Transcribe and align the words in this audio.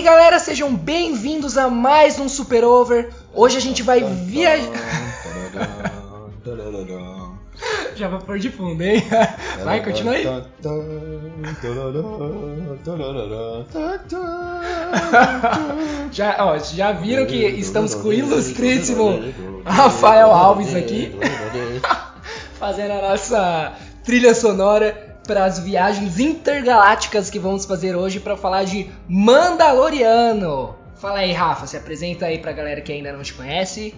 E 0.00 0.02
aí 0.02 0.06
galera, 0.06 0.38
sejam 0.38 0.74
bem-vindos 0.74 1.58
a 1.58 1.68
mais 1.68 2.18
um 2.18 2.26
Super 2.26 2.64
Over. 2.64 3.10
Hoje 3.34 3.58
a 3.58 3.60
gente 3.60 3.82
vai 3.82 4.02
viajar. 4.02 4.72
Já 7.94 8.08
vou 8.08 8.18
pôr 8.20 8.38
de 8.38 8.48
fundo, 8.48 8.82
hein? 8.82 9.04
Vai, 9.62 9.84
continua 9.84 10.14
aí. 10.14 10.24
já, 16.10 16.46
ó, 16.46 16.58
já 16.58 16.92
viram 16.92 17.26
que 17.26 17.36
estamos 17.36 17.94
com 17.94 18.08
o 18.08 18.12
ilustríssimo 18.14 19.20
Rafael 19.66 20.30
Alves 20.30 20.74
aqui, 20.74 21.14
fazendo 22.58 22.92
a 22.92 23.10
nossa 23.10 23.74
trilha 24.02 24.34
sonora 24.34 25.09
para 25.30 25.44
as 25.44 25.60
viagens 25.60 26.18
intergalácticas 26.18 27.30
que 27.30 27.38
vamos 27.38 27.64
fazer 27.64 27.94
hoje 27.94 28.18
para 28.18 28.36
falar 28.36 28.64
de 28.64 28.90
Mandaloriano. 29.08 30.74
Fala 30.96 31.20
aí, 31.20 31.30
Rafa, 31.30 31.68
se 31.68 31.76
apresenta 31.76 32.26
aí 32.26 32.40
pra 32.40 32.50
galera 32.50 32.80
que 32.80 32.90
ainda 32.90 33.12
não 33.12 33.22
te 33.22 33.32
conhece. 33.34 33.94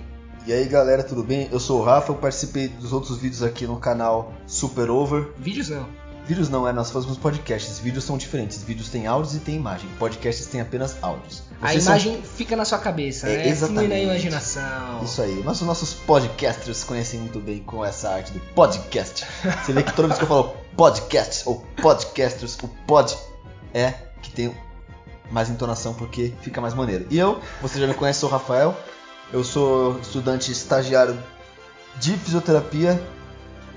E 0.47 0.53
aí 0.53 0.67
galera, 0.67 1.03
tudo 1.03 1.23
bem? 1.23 1.49
Eu 1.51 1.59
sou 1.59 1.81
o 1.81 1.83
Rafa, 1.83 2.13
eu 2.13 2.17
participei 2.17 2.69
dos 2.69 2.93
outros 2.93 3.17
vídeos 3.17 3.43
aqui 3.43 3.67
no 3.67 3.79
canal 3.81 4.35
Super 4.47 4.91
Over. 4.91 5.29
Vídeos 5.39 5.71
não. 5.71 6.02
Vídeos 6.27 6.49
não, 6.49 6.69
é, 6.69 6.73
nós 6.73 6.91
fazemos 6.91 7.19
podcasts. 7.19 7.79
Vídeos 7.79 8.05
são 8.05 8.17
diferentes. 8.17 8.63
Vídeos 8.63 8.89
têm 8.89 9.07
áudios 9.07 9.35
e 9.35 9.41
tem 9.41 9.57
imagem. 9.57 9.89
Podcasts 9.99 10.47
têm 10.47 10.61
apenas 10.61 10.97
áudios. 11.03 11.43
Vocês 11.61 11.87
a 11.87 11.91
imagem 11.91 12.15
são... 12.15 12.23
fica 12.23 12.55
na 12.55 12.65
sua 12.65 12.79
cabeça, 12.79 13.29
é, 13.29 13.39
né? 13.39 13.49
Exatamente. 13.49 13.87
Flui 13.87 13.89
na 13.89 13.99
imaginação. 13.99 15.03
Isso 15.03 15.21
aí. 15.21 15.43
Nossos, 15.43 15.67
nossos 15.67 15.95
podcasters 15.95 16.85
conhecem 16.85 17.19
muito 17.21 17.41
bem 17.41 17.59
com 17.61 17.85
essa 17.85 18.09
arte 18.11 18.33
do 18.33 18.41
podcast. 18.55 19.27
Você 19.65 19.73
vê 19.73 19.83
que 19.83 19.93
toda 19.93 20.09
vez 20.09 20.19
que 20.19 20.25
eu 20.25 20.29
falo 20.29 20.57
podcast 20.77 21.49
ou 21.49 21.61
podcasters, 21.81 22.57
o 22.63 22.69
pod 22.87 23.17
é 23.75 23.93
que 24.23 24.31
tem 24.31 24.55
mais 25.31 25.51
entonação 25.51 25.93
porque 25.93 26.33
fica 26.41 26.61
mais 26.61 26.75
maneiro. 26.75 27.07
E 27.11 27.19
eu, 27.19 27.41
você 27.61 27.81
já 27.81 27.87
me 27.87 27.95
conhece, 27.95 28.21
sou 28.21 28.29
o 28.29 28.33
Rafael. 28.33 28.77
Eu 29.33 29.43
sou 29.43 29.99
estudante 29.99 30.53
estagiário 30.53 31.19
de 31.99 32.13
fisioterapia 32.19 33.03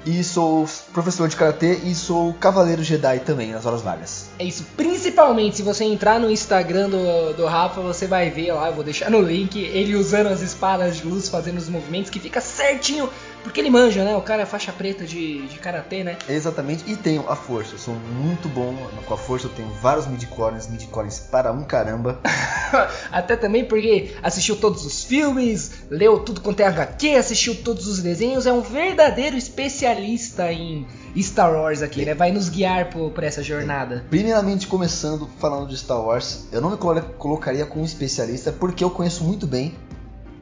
e 0.05 0.23
sou 0.23 0.67
professor 0.93 1.27
de 1.27 1.35
karatê 1.35 1.79
e 1.83 1.95
sou 1.95 2.33
cavaleiro 2.33 2.83
Jedi 2.83 3.19
também 3.19 3.51
nas 3.51 3.65
horas 3.65 3.81
vagas. 3.81 4.29
É 4.37 4.43
isso, 4.43 4.65
principalmente 4.77 5.57
se 5.57 5.63
você 5.63 5.83
entrar 5.83 6.19
no 6.19 6.29
Instagram 6.29 6.89
do, 6.89 7.33
do 7.33 7.45
Rafa, 7.45 7.81
você 7.81 8.05
vai 8.05 8.29
ver 8.29 8.53
lá, 8.53 8.67
eu 8.67 8.73
vou 8.73 8.83
deixar 8.83 9.09
no 9.09 9.21
link, 9.21 9.59
ele 9.59 9.95
usando 9.95 10.27
as 10.27 10.41
espadas 10.41 10.97
de 10.97 11.07
luz, 11.07 11.27
fazendo 11.27 11.57
os 11.57 11.69
movimentos 11.69 12.11
que 12.11 12.19
fica 12.19 12.39
certinho 12.39 13.09
porque 13.45 13.61
ele 13.61 13.69
manja, 13.69 14.03
né? 14.03 14.15
O 14.15 14.21
cara 14.23 14.41
é 14.41 14.45
faixa 14.45 14.73
preta 14.73 15.05
de, 15.05 15.45
de 15.45 15.59
karatê, 15.59 16.03
né? 16.03 16.17
Exatamente. 16.27 16.83
E 16.91 16.95
tenho 16.95 17.29
a 17.29 17.35
força. 17.35 17.75
Eu 17.75 17.77
sou 17.77 17.93
muito 17.93 18.49
bom 18.49 18.75
com 19.05 19.13
a 19.13 19.17
força. 19.17 19.45
Eu 19.45 19.51
tenho 19.51 19.69
vários 19.69 20.07
midichlorians, 20.07 20.67
midichlorians 20.67 21.19
para 21.19 21.51
um 21.51 21.63
caramba. 21.63 22.19
Até 23.11 23.35
também 23.35 23.63
porque 23.63 24.15
assistiu 24.23 24.55
todos 24.55 24.83
os 24.83 25.03
filmes, 25.03 25.85
leu 25.91 26.19
tudo 26.19 26.41
quanto 26.41 26.59
é 26.61 26.65
HQ, 26.65 27.15
assistiu 27.15 27.55
todos 27.63 27.85
os 27.85 28.01
desenhos. 28.01 28.47
É 28.47 28.51
um 28.51 28.61
verdadeiro 28.61 29.37
especialista 29.37 30.51
em 30.51 30.87
Star 31.15 31.53
Wars 31.53 31.83
aqui, 31.83 32.03
né? 32.03 32.15
Vai 32.15 32.31
nos 32.31 32.49
guiar 32.49 32.89
por, 32.89 33.11
por 33.11 33.23
essa 33.23 33.43
jornada. 33.43 34.03
Primeiramente, 34.09 34.65
começando 34.65 35.29
falando 35.37 35.69
de 35.69 35.77
Star 35.77 36.01
Wars, 36.01 36.47
eu 36.51 36.59
não 36.59 36.71
me 36.71 36.77
colocaria 36.77 37.67
como 37.67 37.85
especialista 37.85 38.51
porque 38.51 38.83
eu 38.83 38.89
conheço 38.89 39.23
muito 39.23 39.45
bem 39.45 39.75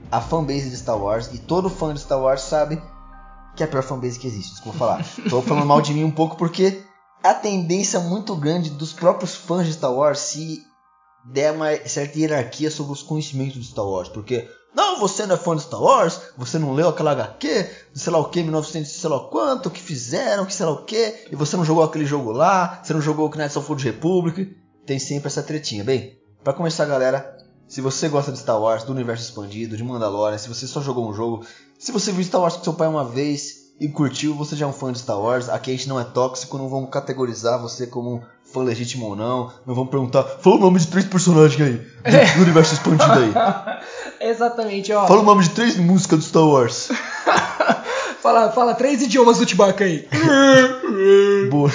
a 0.09 0.21
fanbase 0.21 0.69
de 0.69 0.77
Star 0.77 0.97
Wars 0.97 1.31
e 1.33 1.37
todo 1.39 1.69
fã 1.69 1.93
de 1.93 1.99
Star 1.99 2.21
Wars 2.21 2.41
sabe 2.41 2.79
que 3.55 3.63
é 3.63 3.65
a 3.65 3.69
pior 3.69 3.83
fanbase 3.83 4.19
que 4.19 4.27
existe, 4.27 4.51
desculpa 4.51 4.77
falar. 4.77 5.05
Tô 5.29 5.41
falando 5.41 5.65
mal 5.65 5.81
de 5.81 5.93
mim 5.93 6.03
um 6.03 6.11
pouco 6.11 6.35
porque 6.35 6.83
a 7.23 7.33
tendência 7.33 7.99
muito 7.99 8.35
grande 8.35 8.69
dos 8.69 8.93
próprios 8.93 9.35
fãs 9.35 9.65
de 9.65 9.73
Star 9.73 9.93
Wars 9.93 10.19
se 10.19 10.61
der 11.25 11.53
uma 11.53 11.69
certa 11.87 12.19
hierarquia 12.19 12.69
sobre 12.69 12.91
os 12.91 13.01
conhecimentos 13.01 13.55
de 13.55 13.67
Star 13.67 13.85
Wars, 13.85 14.09
porque 14.09 14.49
não, 14.75 14.99
você 14.99 15.25
não 15.25 15.35
é 15.35 15.37
fã 15.37 15.55
de 15.55 15.61
Star 15.61 15.81
Wars, 15.81 16.19
você 16.37 16.57
não 16.59 16.73
leu 16.73 16.89
aquela 16.89 17.11
HQ, 17.11 17.69
sei 17.93 18.11
lá 18.11 18.19
o 18.19 18.29
que, 18.29 18.41
1900 18.41 18.91
sei 18.91 19.09
lá 19.09 19.19
quanto, 19.29 19.69
que 19.69 19.79
fizeram, 19.79 20.45
que 20.45 20.53
sei 20.53 20.65
lá 20.65 20.71
o 20.73 20.83
que, 20.83 21.27
e 21.31 21.35
você 21.35 21.55
não 21.55 21.63
jogou 21.63 21.83
aquele 21.83 22.05
jogo 22.05 22.31
lá, 22.31 22.81
você 22.83 22.93
não 22.93 23.01
jogou 23.01 23.27
o 23.27 23.37
Knights 23.37 23.55
of 23.55 23.75
the 23.75 23.83
Republic, 23.83 24.57
tem 24.85 24.99
sempre 24.99 25.27
essa 25.27 25.43
tretinha. 25.43 25.83
Bem, 25.83 26.17
para 26.43 26.53
começar 26.53 26.85
galera, 26.85 27.37
se 27.67 27.81
você 27.81 28.09
gosta 28.09 28.31
de 28.31 28.39
Star 28.39 28.59
Wars, 28.59 28.83
do 28.83 28.91
universo 28.91 29.23
expandido, 29.23 29.77
de 29.77 29.83
Mandalorian, 29.83 30.37
se 30.37 30.49
você 30.49 30.67
só 30.67 30.81
jogou 30.81 31.09
um 31.09 31.13
jogo, 31.13 31.45
se 31.79 31.91
você 31.91 32.11
viu 32.11 32.23
Star 32.23 32.41
Wars 32.41 32.55
com 32.55 32.63
seu 32.63 32.73
pai 32.73 32.87
uma 32.87 33.05
vez 33.05 33.63
e 33.79 33.87
curtiu, 33.87 34.33
você 34.35 34.55
já 34.55 34.65
é 34.65 34.69
um 34.69 34.73
fã 34.73 34.91
de 34.91 34.99
Star 34.99 35.19
Wars. 35.19 35.49
Aqui 35.49 35.71
a 35.71 35.73
gente 35.73 35.89
não 35.89 35.99
é 35.99 36.03
tóxico, 36.03 36.57
não 36.57 36.69
vamos 36.69 36.89
categorizar 36.89 37.61
você 37.61 37.87
como 37.87 38.15
um 38.15 38.21
fã 38.45 38.63
legítimo 38.63 39.07
ou 39.07 39.15
não. 39.15 39.51
Não 39.65 39.75
vamos 39.75 39.89
perguntar, 39.89 40.23
fala 40.23 40.55
o 40.55 40.59
nome 40.59 40.79
de 40.79 40.87
três 40.87 41.05
personagens 41.05 41.59
aí, 41.61 41.73
do, 41.73 42.17
é. 42.17 42.35
do 42.35 42.41
universo 42.43 42.73
expandido 42.75 43.11
aí. 43.11 43.33
Exatamente, 44.29 44.93
ó. 44.93 45.07
Fala 45.07 45.21
o 45.21 45.25
nome 45.25 45.43
de 45.43 45.49
três 45.49 45.75
músicas 45.77 46.19
do 46.19 46.25
Star 46.25 46.47
Wars. 46.47 46.89
fala, 48.21 48.51
fala 48.51 48.73
três 48.73 49.01
idiomas 49.01 49.39
do 49.39 49.47
Chewbacca 49.47 49.83
aí. 49.83 50.07
Boa. 51.49 51.69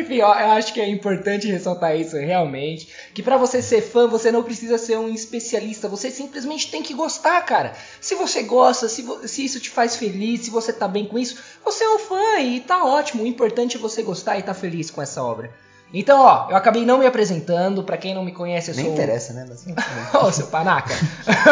Enfim, 0.00 0.20
ó, 0.20 0.34
eu 0.34 0.50
acho 0.52 0.72
que 0.72 0.80
é 0.80 0.88
importante 0.88 1.46
ressaltar 1.46 1.96
isso 1.96 2.16
realmente. 2.16 2.88
Que 3.14 3.22
para 3.22 3.36
você 3.36 3.62
ser 3.62 3.82
fã, 3.82 4.06
você 4.06 4.30
não 4.30 4.42
precisa 4.42 4.78
ser 4.78 4.98
um 4.98 5.08
especialista. 5.08 5.88
Você 5.88 6.10
simplesmente 6.10 6.70
tem 6.70 6.82
que 6.82 6.94
gostar, 6.94 7.40
cara. 7.42 7.72
Se 8.00 8.14
você 8.14 8.42
gosta, 8.42 8.88
se, 8.88 9.04
se 9.26 9.44
isso 9.44 9.60
te 9.60 9.70
faz 9.70 9.96
feliz, 9.96 10.42
se 10.42 10.50
você 10.50 10.72
tá 10.72 10.86
bem 10.86 11.06
com 11.06 11.18
isso, 11.18 11.38
você 11.64 11.84
é 11.84 11.90
um 11.90 11.98
fã 11.98 12.38
e 12.40 12.60
tá 12.60 12.84
ótimo. 12.84 13.22
O 13.22 13.26
importante 13.26 13.76
é 13.76 13.80
você 13.80 14.02
gostar 14.02 14.38
e 14.38 14.42
tá 14.42 14.54
feliz 14.54 14.90
com 14.90 15.02
essa 15.02 15.22
obra. 15.22 15.50
Então, 15.94 16.20
ó, 16.20 16.50
eu 16.50 16.56
acabei 16.56 16.84
não 16.84 16.98
me 16.98 17.06
apresentando. 17.06 17.82
Para 17.82 17.96
quem 17.96 18.14
não 18.14 18.24
me 18.24 18.32
conhece, 18.32 18.70
eu 18.70 18.74
sou. 18.74 18.82
Nem 18.82 18.92
interessa, 18.92 19.32
né? 19.32 19.46
Mas... 19.48 20.14
Ô, 20.14 20.32
seu 20.32 20.46
panaca. 20.48 20.94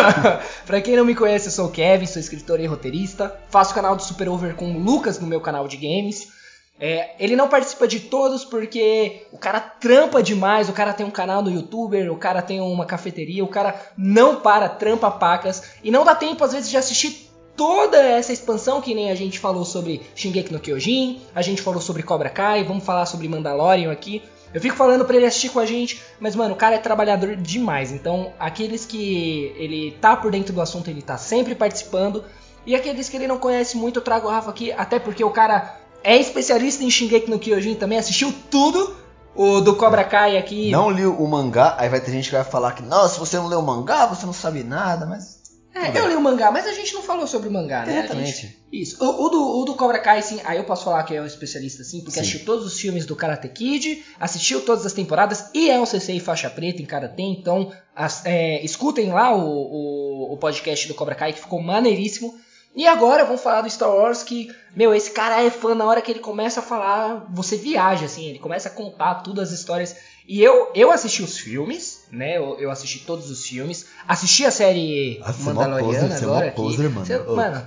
pra 0.66 0.80
quem 0.80 0.96
não 0.96 1.04
me 1.04 1.14
conhece, 1.14 1.46
eu 1.46 1.52
sou 1.52 1.66
o 1.66 1.70
Kevin, 1.70 2.06
sou 2.06 2.20
escritor 2.20 2.60
e 2.60 2.66
roteirista. 2.66 3.34
Faço 3.48 3.72
o 3.72 3.74
canal 3.74 3.94
do 3.96 4.02
Super 4.02 4.28
Over 4.28 4.54
com 4.54 4.72
o 4.72 4.78
Lucas 4.78 5.18
no 5.18 5.26
meu 5.26 5.40
canal 5.40 5.68
de 5.68 5.76
games. 5.76 6.33
É, 6.78 7.14
ele 7.20 7.36
não 7.36 7.48
participa 7.48 7.86
de 7.86 8.00
todos 8.00 8.44
porque 8.44 9.26
o 9.30 9.38
cara 9.38 9.60
trampa 9.60 10.22
demais, 10.22 10.68
o 10.68 10.72
cara 10.72 10.92
tem 10.92 11.06
um 11.06 11.10
canal 11.10 11.40
no 11.40 11.50
youtuber, 11.50 12.12
o 12.12 12.16
cara 12.16 12.42
tem 12.42 12.60
uma 12.60 12.84
cafeteria, 12.84 13.44
o 13.44 13.48
cara 13.48 13.80
não 13.96 14.40
para, 14.40 14.68
trampa 14.68 15.10
pacas 15.10 15.62
e 15.84 15.90
não 15.90 16.04
dá 16.04 16.16
tempo 16.16 16.42
às 16.42 16.52
vezes 16.52 16.68
de 16.68 16.76
assistir 16.76 17.30
toda 17.56 17.96
essa 17.98 18.32
expansão 18.32 18.80
que 18.80 18.92
nem 18.92 19.10
a 19.10 19.14
gente 19.14 19.38
falou 19.38 19.64
sobre 19.64 20.02
Shingeki 20.16 20.52
no 20.52 20.58
Kyojin, 20.58 21.20
a 21.32 21.42
gente 21.42 21.62
falou 21.62 21.80
sobre 21.80 22.02
Cobra 22.02 22.28
Kai, 22.28 22.64
vamos 22.64 22.84
falar 22.84 23.06
sobre 23.06 23.28
Mandalorian 23.28 23.92
aqui. 23.92 24.22
Eu 24.52 24.60
fico 24.60 24.76
falando 24.76 25.04
para 25.04 25.16
ele 25.16 25.26
assistir 25.26 25.48
com 25.50 25.58
a 25.58 25.66
gente, 25.66 26.00
mas 26.20 26.36
mano, 26.36 26.54
o 26.54 26.56
cara 26.56 26.76
é 26.76 26.78
trabalhador 26.78 27.34
demais. 27.34 27.90
Então, 27.90 28.32
aqueles 28.38 28.84
que 28.84 29.52
ele 29.56 29.96
tá 30.00 30.16
por 30.16 30.30
dentro 30.30 30.52
do 30.52 30.60
assunto, 30.60 30.88
ele 30.88 31.02
tá 31.02 31.16
sempre 31.16 31.54
participando. 31.54 32.24
E 32.64 32.74
aqueles 32.74 33.08
que 33.08 33.16
ele 33.16 33.26
não 33.26 33.36
conhece 33.36 33.76
muito, 33.76 33.98
eu 33.98 34.02
trago 34.02 34.28
o 34.28 34.30
Rafa 34.30 34.50
aqui, 34.50 34.72
até 34.72 34.98
porque 34.98 35.24
o 35.24 35.30
cara 35.30 35.80
é 36.04 36.16
especialista 36.18 36.84
em 36.84 36.90
Shingeki 36.90 37.30
no 37.30 37.38
Kyojin 37.38 37.74
também, 37.74 37.98
assistiu 37.98 38.32
tudo. 38.50 39.02
O 39.34 39.60
do 39.60 39.74
Cobra 39.74 40.04
Kai 40.04 40.36
aqui. 40.36 40.70
Não 40.70 40.88
li 40.88 41.04
o 41.04 41.26
mangá, 41.26 41.74
aí 41.76 41.88
vai 41.88 42.00
ter 42.00 42.12
gente 42.12 42.28
que 42.28 42.36
vai 42.36 42.44
falar 42.44 42.70
que, 42.70 42.84
se 43.08 43.18
você 43.18 43.36
não 43.36 43.48
leu 43.48 43.58
o 43.58 43.66
mangá, 43.66 44.06
você 44.06 44.24
não 44.24 44.32
sabe 44.32 44.62
nada, 44.62 45.06
mas. 45.06 45.42
É, 45.74 45.98
eu 45.98 46.06
li 46.06 46.14
o 46.14 46.20
mangá, 46.20 46.52
mas 46.52 46.68
a 46.68 46.72
gente 46.72 46.94
não 46.94 47.02
falou 47.02 47.26
sobre 47.26 47.48
o 47.48 47.52
mangá, 47.52 47.84
né? 47.84 47.98
Exatamente. 47.98 48.42
Gente... 48.42 48.64
Isso. 48.72 49.04
O, 49.04 49.26
o, 49.26 49.28
do, 49.28 49.60
o 49.60 49.64
do 49.64 49.74
Cobra 49.74 49.98
Kai, 49.98 50.22
sim, 50.22 50.40
aí 50.44 50.56
eu 50.56 50.62
posso 50.62 50.84
falar 50.84 51.02
que 51.02 51.16
é 51.16 51.20
um 51.20 51.26
especialista, 51.26 51.82
sim, 51.82 51.98
porque 51.98 52.12
sim. 52.12 52.20
assistiu 52.20 52.44
todos 52.44 52.64
os 52.64 52.78
filmes 52.78 53.04
do 53.04 53.16
Karate 53.16 53.48
Kid, 53.48 54.04
assistiu 54.20 54.60
todas 54.60 54.86
as 54.86 54.92
temporadas 54.92 55.50
e 55.52 55.68
é 55.68 55.80
um 55.80 55.84
CC 55.84 56.20
faixa 56.20 56.48
preta 56.48 56.80
em 56.80 56.86
Karate, 56.86 57.22
então 57.22 57.72
as, 57.94 58.24
é, 58.24 58.64
escutem 58.64 59.12
lá 59.12 59.34
o, 59.34 59.40
o, 59.40 60.34
o 60.34 60.36
podcast 60.36 60.86
do 60.86 60.94
Cobra 60.94 61.16
Kai, 61.16 61.32
que 61.32 61.40
ficou 61.40 61.60
maneiríssimo. 61.60 62.38
E 62.74 62.88
agora 62.88 63.24
vamos 63.24 63.40
falar 63.40 63.60
do 63.60 63.70
Star 63.70 63.88
Wars 63.88 64.24
que, 64.24 64.50
meu, 64.74 64.92
esse 64.92 65.12
cara 65.12 65.40
é 65.40 65.48
fã 65.48 65.74
na 65.74 65.84
hora 65.84 66.02
que 66.02 66.10
ele 66.10 66.18
começa 66.18 66.58
a 66.58 66.62
falar, 66.62 67.24
você 67.30 67.56
viaja 67.56 68.06
assim, 68.06 68.26
ele 68.26 68.40
começa 68.40 68.68
a 68.68 68.72
contar 68.72 69.16
todas 69.16 69.52
as 69.52 69.60
histórias. 69.60 69.96
E 70.26 70.42
eu 70.42 70.72
eu 70.74 70.90
assisti 70.90 71.22
os 71.22 71.38
filmes, 71.38 72.04
né? 72.10 72.36
Eu, 72.36 72.58
eu 72.58 72.70
assisti 72.70 72.98
todos 73.00 73.30
os 73.30 73.46
filmes, 73.46 73.86
assisti 74.08 74.44
a 74.44 74.50
série 74.50 75.18
é 75.18 75.42
Mandaloriana 75.42 76.08
poser, 76.08 76.24
agora. 76.24 76.46
É 76.46 76.50
poser, 76.50 76.90
mano. 76.90 77.06
Você, 77.06 77.16
oh. 77.16 77.36
mano. 77.36 77.64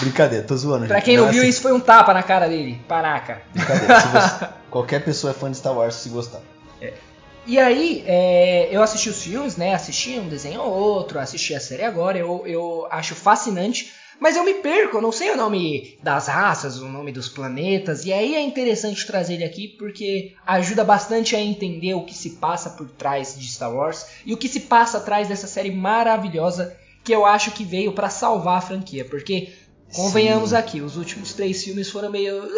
Brincadeira, 0.00 0.44
tô 0.44 0.56
zoando. 0.56 0.86
Pra 0.86 1.00
quem 1.00 1.16
não, 1.16 1.26
não 1.26 1.32
viu, 1.32 1.42
assim... 1.42 1.50
isso 1.50 1.62
foi 1.62 1.72
um 1.72 1.80
tapa 1.80 2.12
na 2.12 2.22
cara 2.22 2.48
dele. 2.48 2.80
Paraca. 2.88 3.42
Brincadeira. 3.52 4.00
Você... 4.00 4.48
qualquer 4.70 5.04
pessoa 5.04 5.30
é 5.30 5.34
fã 5.34 5.50
de 5.50 5.56
Star 5.56 5.76
Wars 5.76 5.94
se 5.94 6.08
gostar. 6.08 6.40
É. 6.80 6.94
E 7.46 7.58
aí, 7.58 8.04
é, 8.06 8.68
eu 8.70 8.82
assisti 8.82 9.08
os 9.08 9.22
filmes, 9.22 9.56
né? 9.56 9.74
Assisti 9.74 10.18
um 10.18 10.28
desenho 10.28 10.60
ou 10.60 10.72
outro, 10.72 11.18
assisti 11.18 11.54
a 11.54 11.60
série 11.60 11.84
agora. 11.84 12.18
Eu, 12.18 12.46
eu 12.46 12.86
acho 12.90 13.14
fascinante 13.14 13.92
mas 14.20 14.36
eu 14.36 14.44
me 14.44 14.54
perco, 14.54 14.96
eu 14.96 15.02
não 15.02 15.12
sei 15.12 15.30
o 15.30 15.36
nome 15.36 15.98
das 16.02 16.26
raças, 16.26 16.78
o 16.78 16.88
nome 16.88 17.12
dos 17.12 17.28
planetas, 17.28 18.04
e 18.04 18.12
aí 18.12 18.34
é 18.34 18.40
interessante 18.40 19.06
trazer 19.06 19.34
ele 19.34 19.44
aqui 19.44 19.68
porque 19.68 20.34
ajuda 20.46 20.84
bastante 20.84 21.36
a 21.36 21.40
entender 21.40 21.94
o 21.94 22.04
que 22.04 22.14
se 22.14 22.30
passa 22.30 22.70
por 22.70 22.88
trás 22.90 23.38
de 23.38 23.46
Star 23.46 23.72
Wars 23.72 24.06
e 24.26 24.34
o 24.34 24.36
que 24.36 24.48
se 24.48 24.60
passa 24.60 24.98
atrás 24.98 25.28
dessa 25.28 25.46
série 25.46 25.70
maravilhosa 25.70 26.76
que 27.04 27.12
eu 27.14 27.24
acho 27.24 27.52
que 27.52 27.64
veio 27.64 27.92
para 27.92 28.10
salvar 28.10 28.58
a 28.58 28.62
franquia, 28.62 29.04
porque 29.04 29.52
convenhamos 29.94 30.50
Sim. 30.50 30.56
aqui, 30.56 30.80
os 30.80 30.96
últimos 30.96 31.32
três 31.32 31.62
filmes 31.62 31.88
foram 31.88 32.10
meio 32.10 32.48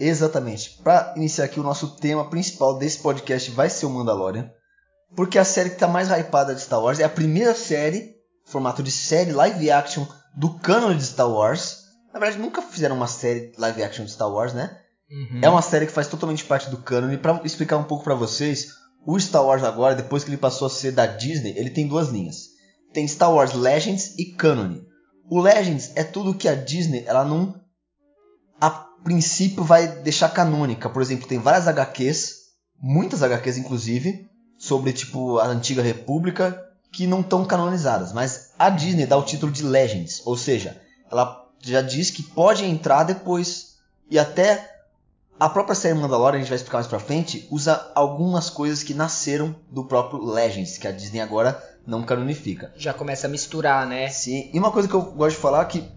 Exatamente. 0.00 0.78
Para 0.82 1.14
iniciar 1.16 1.44
aqui 1.44 1.60
o 1.60 1.62
nosso 1.62 1.96
tema 1.96 2.28
principal 2.28 2.78
desse 2.78 2.98
podcast 2.98 3.50
vai 3.50 3.68
ser 3.68 3.86
o 3.86 3.90
Mandalorian, 3.90 4.50
porque 5.14 5.38
a 5.38 5.44
série 5.44 5.70
que 5.70 5.76
tá 5.76 5.86
mais 5.86 6.08
hypada 6.08 6.54
de 6.54 6.60
Star 6.60 6.82
Wars 6.82 6.98
é 6.98 7.04
a 7.04 7.08
primeira 7.08 7.54
série, 7.54 8.11
formato 8.44 8.82
de 8.82 8.90
série 8.90 9.32
live 9.32 9.70
action 9.70 10.06
do 10.34 10.58
canon 10.58 10.94
de 10.94 11.04
Star 11.04 11.30
Wars. 11.30 11.82
Na 12.12 12.20
verdade, 12.20 12.42
nunca 12.42 12.62
fizeram 12.62 12.96
uma 12.96 13.06
série 13.06 13.52
live 13.56 13.82
action 13.82 14.04
de 14.04 14.12
Star 14.12 14.30
Wars, 14.30 14.52
né? 14.52 14.78
Uhum. 15.10 15.40
É 15.42 15.48
uma 15.48 15.62
série 15.62 15.86
que 15.86 15.92
faz 15.92 16.06
totalmente 16.06 16.44
parte 16.44 16.70
do 16.70 16.78
canon 16.78 17.12
e 17.12 17.18
para 17.18 17.40
explicar 17.44 17.76
um 17.76 17.84
pouco 17.84 18.04
para 18.04 18.14
vocês, 18.14 18.68
o 19.06 19.18
Star 19.18 19.44
Wars 19.44 19.62
agora, 19.62 19.94
depois 19.94 20.24
que 20.24 20.30
ele 20.30 20.36
passou 20.36 20.66
a 20.66 20.70
ser 20.70 20.92
da 20.92 21.06
Disney, 21.06 21.54
ele 21.56 21.70
tem 21.70 21.86
duas 21.86 22.08
linhas. 22.08 22.52
Tem 22.92 23.06
Star 23.06 23.32
Wars 23.32 23.52
Legends 23.52 24.18
e 24.18 24.32
Canon. 24.32 24.80
O 25.28 25.40
Legends 25.40 25.92
é 25.96 26.04
tudo 26.04 26.34
que 26.34 26.48
a 26.48 26.54
Disney, 26.54 27.04
ela 27.06 27.24
não 27.24 27.60
a 28.60 28.70
princípio 28.70 29.64
vai 29.64 29.88
deixar 29.88 30.28
canônica. 30.28 30.88
Por 30.88 31.02
exemplo, 31.02 31.26
tem 31.26 31.38
várias 31.38 31.66
HQs, 31.66 32.34
muitas 32.80 33.22
HQs 33.22 33.58
inclusive, 33.58 34.26
sobre 34.56 34.92
tipo 34.92 35.38
a 35.38 35.46
antiga 35.46 35.82
república 35.82 36.62
que 36.92 37.06
não 37.06 37.20
estão 37.20 37.44
canonizadas, 37.44 38.12
mas 38.12 38.50
a 38.58 38.68
Disney 38.68 39.06
dá 39.06 39.16
o 39.16 39.22
título 39.22 39.50
de 39.50 39.64
Legends, 39.64 40.20
ou 40.26 40.36
seja, 40.36 40.80
ela 41.10 41.48
já 41.60 41.80
diz 41.80 42.10
que 42.10 42.22
pode 42.22 42.64
entrar 42.64 43.04
depois 43.04 43.78
e 44.10 44.18
até 44.18 44.70
a 45.40 45.48
própria 45.48 45.74
série 45.74 45.94
Mandalorian, 45.94 46.36
a 46.36 46.40
gente 46.40 46.50
vai 46.50 46.56
explicar 46.56 46.78
mais 46.78 46.86
pra 46.86 47.00
frente, 47.00 47.48
usa 47.50 47.90
algumas 47.94 48.50
coisas 48.50 48.82
que 48.82 48.94
nasceram 48.94 49.56
do 49.70 49.84
próprio 49.84 50.22
Legends, 50.22 50.78
que 50.78 50.86
a 50.86 50.92
Disney 50.92 51.20
agora 51.20 51.60
não 51.86 52.02
canonifica. 52.02 52.72
Já 52.76 52.92
começa 52.92 53.26
a 53.26 53.30
misturar, 53.30 53.86
né? 53.86 54.08
Sim, 54.08 54.50
e 54.52 54.58
uma 54.58 54.70
coisa 54.70 54.86
que 54.86 54.94
eu 54.94 55.02
gosto 55.02 55.36
de 55.36 55.42
falar 55.42 55.62
é 55.62 55.64
que 55.64 55.90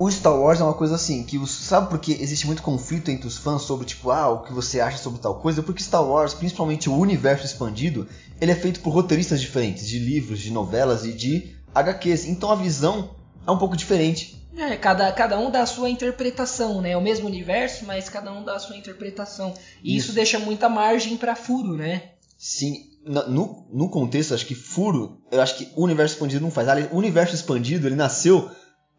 o 0.00 0.10
Star 0.10 0.34
Wars 0.34 0.62
é 0.62 0.64
uma 0.64 0.72
coisa 0.72 0.94
assim, 0.94 1.22
que 1.22 1.36
os, 1.36 1.50
sabe 1.50 1.90
porque 1.90 2.12
existe 2.12 2.46
muito 2.46 2.62
conflito 2.62 3.10
entre 3.10 3.28
os 3.28 3.36
fãs 3.36 3.60
sobre 3.60 3.84
tipo, 3.84 4.10
ah, 4.10 4.30
o 4.30 4.42
que 4.44 4.50
você 4.50 4.80
acha 4.80 4.96
sobre 4.96 5.20
tal 5.20 5.34
coisa? 5.34 5.62
Porque 5.62 5.82
Star 5.82 6.02
Wars, 6.02 6.32
principalmente 6.32 6.88
o 6.88 6.96
universo 6.96 7.44
expandido, 7.44 8.08
ele 8.40 8.50
é 8.50 8.54
feito 8.54 8.80
por 8.80 8.94
roteiristas 8.94 9.42
diferentes, 9.42 9.86
de 9.86 9.98
livros, 9.98 10.38
de 10.40 10.50
novelas 10.50 11.04
e 11.04 11.12
de 11.12 11.54
HQs. 11.74 12.24
Então 12.24 12.50
a 12.50 12.54
visão 12.54 13.10
é 13.46 13.50
um 13.50 13.58
pouco 13.58 13.76
diferente. 13.76 14.42
É, 14.56 14.74
cada, 14.74 15.12
cada 15.12 15.38
um 15.38 15.50
dá 15.50 15.60
a 15.60 15.66
sua 15.66 15.90
interpretação, 15.90 16.80
né? 16.80 16.92
É 16.92 16.96
o 16.96 17.02
mesmo 17.02 17.26
universo, 17.26 17.84
mas 17.84 18.08
cada 18.08 18.32
um 18.32 18.42
dá 18.42 18.56
a 18.56 18.58
sua 18.58 18.78
interpretação. 18.78 19.52
E 19.84 19.94
isso, 19.98 20.06
Isso. 20.06 20.14
deixa 20.14 20.38
muita 20.38 20.66
margem 20.66 21.18
pra 21.18 21.36
furo, 21.36 21.76
né? 21.76 22.12
Sim, 22.38 22.86
no, 23.04 23.66
no 23.70 23.90
contexto, 23.90 24.32
acho 24.32 24.46
que 24.46 24.54
furo, 24.54 25.18
eu 25.30 25.42
acho 25.42 25.58
que 25.58 25.68
o 25.76 25.84
universo 25.84 26.14
expandido 26.14 26.42
não 26.42 26.50
faz. 26.50 26.68
Aliás, 26.68 26.90
O 26.90 26.96
universo 26.96 27.34
expandido, 27.34 27.86
ele 27.86 27.96
nasceu 27.96 28.50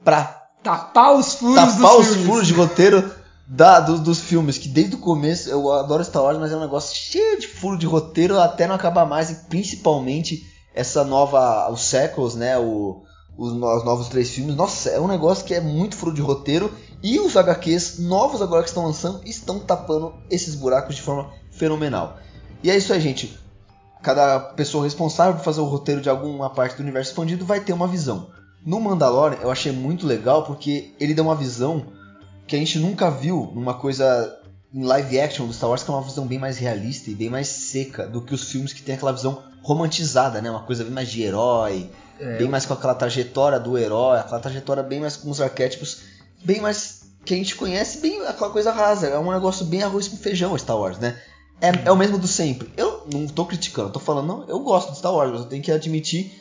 pra 0.03 0.40
Tapar 0.63 1.15
os 1.15 1.33
furos 1.35 1.55
tapar 1.55 1.97
os 1.97 2.07
filmes. 2.07 2.25
furos 2.25 2.47
de 2.47 2.53
roteiro 2.53 3.11
da, 3.47 3.79
do- 3.79 3.99
dos 3.99 4.19
filmes, 4.19 4.57
que 4.57 4.67
desde 4.69 4.95
o 4.95 4.99
começo, 4.99 5.49
eu 5.49 5.71
adoro 5.73 6.03
Star 6.03 6.23
Wars, 6.23 6.37
mas 6.37 6.51
é 6.51 6.55
um 6.55 6.59
negócio 6.61 6.95
cheio 6.95 7.39
de 7.39 7.47
furo 7.47 7.77
de 7.77 7.85
roteiro 7.85 8.39
até 8.39 8.67
não 8.67 8.75
acabar 8.75 9.05
mais, 9.05 9.29
e 9.29 9.35
principalmente 9.49 10.43
essa 10.73 11.03
nova, 11.03 11.69
os 11.71 11.81
sequels, 11.81 12.35
né, 12.35 12.57
o, 12.57 13.01
os, 13.37 13.51
os 13.51 13.83
novos 13.83 14.07
três 14.07 14.29
filmes, 14.29 14.55
nossa, 14.55 14.89
é 14.89 14.99
um 14.99 15.07
negócio 15.07 15.43
que 15.43 15.53
é 15.53 15.59
muito 15.59 15.95
furo 15.95 16.13
de 16.13 16.21
roteiro, 16.21 16.71
e 17.03 17.19
os 17.19 17.35
HQs 17.35 17.97
novos 17.99 18.41
agora 18.41 18.61
que 18.63 18.69
estão 18.69 18.85
lançando 18.85 19.19
estão 19.25 19.59
tapando 19.59 20.13
esses 20.29 20.53
buracos 20.55 20.95
de 20.95 21.01
forma 21.01 21.29
fenomenal. 21.51 22.17
E 22.63 22.69
é 22.69 22.77
isso 22.77 22.93
aí, 22.93 23.01
gente. 23.01 23.37
Cada 24.03 24.39
pessoa 24.39 24.83
responsável 24.83 25.33
por 25.35 25.43
fazer 25.43 25.61
o 25.61 25.65
roteiro 25.65 25.99
de 26.01 26.09
alguma 26.09 26.49
parte 26.51 26.75
do 26.77 26.83
universo 26.83 27.11
expandido 27.11 27.45
vai 27.45 27.59
ter 27.59 27.73
uma 27.73 27.87
visão. 27.87 28.27
No 28.65 28.79
Mandalorian 28.79 29.39
eu 29.41 29.51
achei 29.51 29.71
muito 29.71 30.05
legal 30.05 30.43
porque 30.43 30.93
ele 30.99 31.13
deu 31.13 31.23
uma 31.23 31.35
visão 31.35 31.85
que 32.47 32.55
a 32.55 32.59
gente 32.59 32.77
nunca 32.79 33.09
viu 33.09 33.51
numa 33.55 33.73
coisa 33.73 34.37
em 34.73 34.83
live 34.83 35.19
action 35.19 35.47
do 35.47 35.53
Star 35.53 35.69
Wars, 35.69 35.83
que 35.83 35.91
é 35.91 35.93
uma 35.93 36.01
visão 36.01 36.25
bem 36.25 36.39
mais 36.39 36.57
realista 36.57 37.09
e 37.09 37.15
bem 37.15 37.29
mais 37.29 37.47
seca 37.47 38.07
do 38.07 38.21
que 38.21 38.33
os 38.33 38.49
filmes 38.51 38.71
que 38.71 38.81
tem 38.81 38.95
aquela 38.95 39.11
visão 39.11 39.43
romantizada, 39.61 40.41
né? 40.41 40.49
Uma 40.49 40.63
coisa 40.63 40.83
bem 40.83 40.93
mais 40.93 41.09
de 41.09 41.21
herói, 41.21 41.89
É, 42.19 42.37
bem 42.37 42.47
mais 42.47 42.65
com 42.65 42.73
aquela 42.73 42.95
trajetória 42.95 43.59
do 43.59 43.77
herói, 43.77 44.19
aquela 44.19 44.39
trajetória 44.39 44.83
bem 44.83 44.99
mais 44.99 45.17
com 45.17 45.29
os 45.29 45.41
arquétipos, 45.41 46.03
bem 46.43 46.61
mais 46.61 47.01
que 47.25 47.33
a 47.33 47.37
gente 47.37 47.55
conhece, 47.55 47.99
bem 47.99 48.21
aquela 48.25 48.49
coisa 48.49 48.71
rasa. 48.71 49.07
É 49.07 49.17
um 49.17 49.31
negócio 49.31 49.65
bem 49.65 49.83
arroz 49.83 50.07
com 50.07 50.17
feijão 50.17 50.57
Star 50.57 50.77
Wars, 50.77 50.97
né? 50.99 51.19
É, 51.59 51.69
é 51.85 51.91
o 51.91 51.95
mesmo 51.95 52.17
do 52.17 52.27
sempre. 52.27 52.71
Eu 52.77 53.07
não 53.11 53.27
tô 53.27 53.45
criticando, 53.45 53.91
tô 53.91 53.99
falando, 53.99 54.27
não, 54.27 54.47
eu 54.47 54.59
gosto 54.59 54.91
de 54.91 54.97
Star 54.97 55.13
Wars, 55.13 55.31
mas 55.31 55.41
eu 55.41 55.47
tenho 55.47 55.61
que 55.61 55.71
admitir, 55.71 56.31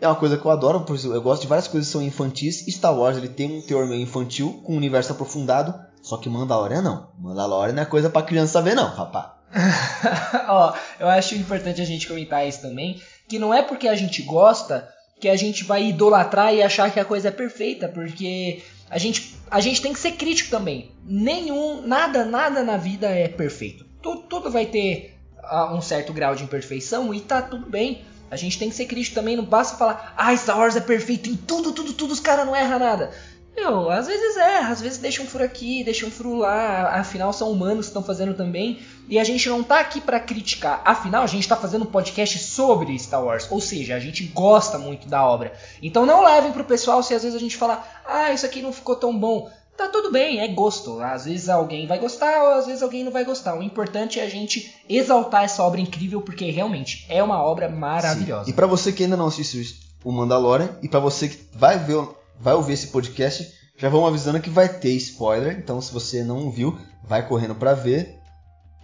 é 0.00 0.06
uma 0.06 0.16
coisa 0.16 0.36
que 0.36 0.44
eu 0.44 0.50
adoro, 0.50 0.80
por 0.82 0.96
eu 1.02 1.22
gosto 1.22 1.42
de 1.42 1.48
várias 1.48 1.66
coisas 1.66 1.88
que 1.88 1.92
são 1.92 2.02
infantis. 2.02 2.64
Star 2.68 2.96
Wars 2.96 3.16
ele 3.16 3.28
tem 3.28 3.58
um 3.58 3.62
teor 3.62 3.86
meio 3.86 4.02
infantil, 4.02 4.60
com 4.64 4.74
um 4.74 4.76
universo 4.76 5.12
aprofundado, 5.12 5.74
só 6.02 6.16
que 6.16 6.28
Mandalorian 6.28 6.82
não. 6.82 7.08
Mandalorian 7.18 7.74
não 7.74 7.82
é 7.82 7.86
coisa 7.86 8.08
pra 8.08 8.22
criança 8.22 8.62
ver, 8.62 8.74
não, 8.74 8.88
rapá. 8.88 9.38
Ó, 10.48 10.74
eu 11.00 11.08
acho 11.08 11.34
importante 11.34 11.80
a 11.80 11.84
gente 11.84 12.06
comentar 12.06 12.46
isso 12.46 12.62
também, 12.62 13.00
que 13.26 13.38
não 13.38 13.52
é 13.52 13.62
porque 13.62 13.88
a 13.88 13.96
gente 13.96 14.22
gosta 14.22 14.88
que 15.20 15.28
a 15.28 15.36
gente 15.36 15.64
vai 15.64 15.88
idolatrar 15.88 16.54
e 16.54 16.62
achar 16.62 16.92
que 16.92 17.00
a 17.00 17.04
coisa 17.04 17.28
é 17.28 17.32
perfeita, 17.32 17.88
porque 17.88 18.62
a 18.88 18.98
gente, 18.98 19.36
a 19.50 19.60
gente 19.60 19.82
tem 19.82 19.92
que 19.92 19.98
ser 19.98 20.12
crítico 20.12 20.50
também. 20.50 20.92
Nenhum, 21.04 21.82
nada, 21.82 22.24
nada 22.24 22.62
na 22.62 22.76
vida 22.76 23.08
é 23.08 23.26
perfeito. 23.26 23.84
Tudo, 24.00 24.22
tudo 24.22 24.50
vai 24.50 24.66
ter 24.66 25.18
ah, 25.42 25.74
um 25.74 25.80
certo 25.80 26.12
grau 26.12 26.36
de 26.36 26.44
imperfeição 26.44 27.12
e 27.12 27.20
tá 27.20 27.42
tudo 27.42 27.68
bem. 27.68 28.02
A 28.30 28.36
gente 28.36 28.58
tem 28.58 28.68
que 28.68 28.76
ser 28.76 28.86
crítico 28.86 29.14
também, 29.14 29.36
não 29.36 29.44
basta 29.44 29.76
falar, 29.76 30.14
ah, 30.16 30.36
Star 30.36 30.58
Wars 30.58 30.76
é 30.76 30.80
perfeito 30.80 31.28
em 31.28 31.36
tudo, 31.36 31.72
tudo, 31.72 31.92
tudo, 31.92 32.12
os 32.12 32.20
caras 32.20 32.46
não 32.46 32.54
erram 32.54 32.78
nada. 32.78 33.10
Meu, 33.58 33.90
às 33.90 34.06
vezes 34.06 34.36
erra, 34.36 34.70
às 34.72 34.80
vezes 34.80 34.98
deixa 34.98 35.20
um 35.20 35.26
furo 35.26 35.42
aqui, 35.42 35.82
deixa 35.82 36.06
um 36.06 36.10
furo 36.12 36.36
lá, 36.36 36.90
afinal 37.00 37.32
são 37.32 37.50
humanos 37.50 37.86
que 37.86 37.90
estão 37.90 38.04
fazendo 38.04 38.32
também, 38.32 38.78
e 39.08 39.18
a 39.18 39.24
gente 39.24 39.48
não 39.48 39.64
tá 39.64 39.80
aqui 39.80 40.00
pra 40.00 40.20
criticar, 40.20 40.80
afinal 40.84 41.24
a 41.24 41.26
gente 41.26 41.48
tá 41.48 41.56
fazendo 41.56 41.82
um 41.82 41.90
podcast 41.90 42.38
sobre 42.38 42.96
Star 42.96 43.24
Wars, 43.24 43.48
ou 43.50 43.60
seja, 43.60 43.96
a 43.96 44.00
gente 44.00 44.22
gosta 44.26 44.78
muito 44.78 45.08
da 45.08 45.26
obra. 45.26 45.52
Então 45.82 46.06
não 46.06 46.22
levem 46.22 46.52
pro 46.52 46.62
pessoal 46.62 47.02
se 47.02 47.14
às 47.14 47.24
vezes 47.24 47.36
a 47.36 47.40
gente 47.40 47.56
falar, 47.56 48.02
ah, 48.06 48.32
isso 48.32 48.46
aqui 48.46 48.62
não 48.62 48.72
ficou 48.72 48.94
tão 48.94 49.18
bom. 49.18 49.50
Tá 49.78 49.86
tudo 49.86 50.10
bem, 50.10 50.40
é 50.40 50.48
gosto. 50.48 51.00
Às 51.00 51.26
vezes 51.26 51.48
alguém 51.48 51.86
vai 51.86 52.00
gostar, 52.00 52.42
ou 52.42 52.54
às 52.54 52.66
vezes 52.66 52.82
alguém 52.82 53.04
não 53.04 53.12
vai 53.12 53.24
gostar. 53.24 53.56
O 53.56 53.62
importante 53.62 54.18
é 54.18 54.24
a 54.24 54.28
gente 54.28 54.74
exaltar 54.88 55.44
essa 55.44 55.62
obra 55.62 55.80
incrível, 55.80 56.20
porque 56.20 56.50
realmente 56.50 57.06
é 57.08 57.22
uma 57.22 57.40
obra 57.40 57.68
maravilhosa. 57.68 58.46
Sim. 58.46 58.50
E 58.50 58.54
pra 58.54 58.66
você 58.66 58.90
que 58.90 59.04
ainda 59.04 59.16
não 59.16 59.28
assistiu 59.28 59.62
o 60.02 60.10
Mandalorian, 60.10 60.76
e 60.82 60.88
pra 60.88 60.98
você 60.98 61.28
que 61.28 61.38
vai 61.54 61.78
ver, 61.78 61.96
vai 62.40 62.54
ouvir 62.54 62.72
esse 62.72 62.88
podcast, 62.88 63.54
já 63.76 63.88
vamos 63.88 64.08
avisando 64.08 64.40
que 64.40 64.50
vai 64.50 64.68
ter 64.68 64.90
spoiler. 64.94 65.56
Então, 65.56 65.80
se 65.80 65.92
você 65.92 66.24
não 66.24 66.50
viu, 66.50 66.76
vai 67.04 67.28
correndo 67.28 67.54
pra 67.54 67.72
ver. 67.72 68.17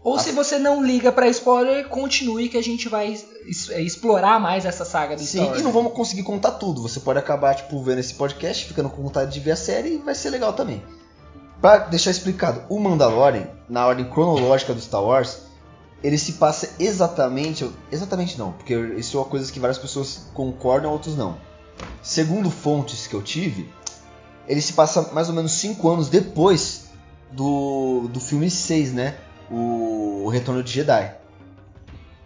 Ou 0.04 0.18
se 0.18 0.32
você 0.32 0.58
não 0.58 0.84
liga 0.84 1.11
pra 1.11 1.28
spoiler, 1.28 1.88
continue 1.88 2.50
que 2.50 2.58
a 2.58 2.62
gente 2.62 2.90
vai 2.90 3.18
é, 3.70 3.80
explorar 3.80 4.38
mais 4.38 4.66
essa 4.66 4.84
saga 4.84 5.16
do 5.16 5.23
Sim, 5.23 5.38
Star 5.38 5.46
Wars. 5.46 5.61
e 5.61 5.62
não 5.62 5.73
vamos 5.73 5.94
conseguir 5.94 6.23
contar 6.23 6.52
tudo. 6.52 6.82
Você 6.82 7.00
pode 7.00 7.18
acabar, 7.18 7.54
tipo, 7.54 7.82
vendo 7.82 8.00
esse 8.00 8.12
podcast, 8.12 8.66
ficando 8.66 8.90
com 8.90 9.02
vontade 9.02 9.32
de 9.32 9.40
ver 9.40 9.52
a 9.52 9.56
série 9.56 9.94
e 9.94 9.99
vai 9.99 10.14
ser 10.14 10.28
legal 10.28 10.52
também. 10.52 10.82
Pra 11.58 11.78
deixar 11.78 12.11
explicado, 12.11 12.62
o 12.68 12.78
Mandalorian, 12.78 13.49
na 13.66 13.87
ordem 13.87 14.04
cronológica 14.04 14.75
do 14.75 14.80
Star 14.82 15.02
Wars, 15.02 15.38
ele 16.02 16.18
se 16.18 16.32
passa 16.32 16.68
exatamente. 16.78 17.66
Exatamente 17.90 18.38
não, 18.38 18.52
porque 18.52 18.75
isso 18.99 19.16
é 19.16 19.20
uma 19.20 19.26
coisa 19.26 19.50
que 19.50 19.58
várias 19.58 19.78
pessoas 19.78 20.26
concordam, 20.34 20.92
outros 20.92 21.16
não. 21.16 21.38
Segundo 22.02 22.50
fontes 22.50 23.06
que 23.06 23.14
eu 23.14 23.23
tive, 23.23 23.70
ele 24.46 24.61
se 24.61 24.75
passa 24.75 25.14
mais 25.14 25.30
ou 25.30 25.34
menos 25.34 25.52
5 25.52 25.88
anos 25.88 26.11
depois 26.11 26.88
do, 27.32 28.06
do 28.12 28.20
filme 28.20 28.50
6, 28.50 28.92
né? 28.92 29.16
O, 29.51 30.23
o 30.25 30.29
Retorno 30.29 30.63
de 30.63 30.71
Jedi. 30.73 31.15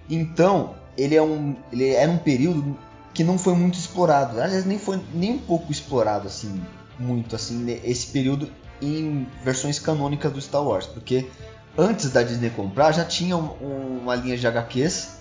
Então, 0.09 0.75
ele 0.97 1.15
é 1.15 1.23
um. 1.23 1.57
Ele 1.73 1.91
era 1.91 2.11
um 2.11 2.19
período 2.19 2.77
que 3.13 3.23
não 3.25 3.39
foi 3.39 3.55
muito 3.55 3.79
explorado. 3.79 4.41
Aliás, 4.41 4.65
nem 4.65 4.79
foi 4.79 5.01
nem 5.13 5.33
um 5.33 5.39
pouco 5.39 5.71
explorado, 5.73 6.27
assim, 6.29 6.61
muito 6.99 7.35
assim, 7.37 7.67
esse 7.85 8.07
período 8.09 8.49
em 8.81 9.27
versões 9.45 9.79
canônicas 9.79 10.33
do 10.33 10.41
Star 10.41 10.63
Wars. 10.63 10.87
Porque 10.87 11.27
antes 11.77 12.11
da 12.11 12.23
Disney 12.23 12.51
comprar, 12.51 12.93
já 12.93 13.05
tinha 13.05 13.37
um- 13.37 14.01
uma 14.03 14.15
linha 14.15 14.37
de 14.37 14.47
HQs, 14.47 15.19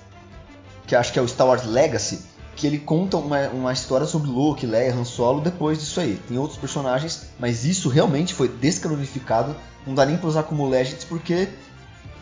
que 0.85 0.95
acho 0.95 1.11
que 1.11 1.19
é 1.19 1.21
o 1.21 1.27
Star 1.27 1.47
Wars 1.47 1.65
Legacy, 1.65 2.21
que 2.55 2.65
ele 2.65 2.79
conta 2.79 3.17
uma, 3.17 3.47
uma 3.49 3.73
história 3.73 4.05
sobre 4.07 4.29
Luke, 4.29 4.65
Leia, 4.65 4.93
Han 4.93 5.03
Solo 5.03 5.41
depois 5.41 5.79
disso 5.79 5.99
aí. 5.99 6.19
Tem 6.27 6.37
outros 6.37 6.57
personagens, 6.59 7.27
mas 7.39 7.65
isso 7.65 7.89
realmente 7.89 8.33
foi 8.33 8.47
descanonificado. 8.47 9.55
Não 9.85 9.93
dá 9.93 10.05
nem 10.05 10.17
pra 10.17 10.27
usar 10.27 10.43
como 10.43 10.67
Legends, 10.67 11.03
porque 11.03 11.49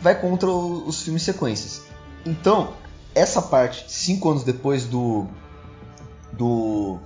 vai 0.06 0.20
contra 0.20 0.48
os 0.48 1.02
filmes 1.02 1.22
sequências. 1.22 1.82
Então, 2.24 2.74
essa 3.12 3.42
parte, 3.42 3.86
cinco 3.88 4.30
anos 4.30 4.44
depois 4.44 4.84
do. 4.84 5.26
do 6.32 7.00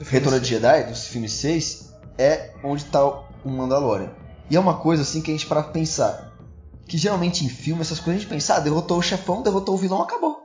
Retorno 0.00 0.40
de 0.40 0.48
Jedi, 0.48 0.84
dos 0.84 1.08
filmes 1.08 1.32
6, 1.32 1.92
é 2.16 2.52
onde 2.64 2.86
tá 2.86 3.04
o 3.04 3.50
Mandalorian. 3.50 4.10
E 4.48 4.56
é 4.56 4.60
uma 4.60 4.78
coisa 4.78 5.02
assim 5.02 5.20
que 5.20 5.30
a 5.30 5.34
gente 5.34 5.46
para 5.46 5.62
pra 5.62 5.72
pensar. 5.72 6.32
Que 6.86 6.96
geralmente 6.96 7.44
em 7.44 7.50
filme, 7.50 7.82
essas 7.82 8.00
coisas 8.00 8.20
a 8.20 8.22
gente 8.22 8.30
pensa, 8.30 8.54
ah, 8.54 8.60
derrotou 8.60 8.96
o 8.96 9.02
chefão, 9.02 9.42
derrotou 9.42 9.74
o 9.74 9.78
vilão, 9.78 10.00
acabou. 10.00 10.38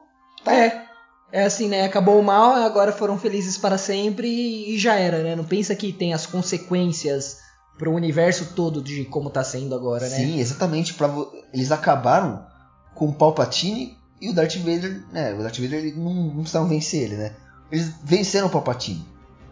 Tá. 0.43 0.53
É. 0.53 0.83
É 1.31 1.45
assim, 1.45 1.69
né? 1.69 1.86
Acabou 1.86 2.19
o 2.19 2.24
mal, 2.24 2.53
agora 2.55 2.91
foram 2.91 3.17
felizes 3.17 3.57
para 3.57 3.77
sempre 3.77 4.27
e 4.27 4.77
já 4.77 4.95
era, 4.95 5.24
né? 5.24 5.36
Não 5.38 5.45
pensa 5.45 5.74
que 5.74 5.93
tem 5.93 6.13
as 6.13 6.25
consequências 6.25 7.42
pro 7.77 7.92
universo 7.94 8.53
todo 8.56 8.82
de 8.82 9.06
como 9.06 9.30
tá 9.30 9.44
sendo 9.44 9.75
agora, 9.75 10.08
né? 10.08 10.15
Sim, 10.15 10.39
exatamente. 10.39 10.94
Pra, 10.94 11.10
eles 11.53 11.72
acabaram 11.72 12.46
com 12.94 13.10
o 13.10 13.13
Palpatine 13.13 13.98
e 14.22 14.30
o 14.30 14.34
Darth 14.34 14.56
Vader, 14.58 15.03
né? 15.12 15.34
O 15.34 15.39
Darth 15.39 15.58
Vader 15.60 15.80
ele 15.80 15.94
não, 15.94 16.13
não 16.13 16.36
precisavam 16.42 16.70
vencer 16.70 17.03
ele, 17.03 17.15
né? 17.15 17.36
Eles 17.72 17.92
venceram 18.03 18.48
o 18.48 18.50
Palpatine. 18.50 19.06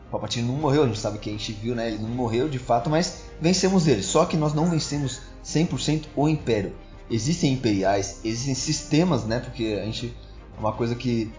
O 0.07 0.11
Palpatine 0.11 0.47
não 0.47 0.55
morreu, 0.55 0.83
a 0.83 0.87
gente 0.87 0.99
sabe 0.99 1.17
que 1.17 1.29
a 1.29 1.33
gente 1.33 1.51
viu, 1.53 1.73
né? 1.73 1.87
Ele 1.87 1.97
não 1.97 2.09
morreu 2.09 2.47
de 2.47 2.59
fato, 2.59 2.89
mas 2.89 3.23
vencemos 3.39 3.87
ele. 3.87 4.03
Só 4.03 4.25
que 4.25 4.37
nós 4.37 4.53
não 4.53 4.69
vencemos 4.69 5.21
100% 5.43 6.05
o 6.15 6.29
Império. 6.29 6.73
Existem 7.09 7.53
imperiais, 7.53 8.21
existem 8.23 8.55
sistemas, 8.55 9.25
né? 9.25 9.39
Porque 9.39 9.77
a 9.81 9.85
gente. 9.85 10.15
É 10.55 10.59
uma 10.59 10.71
coisa 10.71 10.95
que 10.95 11.31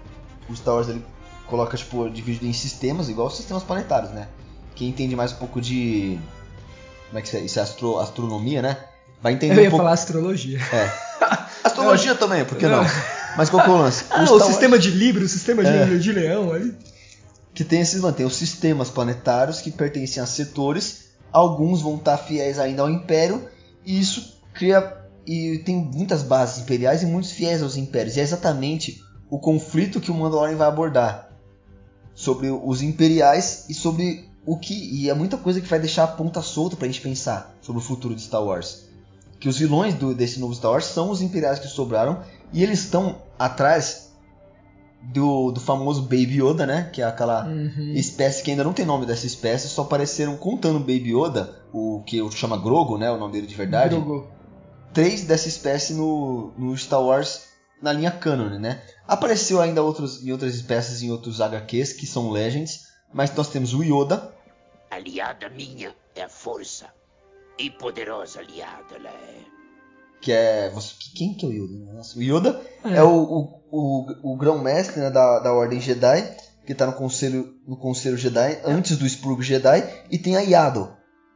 o 0.49 0.57
Star 0.57 0.75
Wars 0.75 0.89
ele 0.89 1.03
coloca, 1.47 1.77
tipo, 1.77 2.11
dividido 2.11 2.47
em 2.47 2.53
sistemas, 2.53 3.09
igual 3.09 3.31
sistemas 3.31 3.63
planetários, 3.63 4.11
né? 4.11 4.29
Quem 4.75 4.89
entende 4.89 5.15
mais 5.17 5.33
um 5.33 5.37
pouco 5.37 5.61
de. 5.61 6.19
Como 7.13 7.19
é 7.19 7.23
que 7.23 7.29
isso 7.29 7.37
é? 7.37 7.41
Isso 7.41 7.59
é 7.59 7.63
astro- 7.63 7.99
astronomia, 7.99 8.63
né? 8.63 8.79
Vai 9.23 9.35
entender 9.35 9.55
Eu 9.57 9.59
um 9.61 9.63
ia 9.65 9.71
pouco. 9.71 9.85
falar 9.85 9.95
astrologia. 9.95 10.59
Astrologia 11.63 12.15
também, 12.15 12.45
por 12.45 12.57
que 12.59 12.67
não? 12.67 12.83
Mas 13.37 13.49
qual 13.51 13.63
que 13.63 13.69
é 13.71 13.73
o 13.73 13.77
lance? 13.77 14.05
Ah, 14.11 14.25
o 14.25 14.33
Wars- 14.33 14.47
sistema 14.47 14.79
de 14.79 14.91
Libra, 14.91 15.23
o 15.25 15.29
sistema 15.29 15.63
de, 15.63 15.69
É. 15.71 15.85
de 15.97 16.13
leão 16.13 16.53
ali. 16.53 16.75
que 17.55 17.63
tem 17.65 17.81
esses 17.83 18.01
mano, 18.01 18.17
tem 18.17 18.25
os 18.27 18.35
sistemas 18.35 18.89
planetários 18.89 19.61
que 19.61 19.71
pertencem 19.71 20.23
a 20.23 20.27
setores, 20.27 21.11
alguns 21.31 21.83
vão 21.83 21.97
estar 21.97 22.17
fiéis 22.17 22.59
ainda 22.59 22.81
ao 22.83 22.89
império, 22.91 23.47
e 23.85 24.01
isso 24.01 24.41
cria 24.55 24.97
e 25.27 25.59
tem 25.59 25.77
muitas 25.77 26.23
bases 26.23 26.63
imperiais 26.63 27.03
e 27.03 27.07
muitos 27.07 27.31
fiéis 27.31 27.63
aos 27.63 27.77
impérios. 27.77 28.17
E 28.17 28.21
é 28.21 28.23
exatamente 28.23 29.01
o 29.31 29.39
conflito 29.39 30.01
que 30.01 30.11
o 30.11 30.15
Mandalorian 30.15 30.57
vai 30.57 30.67
abordar 30.67 31.29
sobre 32.15 32.49
os 32.51 32.83
imperiais 32.83 33.67
e 33.69 33.75
sobre 33.75 34.29
o 34.45 34.57
que 34.59 34.75
e 34.75 35.09
é 35.09 35.15
muita 35.15 35.37
coisa 35.37 35.61
que 35.61 35.69
vai 35.69 35.79
deixar 35.79 36.05
a 36.05 36.09
ponta 36.09 36.43
solta 36.43 36.77
pra 36.77 36.87
gente 36.87 37.01
pensar 37.01 37.55
sobre 37.63 37.81
o 37.81 37.85
futuro 37.85 38.15
de 38.15 38.23
Star 38.23 38.43
Wars. 38.43 38.89
Que 39.39 39.49
os 39.49 39.59
vilões 39.59 39.95
do- 39.95 40.15
desse 40.15 40.39
novo 40.41 40.55
Star 40.55 40.71
Wars 40.73 40.85
são 40.87 41.11
os 41.11 41.21
imperiais 41.23 41.59
que 41.59 41.67
sobraram 41.69 42.23
e 42.53 42.63
eles 42.63 42.81
estão 42.81 43.17
atrás 43.39 44.11
do, 45.03 45.51
do 45.51 45.61
famoso 45.61 46.03
Baby 46.03 46.41
Yoda, 46.43 46.65
né? 46.65 46.89
Que 46.93 47.03
é 47.03 47.05
aquela 47.05 47.45
Uhum. 47.47 47.93
espécie 47.95 48.43
que 48.43 48.51
ainda 48.53 48.63
não 48.63 48.73
tem 48.73 48.85
nome 48.87 49.05
dessa 49.05 49.27
espécie, 49.27 49.69
só 49.69 49.83
apareceram 49.83 50.37
contando 50.37 50.79
Baby 50.79 51.13
Yoda, 51.17 51.57
o 51.73 52.03
que 52.07 52.21
chama 52.33 52.57
Grogu, 52.57 52.99
né? 52.99 53.11
O 53.11 53.19
nome 53.19 53.33
dele 53.33 53.47
de 53.47 53.55
verdade. 53.55 53.97
Grogu. 53.97 54.29
Três 54.93 55.23
dessa 55.25 55.49
espécie 55.49 55.95
no, 55.95 56.53
no 56.57 56.77
Star 56.77 57.03
Wars 57.03 57.43
na 57.83 57.93
linha 57.93 58.11
canon, 58.13 58.59
né? 58.61 58.81
Apareceu 59.09 59.61
ainda 59.61 59.83
outros, 59.83 60.23
em 60.25 60.31
outras 60.31 60.55
espécies 60.55 61.03
em 61.03 61.11
outros 61.11 61.41
HQs 61.41 61.93
que 61.95 62.07
são 62.07 62.31
Legends, 62.31 62.92
mas 63.13 63.35
nós 63.35 63.49
temos 63.49 63.75
o 63.75 63.83
Yoda, 63.83 64.33
Aliada 64.91 65.49
minha 65.49 65.95
é 66.15 66.23
a 66.23 66.29
força. 66.29 66.87
E 67.59 67.71
poderosa 67.71 68.41
aliada 68.41 68.95
ela 68.97 69.09
é. 69.11 69.39
que 70.21 70.33
é. 70.33 70.71
você- 70.71 70.95
Quem 71.15 71.35
que 71.35 71.45
é 71.47 71.49
o 71.49 71.53
Yoda? 71.53 71.93
Nossa, 71.95 72.19
o 72.19 72.23
Yoda 72.23 72.61
É. 72.85 72.97
é, 72.97 73.03
o, 73.03 73.09
o, 73.11 73.61
o, 73.71 74.33
o 74.33 74.37
grão-mestre 74.37 75.01
né, 75.01 75.11
da, 75.11 75.39
da 75.39 75.53
Ordem 75.53 75.81
Jedi, 75.81 76.37
que 76.67 76.75
tá 76.75 76.87
no 76.87 76.93
Conselho, 76.93 77.55
no 77.67 77.77
Conselho 77.77 78.17
Jedi, 78.17 78.61
antes 78.65 78.97
do 78.97 79.09
Spurgo 79.09 79.43
Jedi, 79.43 79.83
e 80.11 80.19
tem 80.19 80.37
a 80.37 80.41
Yaddle, 80.41 80.91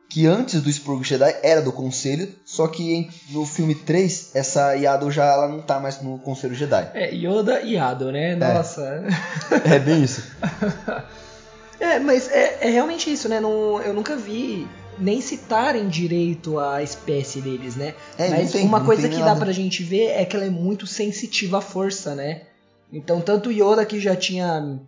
que 0.09 0.26
antes 0.26 0.61
do 0.62 0.71
Spurgo 0.73 1.02
Jedi 1.02 1.35
era 1.42 1.61
do 1.62 1.73
Conselho, 1.73 2.33
só 2.45 2.68
que 2.68 2.92
em- 2.95 3.11
no 3.30 3.45
filme 3.45 3.75
3, 3.75 4.30
essa 4.37 4.75
Yaddle 4.75 5.11
já 5.11 5.25
ela 5.25 5.49
não 5.49 5.61
tá 5.62 5.80
mais 5.80 6.00
no 6.00 6.18
Conselho 6.21 6.54
Jedi. 6.54 6.90
É, 6.95 7.12
Yoda 7.14 7.61
e 7.62 7.76
Ado, 7.76 8.12
né? 8.12 8.37
Nossa. 8.37 9.02
É 9.64 9.78
bem 9.78 10.02
isso. 10.04 10.23
É, 11.80 11.99
mas 11.99 12.30
é, 12.30 12.59
é 12.62 12.71
realmente 12.71 13.12
isso, 13.12 13.28
né? 13.28 13.40
Não, 13.40 13.80
eu 13.83 13.92
nunca 13.92 14.16
vi 14.16 14.66
nem 14.99 15.21
citarem 15.21 15.88
direito 15.88 16.59
a 16.59 16.83
espécie 16.83 17.40
deles, 17.40 17.76
né? 17.76 17.95
É, 18.18 18.30
mas 18.30 18.52
tem- 18.52 18.64
uma 18.66 18.83
coisa 18.83 19.02
que 19.02 19.16
nem 19.16 19.18
dá 19.18 19.26
nada. 19.35 19.40
pra 19.40 19.52
gente 19.52 19.83
ver 19.83 20.06
é 20.12 20.25
que 20.25 20.35
ela 20.35 20.47
é 20.47 20.50
muito 20.50 20.87
sensitiva 20.87 21.59
à 21.59 21.61
força, 21.61 22.14
né? 22.14 22.42
Então, 22.92 23.21
tanto 23.21 23.50
o 23.50 23.52
Yoda 23.52 23.85
que 23.85 24.00
já 24.00 24.16
tinha 24.16 24.80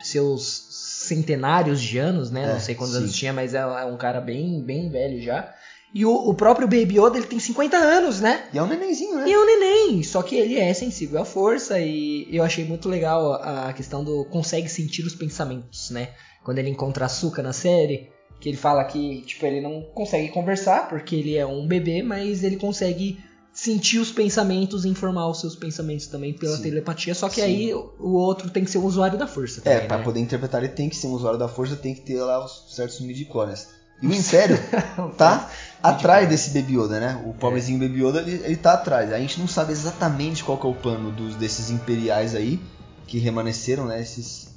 seus 0.00 0.66
centenários 1.06 1.80
de 1.80 1.98
anos, 1.98 2.30
né? 2.30 2.44
É, 2.44 2.52
não 2.54 2.60
sei 2.60 2.74
quantos 2.74 2.94
sim. 2.94 3.02
anos 3.02 3.14
tinha, 3.14 3.32
mas 3.32 3.54
é 3.54 3.64
um 3.84 3.96
cara 3.96 4.20
bem, 4.20 4.62
bem 4.62 4.88
velho 4.88 5.20
já. 5.22 5.52
E 5.94 6.06
o, 6.06 6.12
o 6.14 6.32
próprio 6.34 6.66
Baby 6.66 6.98
Yoda, 6.98 7.18
ele 7.18 7.26
tem 7.26 7.38
50 7.38 7.76
anos, 7.76 8.20
né? 8.20 8.44
E 8.52 8.58
é 8.58 8.62
um 8.62 8.66
nenenzinho, 8.66 9.16
né? 9.16 9.28
E 9.28 9.32
é 9.32 9.38
um 9.38 9.44
neném, 9.44 10.02
só 10.02 10.22
que 10.22 10.36
ele 10.36 10.58
é 10.58 10.72
sensível 10.72 11.20
à 11.20 11.24
força 11.24 11.78
e 11.78 12.26
eu 12.34 12.42
achei 12.42 12.64
muito 12.64 12.88
legal 12.88 13.34
a 13.34 13.72
questão 13.74 14.02
do 14.02 14.24
consegue 14.24 14.68
sentir 14.68 15.02
os 15.04 15.14
pensamentos, 15.14 15.90
né? 15.90 16.10
Quando 16.42 16.58
ele 16.58 16.70
encontra 16.70 17.04
açúcar 17.04 17.42
na 17.42 17.52
série, 17.52 18.10
que 18.40 18.48
ele 18.48 18.56
fala 18.56 18.84
que, 18.84 19.22
tipo, 19.22 19.44
ele 19.44 19.60
não 19.60 19.82
consegue 19.94 20.28
conversar 20.30 20.88
porque 20.88 21.14
ele 21.14 21.36
é 21.36 21.46
um 21.46 21.66
bebê, 21.66 22.02
mas 22.02 22.42
ele 22.42 22.56
consegue 22.56 23.20
sentir 23.52 23.98
os 23.98 24.10
pensamentos 24.10 24.86
e 24.86 24.88
informar 24.88 25.28
os 25.28 25.40
seus 25.40 25.54
pensamentos 25.54 26.06
também 26.06 26.32
pela 26.32 26.56
Sim. 26.56 26.62
telepatia, 26.62 27.14
só 27.14 27.28
que 27.28 27.36
Sim. 27.36 27.42
aí 27.42 27.74
o 27.74 28.14
outro 28.14 28.48
tem 28.48 28.64
que 28.64 28.70
ser 28.70 28.78
um 28.78 28.84
usuário 28.86 29.18
da 29.18 29.26
força 29.26 29.60
É, 29.60 29.74
também, 29.74 29.88
pra 29.88 29.98
né? 29.98 30.04
poder 30.04 30.20
interpretar 30.20 30.64
ele 30.64 30.72
tem 30.72 30.88
que 30.88 30.96
ser 30.96 31.06
um 31.06 31.12
usuário 31.12 31.38
da 31.38 31.48
força, 31.48 31.76
tem 31.76 31.94
que 31.94 32.00
ter 32.00 32.18
lá 32.22 32.42
os 32.42 32.74
certos 32.74 32.98
midichlorians. 33.00 33.68
E 34.02 34.06
o 34.06 34.12
Império 34.12 34.58
tá 35.16 35.48
atrás 35.82 36.28
desse 36.28 36.50
Baby 36.50 36.76
Yoda, 36.78 36.98
né? 37.00 37.22
O 37.24 37.32
pobrezinho 37.34 37.78
Baby 37.78 38.04
Yoda, 38.04 38.20
ele, 38.20 38.42
ele 38.44 38.56
tá 38.56 38.74
atrás. 38.74 39.12
A 39.12 39.18
gente 39.18 39.38
não 39.40 39.46
sabe 39.48 39.72
exatamente 39.72 40.42
qual 40.42 40.58
é 40.62 40.66
o 40.66 40.74
plano 40.74 41.12
dos, 41.12 41.36
desses 41.36 41.70
imperiais 41.70 42.34
aí, 42.34 42.60
que 43.06 43.18
remanesceram, 43.18 43.86
né? 43.86 44.00
Esses, 44.00 44.48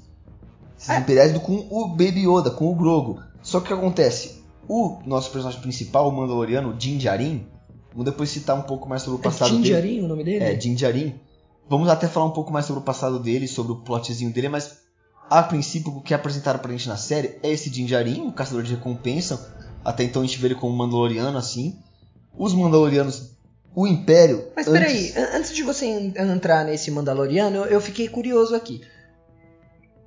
esses 0.77 0.89
É. 0.89 0.97
imperiais 0.97 1.31
do, 1.31 1.39
com 1.39 1.67
o 1.69 1.87
Baby 1.89 2.27
Yoda, 2.27 2.49
com 2.51 2.71
o 2.71 2.75
Grogu. 2.75 3.19
Só 3.43 3.59
que 3.59 3.65
o 3.65 3.67
que 3.67 3.73
acontece? 3.73 4.43
O 4.67 4.97
nosso 5.05 5.29
personagem 5.29 5.61
principal, 5.61 6.09
o 6.09 6.11
Mandaloriano, 6.11 6.69
o 6.69 6.73
Din 6.73 6.97
Djarin, 6.97 7.45
vamos 7.91 8.05
depois 8.05 8.29
citar 8.31 8.57
um 8.57 8.63
pouco 8.63 8.89
mais 8.89 9.03
sobre 9.03 9.19
o 9.19 9.21
É 9.21 9.23
passado 9.23 9.51
dele. 9.51 9.63
Jinjarin 9.63 10.01
o 10.01 10.07
nome 10.07 10.23
dele? 10.23 10.43
É, 10.43 10.53
Din 10.55 10.73
Djarin. 10.73 11.13
Vamos 11.69 11.87
até 11.87 12.07
falar 12.07 12.25
um 12.25 12.31
pouco 12.31 12.51
mais 12.51 12.65
sobre 12.65 12.81
o 12.81 12.83
passado 12.83 13.19
dele, 13.19 13.47
sobre 13.47 13.73
o 13.73 13.77
plotzinho 13.77 14.31
dele, 14.31 14.49
mas 14.49 14.84
a 15.29 15.43
princípio 15.43 15.91
o 15.95 16.01
que 16.01 16.13
apresentaram 16.13 16.59
pra 16.59 16.71
gente 16.71 16.87
na 16.87 16.97
série 16.97 17.37
é 17.43 17.51
esse 17.51 17.69
Din 17.69 17.85
Djarin, 17.85 18.21
um 18.21 18.31
caçador 18.31 18.63
de 18.63 18.73
recompensa. 18.75 19.53
Até 19.83 20.03
então 20.03 20.21
a 20.21 20.25
gente 20.25 20.37
vê 20.39 20.47
ele 20.47 20.55
como 20.55 20.75
Mandaloriano 20.75 21.37
assim. 21.37 21.77
Os 22.37 22.53
Mandalorianos, 22.53 23.31
o 23.75 23.85
Império. 23.87 24.47
Mas 24.55 24.67
antes- 24.67 25.11
peraí, 25.11 25.13
an- 25.17 25.37
antes 25.37 25.53
de 25.53 25.63
você 25.63 25.85
en- 25.85 26.13
entrar 26.17 26.63
nesse 26.65 26.89
Mandaloriano, 26.91 27.57
eu, 27.57 27.65
eu 27.65 27.81
fiquei 27.81 28.07
curioso 28.07 28.55
aqui. 28.55 28.81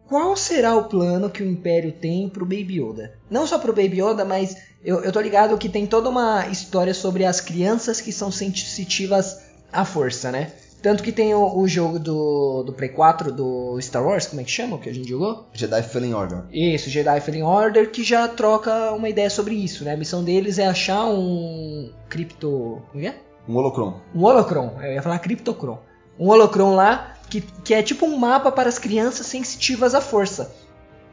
Qual 0.09 0.35
será 0.37 0.75
o 0.75 0.85
plano 0.85 1.29
que 1.29 1.43
o 1.43 1.47
Império 1.47 1.93
tem 1.93 2.29
pro 2.29 2.45
Baby 2.47 2.81
Yoda? 2.81 3.13
Não 3.31 3.47
só 3.47 3.59
pro 3.59 3.75
Baby 3.75 4.01
Yoda, 4.03 4.25
mas 4.25 4.57
eu, 4.83 5.03
eu 5.05 5.13
tô 5.13 5.21
ligado 5.21 5.59
que 5.59 5.69
tem 5.69 5.87
toda 5.87 6.09
uma 6.09 6.47
história 6.49 6.95
sobre 6.95 7.25
as 7.27 7.41
crianças 7.43 8.01
que 8.01 8.11
são 8.11 8.31
sensitivas 8.33 9.41
à 9.71 9.85
força, 9.85 10.33
né? 10.33 10.51
Tanto 10.81 11.03
que 11.03 11.11
tem 11.11 11.35
o, 11.35 11.59
o 11.59 11.67
jogo 11.67 11.99
do, 11.99 12.63
do 12.63 12.73
Play 12.73 12.91
4 12.91 13.33
do 13.33 13.81
Star 13.81 14.05
Wars, 14.05 14.27
como 14.27 14.41
é 14.41 14.45
que 14.45 14.51
chama 14.51 14.77
o 14.77 14.79
que 14.79 14.89
a 14.89 14.95
gente 14.95 15.09
jogou? 15.09 15.49
Jedi 15.53 15.83
Fallen 15.83 16.15
Order. 16.15 16.45
Isso, 16.53 16.89
Jedi 16.89 17.21
Fallen 17.21 17.43
Order, 17.43 17.91
que 17.91 18.05
já 18.05 18.29
troca 18.29 18.93
uma 18.93 19.09
ideia 19.09 19.29
sobre 19.29 19.55
isso, 19.55 19.85
né? 19.85 19.95
A 19.95 19.97
missão 19.97 20.23
deles 20.23 20.59
é 20.59 20.67
achar 20.67 21.07
um 21.07 21.93
cripto... 22.09 22.81
Como 22.93 23.05
é? 23.05 23.15
Um 23.49 23.57
holocron. 23.57 24.01
um 24.15 24.25
holocron, 24.25 24.77
eu 24.83 24.93
ia 24.93 25.03
falar 25.03 25.19
criptocron. 25.19 25.79
Um 26.19 26.29
holocron 26.29 26.75
lá 26.75 27.15
que, 27.31 27.41
que 27.41 27.75
é 27.75 27.83
tipo 27.83 28.07
um 28.07 28.17
mapa 28.17 28.53
para 28.53 28.69
as 28.69 28.79
crianças 28.79 29.27
sensitivas 29.27 29.95
à 29.95 30.01
força. 30.01 30.55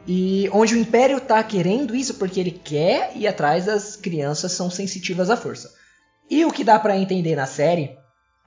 E 0.06 0.48
onde 0.52 0.74
o 0.74 0.78
Império 0.78 1.20
tá 1.20 1.42
querendo 1.42 1.94
isso 1.94 2.14
porque 2.14 2.38
ele 2.38 2.50
quer 2.52 3.16
ir 3.16 3.26
atrás 3.26 3.66
das 3.66 3.96
crianças 3.96 4.52
são 4.52 4.70
sensitivas 4.70 5.30
à 5.30 5.36
força. 5.36 5.72
E 6.30 6.44
o 6.44 6.52
que 6.52 6.62
dá 6.62 6.78
pra 6.78 6.96
entender 6.96 7.34
na 7.34 7.46
série 7.46 7.96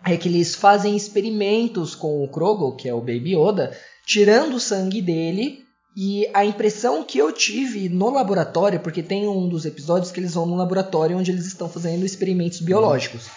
é 0.05 0.17
que 0.17 0.27
eles 0.27 0.55
fazem 0.55 0.95
experimentos 0.95 1.95
com 1.95 2.23
o 2.23 2.27
Krogo, 2.27 2.75
que 2.75 2.87
é 2.87 2.93
o 2.93 2.99
Baby 2.99 3.35
Yoda, 3.35 3.77
tirando 4.05 4.55
o 4.55 4.59
sangue 4.59 5.01
dele. 5.01 5.65
E 5.97 6.29
a 6.33 6.45
impressão 6.45 7.03
que 7.03 7.17
eu 7.17 7.31
tive 7.31 7.89
no 7.89 8.09
laboratório, 8.09 8.79
porque 8.79 9.03
tem 9.03 9.27
um 9.27 9.49
dos 9.49 9.65
episódios 9.65 10.11
que 10.11 10.19
eles 10.19 10.33
vão 10.33 10.45
no 10.45 10.55
laboratório 10.55 11.17
onde 11.17 11.31
eles 11.31 11.45
estão 11.45 11.67
fazendo 11.67 12.05
experimentos 12.05 12.61
biológicos. 12.61 13.27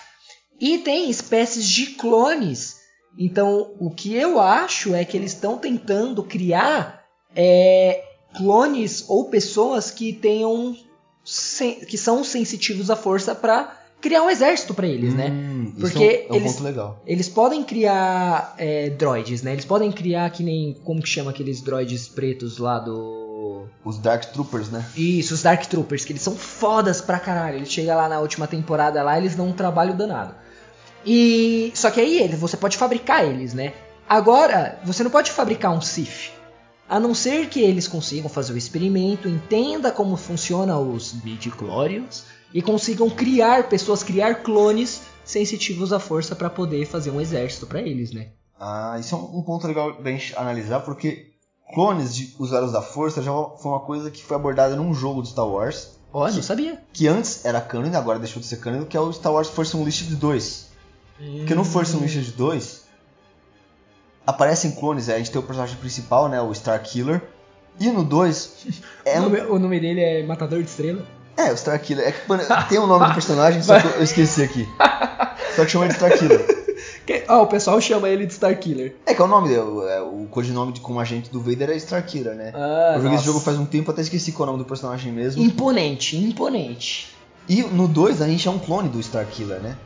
E 0.60 0.78
tem 0.78 1.10
espécies 1.10 1.66
de 1.66 1.86
clones. 1.86 2.76
Então, 3.18 3.74
o 3.80 3.90
que 3.90 4.14
eu 4.14 4.38
acho 4.38 4.94
é 4.94 5.04
que 5.04 5.16
eles 5.16 5.32
estão 5.32 5.58
tentando 5.58 6.22
criar 6.22 7.04
é, 7.34 8.04
clones 8.36 9.04
ou 9.08 9.28
pessoas 9.28 9.90
que 9.90 10.12
tenham 10.12 10.76
que 11.88 11.96
são 11.96 12.24
sensitivos 12.24 12.90
à 12.90 12.96
força 12.96 13.34
para 13.34 13.81
criar 14.02 14.22
um 14.22 14.28
exército 14.28 14.74
para 14.74 14.86
eles, 14.86 15.14
né? 15.14 15.30
Hum, 15.30 15.72
isso 15.76 15.80
Porque 15.80 16.04
é 16.28 16.32
um, 16.32 16.34
é 16.34 16.36
eles- 16.38 16.52
ponto 16.52 16.64
legal. 16.64 17.02
Eles 17.06 17.28
podem 17.28 17.62
criar 17.64 18.54
é, 18.58 18.90
droids, 18.90 19.42
né? 19.42 19.52
Eles 19.52 19.64
podem 19.64 19.90
criar 19.90 20.28
que 20.30 20.42
nem 20.42 20.74
como 20.84 21.00
que 21.00 21.08
chama 21.08 21.30
aqueles 21.30 21.62
droids 21.62 22.08
pretos 22.08 22.58
lá 22.58 22.78
do 22.78 23.66
Os 23.84 23.96
Dark 23.98 24.24
Troopers, 24.32 24.68
né? 24.70 24.84
isso, 24.96 25.32
os 25.32 25.42
Dark 25.42 25.64
Troopers, 25.66 26.04
que 26.04 26.12
eles 26.12 26.22
são 26.22 26.34
fodas 26.36 27.00
pra 27.00 27.18
caralho. 27.18 27.56
Eles 27.56 27.70
chegam 27.72 27.96
lá 27.96 28.08
na 28.08 28.20
última 28.20 28.46
temporada 28.46 29.02
lá, 29.02 29.16
eles 29.16 29.34
dão 29.34 29.48
um 29.48 29.52
trabalho 29.52 29.94
danado. 29.96 30.34
E 31.06 31.72
só 31.74 31.90
que 31.90 32.00
aí 32.00 32.20
eles, 32.20 32.38
você 32.38 32.56
pode 32.56 32.76
fabricar 32.76 33.24
eles, 33.24 33.54
né? 33.54 33.72
Agora, 34.08 34.78
você 34.84 35.02
não 35.02 35.10
pode 35.10 35.30
fabricar 35.30 35.72
um 35.72 35.80
Sith. 35.80 36.30
A 36.88 37.00
não 37.00 37.14
ser 37.14 37.48
que 37.48 37.60
eles 37.60 37.88
consigam 37.88 38.28
fazer 38.28 38.52
o 38.52 38.58
experimento, 38.58 39.26
entenda 39.28 39.90
como 39.90 40.16
funciona 40.16 40.78
os 40.78 41.14
midi-chlorians 41.24 42.24
e 42.52 42.60
consigam 42.62 43.08
criar 43.10 43.68
pessoas, 43.68 44.02
criar 44.02 44.42
clones 44.42 45.02
sensitivos 45.24 45.92
à 45.92 45.98
força 46.00 46.34
para 46.34 46.50
poder 46.50 46.86
fazer 46.86 47.10
um 47.10 47.20
exército 47.20 47.66
para 47.66 47.80
eles, 47.80 48.12
né? 48.12 48.30
Ah, 48.58 48.96
isso 48.98 49.14
é 49.14 49.18
um 49.18 49.38
um 49.38 49.42
ponto 49.42 49.66
legal 49.66 49.94
pra 49.94 50.10
gente 50.10 50.36
analisar, 50.36 50.80
porque 50.80 51.32
clones 51.74 52.14
de 52.14 52.34
usuários 52.38 52.72
da 52.72 52.82
força 52.82 53.22
já 53.22 53.32
foi 53.32 53.70
uma 53.72 53.80
coisa 53.80 54.10
que 54.10 54.22
foi 54.22 54.36
abordada 54.36 54.76
num 54.76 54.92
jogo 54.92 55.22
de 55.22 55.30
Star 55.30 55.48
Wars, 55.48 55.98
Ó, 56.12 56.30
não 56.30 56.42
sabia. 56.42 56.80
que 56.92 57.08
antes 57.08 57.44
era 57.44 57.60
canon 57.60 57.90
e 57.90 57.96
agora 57.96 58.18
deixou 58.18 58.40
de 58.40 58.46
ser 58.46 58.58
canon, 58.58 58.84
que 58.84 58.96
é 58.96 59.00
o 59.00 59.12
Star 59.12 59.32
Wars 59.32 59.48
Force 59.48 59.74
Unleashed 59.76 60.14
2. 60.16 60.72
Porque 61.38 61.54
no 61.54 61.64
Force 61.64 61.96
Unleashed 61.96 62.32
2 62.32 62.82
aparecem 64.26 64.72
clones, 64.72 65.08
a 65.08 65.18
gente 65.18 65.30
tem 65.30 65.40
o 65.40 65.44
personagem 65.44 65.76
principal, 65.76 66.28
né, 66.28 66.40
o 66.40 66.54
Star 66.54 66.80
Killer, 66.82 67.22
e 67.80 67.90
no 67.90 68.04
2 68.04 68.66
é 69.04 69.18
o, 69.18 69.22
um 69.22 69.28
nome, 69.28 69.40
o 69.42 69.58
nome 69.58 69.80
dele 69.80 70.00
é 70.00 70.22
Matador 70.26 70.62
de 70.62 70.68
Estrela. 70.68 71.04
É, 71.36 71.52
o 71.52 71.56
Star 71.56 71.80
Killer. 71.80 72.06
É 72.08 72.14
mano, 72.28 72.42
tem 72.68 72.78
o 72.78 72.86
nome 72.86 73.06
do 73.08 73.14
personagem, 73.14 73.62
só 73.62 73.80
que 73.80 73.86
eu 73.86 74.02
esqueci 74.02 74.42
aqui. 74.42 74.68
Só 75.56 75.64
que 75.64 75.70
chama 75.70 75.88
de 75.88 75.94
Star 75.94 76.16
Killer. 76.18 76.62
Que- 77.06 77.24
Ó, 77.28 77.42
o 77.42 77.46
pessoal 77.46 77.80
chama 77.80 78.08
ele 78.08 78.26
de 78.26 78.34
Star 78.34 78.56
Killer. 78.58 78.96
É 79.06 79.12
que 79.14 79.20
é 79.20 79.24
o 79.24 79.28
nome, 79.28 79.56
o, 79.56 79.86
é, 79.88 80.00
o 80.00 80.26
codinome 80.30 80.72
de 80.72 80.80
como 80.80 81.00
agente 81.00 81.30
do 81.30 81.40
Vader 81.40 81.70
é 81.70 81.78
Star 81.78 82.04
Killer, 82.04 82.34
né? 82.34 82.52
Ah, 82.54 82.90
eu 82.90 82.94
joguei 82.96 83.10
nossa. 83.10 83.14
esse 83.16 83.24
jogo 83.26 83.40
faz 83.40 83.58
um 83.58 83.66
tempo, 83.66 83.90
até 83.90 84.02
esqueci 84.02 84.32
qual 84.32 84.46
é 84.46 84.50
o 84.50 84.52
nome 84.52 84.64
do 84.64 84.68
personagem 84.68 85.12
mesmo. 85.12 85.42
Imponente, 85.42 86.16
imponente. 86.16 87.08
E 87.48 87.62
no 87.62 87.88
2 87.88 88.22
a 88.22 88.28
gente 88.28 88.46
é 88.46 88.50
um 88.50 88.58
clone 88.58 88.88
do 88.88 89.02
Star 89.02 89.26
Killer, 89.26 89.60
né? 89.60 89.76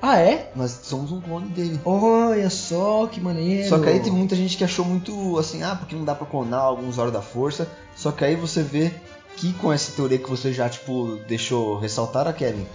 Ah, 0.00 0.18
é? 0.20 0.50
Nós 0.54 0.80
somos 0.82 1.10
um 1.10 1.20
clone 1.20 1.48
dele. 1.48 1.80
Olha 1.84 2.50
só, 2.50 3.06
que 3.06 3.20
maneiro. 3.20 3.68
Só 3.68 3.78
que 3.78 3.88
aí 3.88 3.98
teve 3.98 4.10
muita 4.14 4.36
gente 4.36 4.56
que 4.56 4.62
achou 4.62 4.84
muito 4.84 5.38
assim, 5.38 5.62
ah, 5.62 5.74
porque 5.74 5.96
não 5.96 6.04
dá 6.04 6.14
pra 6.14 6.26
clonar 6.26 6.60
alguns 6.60 6.98
horas 6.98 7.12
da 7.12 7.22
força. 7.22 7.66
Só 7.96 8.12
que 8.12 8.22
aí 8.24 8.36
você 8.36 8.62
vê 8.62 8.92
que 9.36 9.52
com 9.54 9.72
essa 9.72 9.92
teoria 9.92 10.18
que 10.18 10.28
você 10.30 10.52
já, 10.52 10.68
tipo, 10.68 11.16
deixou 11.28 11.78
ressaltar 11.78 12.32
Kevin, 12.34 12.66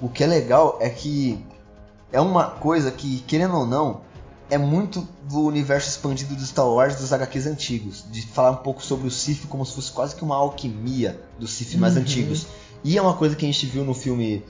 o 0.00 0.08
que 0.08 0.24
é 0.24 0.26
legal 0.26 0.78
é 0.80 0.88
que 0.88 1.44
é 2.12 2.20
uma 2.20 2.44
coisa 2.50 2.90
que, 2.90 3.20
querendo 3.26 3.56
ou 3.56 3.66
não, 3.66 4.00
é 4.48 4.56
muito 4.56 5.06
do 5.24 5.40
universo 5.40 5.88
expandido 5.88 6.34
do 6.34 6.44
Star 6.46 6.68
Wars 6.68 6.96
dos 6.96 7.12
HQs 7.12 7.46
antigos. 7.46 8.04
De 8.10 8.22
falar 8.22 8.52
um 8.52 8.56
pouco 8.56 8.82
sobre 8.82 9.08
o 9.08 9.10
Sith 9.10 9.46
como 9.48 9.64
se 9.66 9.74
fosse 9.74 9.90
quase 9.92 10.14
que 10.14 10.22
uma 10.22 10.36
alquimia 10.36 11.20
dos 11.38 11.50
Sith 11.50 11.74
mais 11.74 11.94
Uhum. 11.96 12.02
antigos. 12.02 12.46
E 12.84 12.96
é 12.96 13.02
uma 13.02 13.14
coisa 13.14 13.34
que 13.34 13.44
a 13.44 13.48
gente 13.50 13.66
viu 13.66 13.84
no 13.84 13.94
filme. 13.94 14.44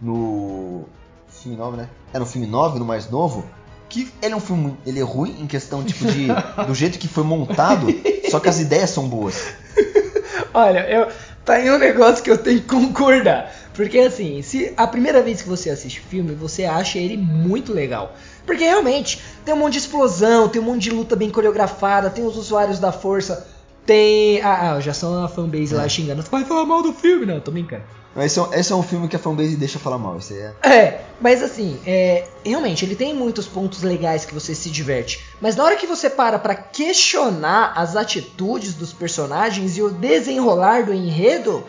No. 0.00 0.84
Filme 1.28 1.56
9, 1.56 1.76
né? 1.78 1.88
É 2.12 2.18
no 2.18 2.26
filme 2.26 2.46
9, 2.46 2.78
no 2.78 2.84
mais 2.84 3.08
novo. 3.10 3.44
Que 3.88 4.12
ele 4.20 4.34
é 4.34 4.36
um 4.36 4.40
filme. 4.40 4.76
Ele 4.84 5.00
é 5.00 5.02
ruim 5.02 5.40
em 5.40 5.46
questão, 5.46 5.82
tipo, 5.82 6.04
de. 6.06 6.26
do 6.66 6.74
jeito 6.74 6.98
que 6.98 7.08
foi 7.08 7.24
montado. 7.24 7.86
só 8.30 8.38
que 8.38 8.48
as 8.48 8.60
ideias 8.60 8.90
são 8.90 9.08
boas. 9.08 9.54
Olha, 10.54 10.80
eu, 10.88 11.08
tá 11.44 11.54
aí 11.54 11.70
um 11.70 11.78
negócio 11.78 12.22
que 12.22 12.30
eu 12.30 12.38
tenho 12.38 12.60
que 12.60 12.66
concordar. 12.68 13.52
Porque 13.74 13.98
assim, 13.98 14.42
se 14.42 14.74
a 14.76 14.86
primeira 14.86 15.22
vez 15.22 15.40
que 15.40 15.48
você 15.48 15.70
assiste 15.70 16.00
o 16.00 16.02
filme, 16.02 16.34
você 16.34 16.64
acha 16.64 16.98
ele 16.98 17.16
muito 17.16 17.72
legal. 17.72 18.14
Porque 18.44 18.64
realmente, 18.64 19.20
tem 19.44 19.54
um 19.54 19.58
monte 19.58 19.74
de 19.74 19.78
explosão, 19.78 20.48
tem 20.48 20.60
um 20.60 20.64
monte 20.64 20.82
de 20.82 20.90
luta 20.90 21.16
bem 21.16 21.30
coreografada, 21.30 22.10
tem 22.10 22.24
os 22.26 22.36
usuários 22.36 22.78
da 22.78 22.92
força, 22.92 23.46
tem. 23.86 24.42
Ah, 24.42 24.72
ah 24.74 24.80
já 24.80 24.92
são 24.92 25.24
a 25.24 25.28
fanbase 25.28 25.74
lá 25.74 25.84
É. 25.84 25.88
xingando. 25.88 26.22
Tu 26.22 26.30
vai 26.30 26.44
falar 26.44 26.66
mal 26.66 26.82
do 26.82 26.92
filme? 26.92 27.24
Não, 27.24 27.40
tô 27.40 27.50
brincando. 27.50 27.84
Mas 28.14 28.26
esse 28.26 28.38
é, 28.38 28.42
um- 28.42 28.54
esse 28.54 28.72
é 28.72 28.76
um 28.76 28.82
filme 28.82 29.08
que 29.08 29.16
a 29.16 29.18
fanbase 29.18 29.56
deixa 29.56 29.78
falar 29.78 29.96
mal. 29.98 30.18
Esse 30.18 30.34
é. 30.38 30.52
É, 30.68 31.00
mas 31.20 31.42
assim, 31.42 31.80
é, 31.86 32.26
realmente, 32.44 32.84
ele 32.84 32.94
tem 32.94 33.14
muitos 33.14 33.46
pontos 33.46 33.82
legais 33.82 34.24
que 34.26 34.34
você 34.34 34.54
se 34.54 34.68
diverte. 34.70 35.24
Mas 35.40 35.56
na 35.56 35.64
hora 35.64 35.76
que 35.76 35.86
você 35.86 36.10
para 36.10 36.38
pra 36.38 36.54
questionar 36.54 37.72
as 37.74 37.96
atitudes 37.96 38.74
dos 38.74 38.92
personagens 38.92 39.76
e 39.78 39.82
o 39.82 39.90
desenrolar 39.90 40.84
do 40.84 40.92
enredo, 40.92 41.64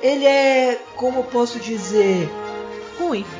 ele 0.00 0.24
é, 0.26 0.80
como 0.96 1.18
eu 1.20 1.24
posso 1.24 1.58
dizer, 1.60 2.28
ruim. 2.98 3.24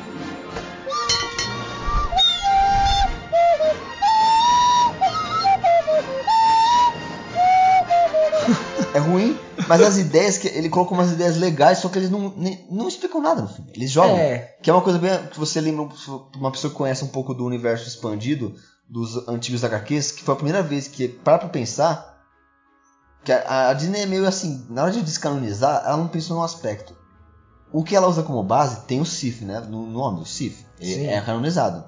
É 8.93 8.99
ruim, 8.99 9.37
mas 9.67 9.81
as 9.81 9.97
ideias 9.97 10.37
que. 10.37 10.47
Ele 10.47 10.69
colocou 10.69 10.97
umas 10.97 11.11
ideias 11.11 11.37
legais, 11.37 11.79
só 11.79 11.89
que 11.89 11.97
eles 11.99 12.09
não, 12.09 12.33
nem- 12.35 12.65
não 12.69 12.87
explicam 12.87 13.21
nada 13.21 13.41
no 13.41 13.47
filme. 13.47 13.71
Eles 13.75 13.89
jogam. 13.91 14.15
É. 14.17 14.55
Que 14.61 14.69
é 14.69 14.73
uma 14.73 14.81
coisa 14.81 14.99
bem. 14.99 15.11
que 15.27 15.39
você 15.39 15.59
lembra 15.61 15.87
uma 16.35 16.51
pessoa 16.51 16.71
que 16.71 16.77
conhece 16.77 17.03
um 17.03 17.07
pouco 17.09 17.33
do 17.33 17.45
universo 17.45 17.87
expandido, 17.87 18.55
dos 18.89 19.27
antigos 19.27 19.63
HQs, 19.63 20.11
que 20.11 20.23
foi 20.23 20.33
a 20.33 20.37
primeira 20.37 20.61
vez 20.63 20.87
que, 20.87 21.07
para 21.07 21.37
pra 21.39 21.49
pensar, 21.49 22.21
que 23.23 23.31
a, 23.31 23.69
a 23.69 23.73
Disney 23.73 24.01
é 24.01 24.05
meio 24.05 24.27
assim, 24.27 24.65
na 24.69 24.83
hora 24.83 24.91
de 24.91 25.01
descanonizar, 25.01 25.83
ela 25.85 25.97
não 25.97 26.07
pensou 26.07 26.37
no 26.37 26.43
aspecto. 26.43 26.95
O 27.71 27.83
que 27.83 27.95
ela 27.95 28.07
usa 28.07 28.21
como 28.21 28.43
base 28.43 28.81
tem 28.81 29.01
o 29.01 29.05
Sith, 29.05 29.41
né? 29.41 29.59
No 29.61 29.85
nome, 29.87 30.21
o. 30.21 30.25
Sim. 30.79 30.91
Ele 30.91 31.05
É 31.07 31.21
canonizado. 31.21 31.85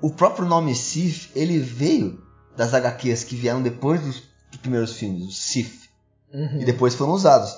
O 0.00 0.10
próprio 0.10 0.46
nome 0.46 0.74
Sith, 0.74 1.30
ele 1.34 1.58
veio 1.58 2.22
das 2.56 2.74
HQs 2.74 3.22
que 3.24 3.36
vieram 3.36 3.62
depois 3.62 4.00
dos 4.00 4.22
primeiros 4.60 4.94
filmes, 4.94 5.28
os 5.28 5.38
Sith 5.38 5.87
Uhum. 6.32 6.60
e 6.60 6.64
depois 6.64 6.94
foram 6.94 7.12
usados. 7.12 7.56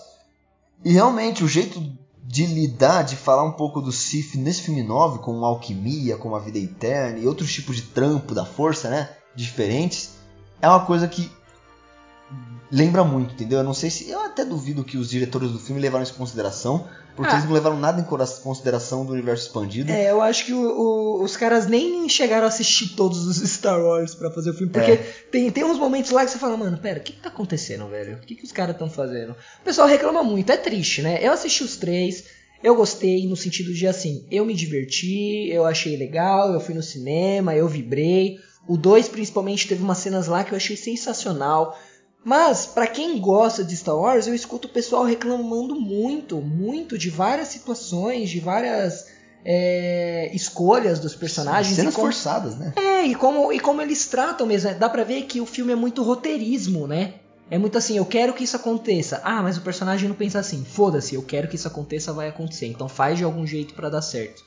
E 0.84 0.92
realmente 0.92 1.42
o 1.42 1.48
jeito 1.48 1.82
de 2.22 2.46
lidar, 2.46 3.02
de 3.02 3.16
falar 3.16 3.42
um 3.42 3.52
pouco 3.52 3.80
do 3.80 3.90
Sith 3.90 4.36
nesse 4.36 4.62
filme 4.62 4.82
9, 4.82 5.18
com 5.18 5.44
alquimia, 5.44 6.16
com 6.16 6.34
a 6.34 6.38
vida 6.38 6.58
eterna 6.58 7.18
e 7.18 7.26
outros 7.26 7.52
tipos 7.52 7.76
de 7.76 7.82
trampo 7.82 8.34
da 8.34 8.44
força, 8.44 8.88
né? 8.88 9.10
Diferentes, 9.34 10.10
é 10.62 10.68
uma 10.68 10.84
coisa 10.84 11.08
que 11.08 11.30
lembra 12.70 13.02
muito, 13.02 13.34
entendeu? 13.34 13.58
Eu 13.58 13.64
não 13.64 13.74
sei 13.74 13.90
se. 13.90 14.08
Eu 14.08 14.24
até 14.24 14.44
duvido 14.44 14.84
que 14.84 14.96
os 14.96 15.10
diretores 15.10 15.50
do 15.50 15.58
filme 15.58 15.80
levaram 15.80 16.04
isso 16.04 16.14
em 16.14 16.18
consideração, 16.18 16.86
porque 17.16 17.30
Ah. 17.30 17.34
eles 17.36 17.44
não 17.46 17.52
levaram 17.52 17.78
nada 17.78 18.00
em 18.00 18.04
consideração 18.42 19.04
do 19.04 19.12
universo 19.12 19.46
expandido. 19.46 19.90
É, 19.92 20.10
eu 20.10 20.20
acho 20.22 20.44
que 20.46 20.52
o- 20.52 20.58
o- 20.80 21.22
os 21.22 21.36
caras 21.36 21.66
nem 21.66 22.08
chegaram 22.08 22.44
a 22.44 22.48
assistir 22.48 22.94
todos 22.96 23.26
os 23.26 23.36
Star 23.50 23.80
Wars 23.80 24.14
pra 24.14 24.30
fazer 24.30 24.50
o 24.50 24.54
filme. 24.54 24.72
Porque 24.72 24.92
É. 24.92 24.96
tem, 25.30 25.50
tem 25.50 25.64
uns 25.64 25.78
momentos 25.78 26.10
lá 26.10 26.24
que 26.24 26.30
você 26.30 26.38
fala, 26.38 26.56
mano, 26.56 26.78
pera, 26.78 26.98
o 27.00 27.02
que, 27.02 27.12
que 27.12 27.20
tá 27.20 27.28
acontecendo, 27.28 27.86
velho? 27.88 28.16
O 28.16 28.20
que, 28.20 28.34
que 28.34 28.44
os 28.44 28.52
caras 28.52 28.74
estão 28.74 28.88
fazendo? 28.90 29.32
O 29.32 29.64
pessoal 29.64 29.86
reclama 29.88 30.22
muito, 30.22 30.50
é 30.52 30.56
triste, 30.56 31.02
né? 31.02 31.18
Eu 31.22 31.32
assisti 31.32 31.62
os 31.64 31.76
três, 31.76 32.24
eu 32.62 32.74
gostei 32.74 33.26
no 33.26 33.36
sentido 33.36 33.72
de 33.72 33.86
assim, 33.86 34.26
eu 34.30 34.44
me 34.44 34.54
diverti, 34.54 35.48
eu 35.50 35.64
achei 35.66 35.96
legal, 35.96 36.52
eu 36.52 36.60
fui 36.60 36.74
no 36.74 36.82
cinema, 36.82 37.54
eu 37.54 37.66
vibrei. 37.68 38.38
O 38.68 38.76
dois 38.76 39.08
principalmente 39.08 39.66
teve 39.66 39.82
umas 39.82 39.98
cenas 39.98 40.26
lá 40.26 40.44
que 40.44 40.52
eu 40.52 40.56
achei 40.56 40.76
sensacional. 40.76 41.76
Mas, 42.24 42.66
pra 42.66 42.86
quem 42.86 43.18
gosta 43.18 43.64
de 43.64 43.76
Star 43.76 43.96
Wars, 43.96 44.26
eu 44.26 44.34
escuto 44.34 44.68
o 44.68 44.70
pessoal 44.70 45.04
reclamando 45.04 45.74
muito, 45.74 46.36
muito 46.36 46.98
de 46.98 47.08
várias 47.08 47.48
situações, 47.48 48.28
de 48.28 48.40
várias 48.40 49.06
é, 49.44 50.30
escolhas 50.34 50.98
dos 50.98 51.14
personagens. 51.14 51.74
Cenas 51.74 51.94
como, 51.94 52.06
forçadas, 52.06 52.56
né? 52.56 52.74
é, 52.76 53.06
e 53.06 53.14
como, 53.14 53.52
e 53.52 53.58
como 53.58 53.80
eles 53.80 54.06
tratam 54.06 54.46
mesmo. 54.46 54.70
né? 54.70 54.76
Dá 54.76 54.88
pra 54.88 55.04
ver 55.04 55.22
que 55.22 55.40
o 55.40 55.46
filme 55.46 55.72
é 55.72 55.76
muito 55.76 56.02
roteirismo, 56.02 56.86
né? 56.86 57.14
É 57.50 57.58
muito 57.58 57.76
assim, 57.76 57.96
eu 57.96 58.06
quero 58.06 58.32
que 58.32 58.44
isso 58.44 58.54
aconteça. 58.54 59.20
Ah, 59.24 59.42
mas 59.42 59.56
o 59.56 59.62
personagem 59.62 60.08
não 60.08 60.14
pensa 60.14 60.38
assim. 60.38 60.64
Foda-se, 60.64 61.16
eu 61.16 61.22
quero 61.22 61.48
que 61.48 61.56
isso 61.56 61.66
aconteça, 61.66 62.12
vai 62.12 62.28
acontecer. 62.28 62.66
Então 62.66 62.88
faz 62.88 63.18
de 63.18 63.24
algum 63.24 63.44
jeito 63.44 63.74
pra 63.74 63.88
dar 63.88 64.02
certo. 64.02 64.44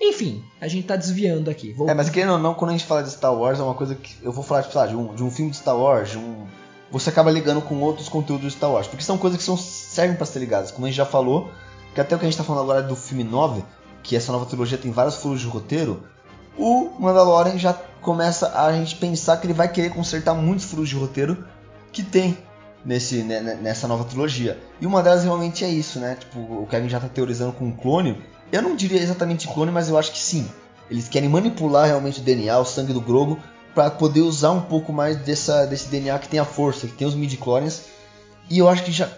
Enfim, 0.00 0.42
a 0.60 0.66
gente 0.66 0.86
tá 0.86 0.96
desviando 0.96 1.50
aqui. 1.50 1.72
Vou... 1.72 1.88
É, 1.88 1.94
mas 1.94 2.08
querendo 2.08 2.32
ou 2.32 2.38
não, 2.38 2.54
quando 2.54 2.70
a 2.70 2.72
gente 2.72 2.86
fala 2.86 3.02
de 3.02 3.10
Star 3.10 3.34
Wars, 3.34 3.60
é 3.60 3.62
uma 3.62 3.74
coisa 3.74 3.94
que 3.94 4.16
eu 4.22 4.32
vou 4.32 4.42
falar 4.42 4.62
tipo, 4.62 4.86
de, 4.86 4.96
um, 4.96 5.14
de 5.14 5.22
um 5.22 5.30
filme 5.30 5.50
de 5.50 5.58
Star 5.58 5.76
Wars, 5.76 6.10
de 6.10 6.18
um. 6.18 6.46
Você 6.92 7.08
acaba 7.08 7.30
ligando 7.30 7.62
com 7.62 7.80
outros 7.80 8.08
conteúdos 8.08 8.52
de 8.52 8.52
Star 8.52 8.70
Wars. 8.70 8.86
Porque 8.86 9.02
são 9.02 9.16
coisas 9.16 9.38
que 9.38 9.44
são, 9.44 9.56
servem 9.56 10.14
pra 10.14 10.26
ser 10.26 10.38
ligadas. 10.38 10.70
Como 10.70 10.86
a 10.86 10.90
gente 10.90 10.98
já 10.98 11.06
falou, 11.06 11.50
que 11.94 12.00
até 12.00 12.14
o 12.14 12.18
que 12.18 12.26
a 12.26 12.28
gente 12.28 12.36
tá 12.36 12.44
falando 12.44 12.62
agora 12.62 12.82
do 12.82 12.94
filme 12.94 13.24
9, 13.24 13.64
que 14.02 14.14
essa 14.14 14.30
nova 14.30 14.44
trilogia 14.44 14.76
tem 14.76 14.92
vários 14.92 15.16
furos 15.16 15.40
de 15.40 15.46
roteiro, 15.46 16.02
o 16.56 16.90
Mandalorian 17.00 17.58
já 17.58 17.72
começa 18.02 18.60
a 18.60 18.70
gente 18.72 18.96
pensar 18.96 19.38
que 19.38 19.46
ele 19.46 19.54
vai 19.54 19.72
querer 19.72 19.88
consertar 19.88 20.34
muitos 20.34 20.66
furos 20.66 20.88
de 20.88 20.94
roteiro 20.94 21.44
que 21.90 22.02
tem 22.02 22.36
nesse, 22.84 23.22
né, 23.22 23.40
né, 23.40 23.54
nessa 23.54 23.88
nova 23.88 24.04
trilogia. 24.04 24.60
E 24.78 24.86
uma 24.86 25.02
delas 25.02 25.24
realmente 25.24 25.64
é 25.64 25.70
isso, 25.70 25.98
né? 25.98 26.16
Tipo, 26.20 26.40
o 26.40 26.66
Kevin 26.68 26.90
já 26.90 27.00
tá 27.00 27.08
teorizando 27.08 27.52
com 27.52 27.64
um 27.64 27.72
clone. 27.72 28.22
Eu 28.50 28.60
não 28.60 28.76
diria 28.76 29.00
exatamente 29.00 29.48
clone, 29.48 29.70
mas 29.70 29.88
eu 29.88 29.96
acho 29.96 30.12
que 30.12 30.18
sim. 30.18 30.46
Eles 30.90 31.08
querem 31.08 31.28
manipular 31.28 31.86
realmente 31.86 32.20
o 32.20 32.22
DNA, 32.22 32.58
o 32.58 32.66
sangue 32.66 32.92
do 32.92 33.00
Grogu, 33.00 33.38
para 33.74 33.90
poder 33.90 34.20
usar 34.20 34.50
um 34.50 34.60
pouco 34.60 34.92
mais 34.92 35.16
dessa, 35.18 35.66
desse 35.66 35.88
DNA 35.88 36.18
que 36.18 36.28
tem 36.28 36.40
a 36.40 36.44
força, 36.44 36.86
que 36.86 36.94
tem 36.94 37.06
os 37.06 37.14
midi-clones. 37.14 37.84
E 38.50 38.58
eu 38.58 38.68
acho 38.68 38.84
que 38.84 38.92
já 38.92 39.08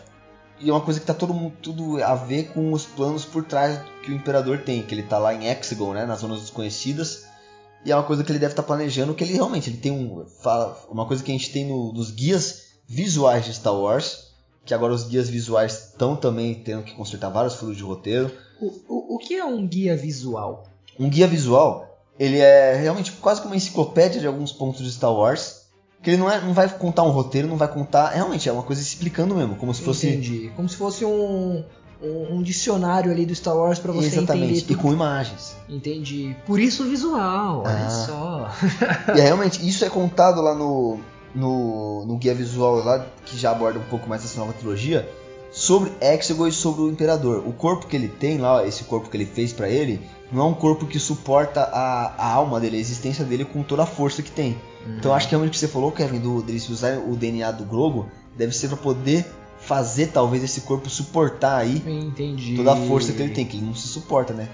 e 0.60 0.70
é 0.70 0.72
uma 0.72 0.80
coisa 0.80 1.00
que 1.00 1.06
tá 1.06 1.14
todo 1.14 1.34
mundo, 1.34 1.54
tudo 1.60 2.02
a 2.02 2.14
ver 2.14 2.52
com 2.52 2.72
os 2.72 2.84
planos 2.86 3.24
por 3.24 3.44
trás 3.44 3.80
que 4.02 4.10
o 4.10 4.14
imperador 4.14 4.58
tem, 4.62 4.82
que 4.82 4.94
ele 4.94 5.02
tá 5.02 5.18
lá 5.18 5.34
em 5.34 5.46
Hexagon, 5.46 5.92
né, 5.92 6.06
nas 6.06 6.20
zonas 6.20 6.40
desconhecidas. 6.40 7.26
E 7.84 7.92
é 7.92 7.96
uma 7.96 8.04
coisa 8.04 8.24
que 8.24 8.32
ele 8.32 8.38
deve 8.38 8.52
estar 8.52 8.62
planejando, 8.62 9.14
que 9.14 9.24
ele 9.24 9.34
realmente 9.34 9.68
ele 9.68 9.76
tem 9.76 9.92
um 9.92 10.24
fala, 10.42 10.78
uma 10.88 11.06
coisa 11.06 11.22
que 11.22 11.30
a 11.30 11.34
gente 11.34 11.52
tem 11.52 11.66
no, 11.66 11.92
nos 11.92 12.10
guias 12.10 12.68
visuais 12.86 13.44
de 13.44 13.52
Star 13.52 13.74
Wars, 13.74 14.32
que 14.64 14.72
agora 14.72 14.94
os 14.94 15.04
guias 15.04 15.28
visuais 15.28 15.90
estão 15.90 16.16
também 16.16 16.54
tendo 16.54 16.82
que 16.82 16.94
consertar 16.94 17.28
vários 17.28 17.54
furos 17.54 17.76
de 17.76 17.82
roteiro. 17.82 18.32
O, 18.58 18.66
o, 18.88 19.16
o 19.16 19.18
que 19.18 19.34
é 19.34 19.44
um 19.44 19.66
guia 19.66 19.96
visual? 19.96 20.64
Um 20.98 21.10
guia 21.10 21.26
visual, 21.26 21.93
ele 22.18 22.38
é 22.38 22.74
realmente 22.76 23.12
quase 23.12 23.40
como 23.40 23.52
uma 23.52 23.56
enciclopédia 23.56 24.20
de 24.20 24.26
alguns 24.26 24.52
pontos 24.52 24.82
de 24.84 24.92
Star 24.92 25.12
Wars, 25.12 25.62
Que 26.02 26.10
ele 26.10 26.16
não, 26.18 26.30
é, 26.30 26.40
não 26.40 26.52
vai 26.52 26.68
contar 26.68 27.02
um 27.02 27.10
roteiro, 27.10 27.48
não 27.48 27.56
vai 27.56 27.66
contar. 27.68 28.10
Realmente, 28.10 28.48
é 28.48 28.52
uma 28.52 28.62
coisa 28.62 28.82
explicando 28.82 29.34
mesmo, 29.34 29.56
como 29.56 29.72
se 29.74 29.82
fosse. 29.82 30.06
Entendi. 30.08 30.52
Como 30.54 30.68
se 30.68 30.76
fosse 30.76 31.02
um, 31.04 31.64
um, 32.02 32.34
um 32.36 32.42
dicionário 32.42 33.10
ali 33.10 33.24
do 33.24 33.34
Star 33.34 33.56
Wars 33.56 33.78
pra 33.78 33.90
você 33.90 34.08
Exatamente. 34.08 34.44
entender 34.44 34.58
E 34.58 34.62
tudo. 34.62 34.78
com 34.82 34.92
imagens. 34.92 35.56
Entendi. 35.68 36.36
Por 36.46 36.60
isso 36.60 36.82
o 36.84 36.86
visual, 36.90 37.62
olha 37.64 37.86
Ah. 37.86 37.88
só. 37.90 38.50
E 39.14 39.20
é, 39.20 39.22
realmente, 39.24 39.66
isso 39.66 39.82
é 39.84 39.88
contado 39.88 40.42
lá 40.42 40.54
no, 40.54 40.98
no, 41.34 42.04
no 42.06 42.16
guia 42.18 42.34
visual 42.34 42.76
lá, 42.84 43.06
que 43.24 43.36
já 43.38 43.50
aborda 43.50 43.78
um 43.78 43.84
pouco 43.84 44.06
mais 44.08 44.22
essa 44.24 44.38
nova 44.38 44.52
trilogia, 44.52 45.08
sobre 45.64 45.92
Exegol 46.00 46.48
e 46.48 46.52
sobre 46.52 46.82
o 46.82 46.90
Imperador. 46.90 47.42
O 47.46 47.52
corpo 47.52 47.86
que 47.86 47.96
ele 47.96 48.08
tem 48.08 48.38
lá, 48.38 48.66
esse 48.66 48.84
corpo 48.84 49.08
que 49.08 49.16
ele 49.16 49.24
fez 49.24 49.52
pra 49.52 49.68
ele, 49.68 50.00
não 50.30 50.42
é 50.42 50.48
um 50.48 50.54
corpo 50.54 50.86
que 50.86 50.98
suporta 50.98 51.62
a, 51.62 52.14
a 52.18 52.32
alma 52.32 52.60
dele, 52.60 52.76
a 52.76 52.80
existência 52.80 53.24
dele 53.24 53.44
com 53.44 53.62
toda 53.62 53.82
a 53.82 53.86
força 53.86 54.22
que 54.22 54.30
tem. 54.30 54.56
Então 54.98 55.10
eu 55.10 55.14
acho 55.14 55.26
que 55.26 55.32
realmente 55.32 55.50
o 55.50 55.52
que 55.52 55.58
você 55.58 55.68
falou, 55.68 55.90
Kevin, 55.90 56.18
do, 56.18 56.42
deles 56.42 56.68
usar 56.68 56.98
o 56.98 57.16
DNA 57.16 57.50
do 57.52 57.64
Grogu, 57.64 58.06
deve 58.36 58.54
ser 58.54 58.68
pra 58.68 58.76
poder 58.76 59.24
fazer 59.58 60.08
talvez 60.08 60.44
esse 60.44 60.60
corpo 60.60 60.90
suportar 60.90 61.56
aí 61.56 61.82
Entendi. 61.86 62.56
toda 62.56 62.72
a 62.72 62.76
força 62.76 63.12
que 63.12 63.22
ele 63.22 63.32
tem, 63.32 63.46
que 63.46 63.56
ele 63.56 63.64
não 63.64 63.74
se 63.74 63.88
suporta, 63.88 64.34
né? 64.34 64.48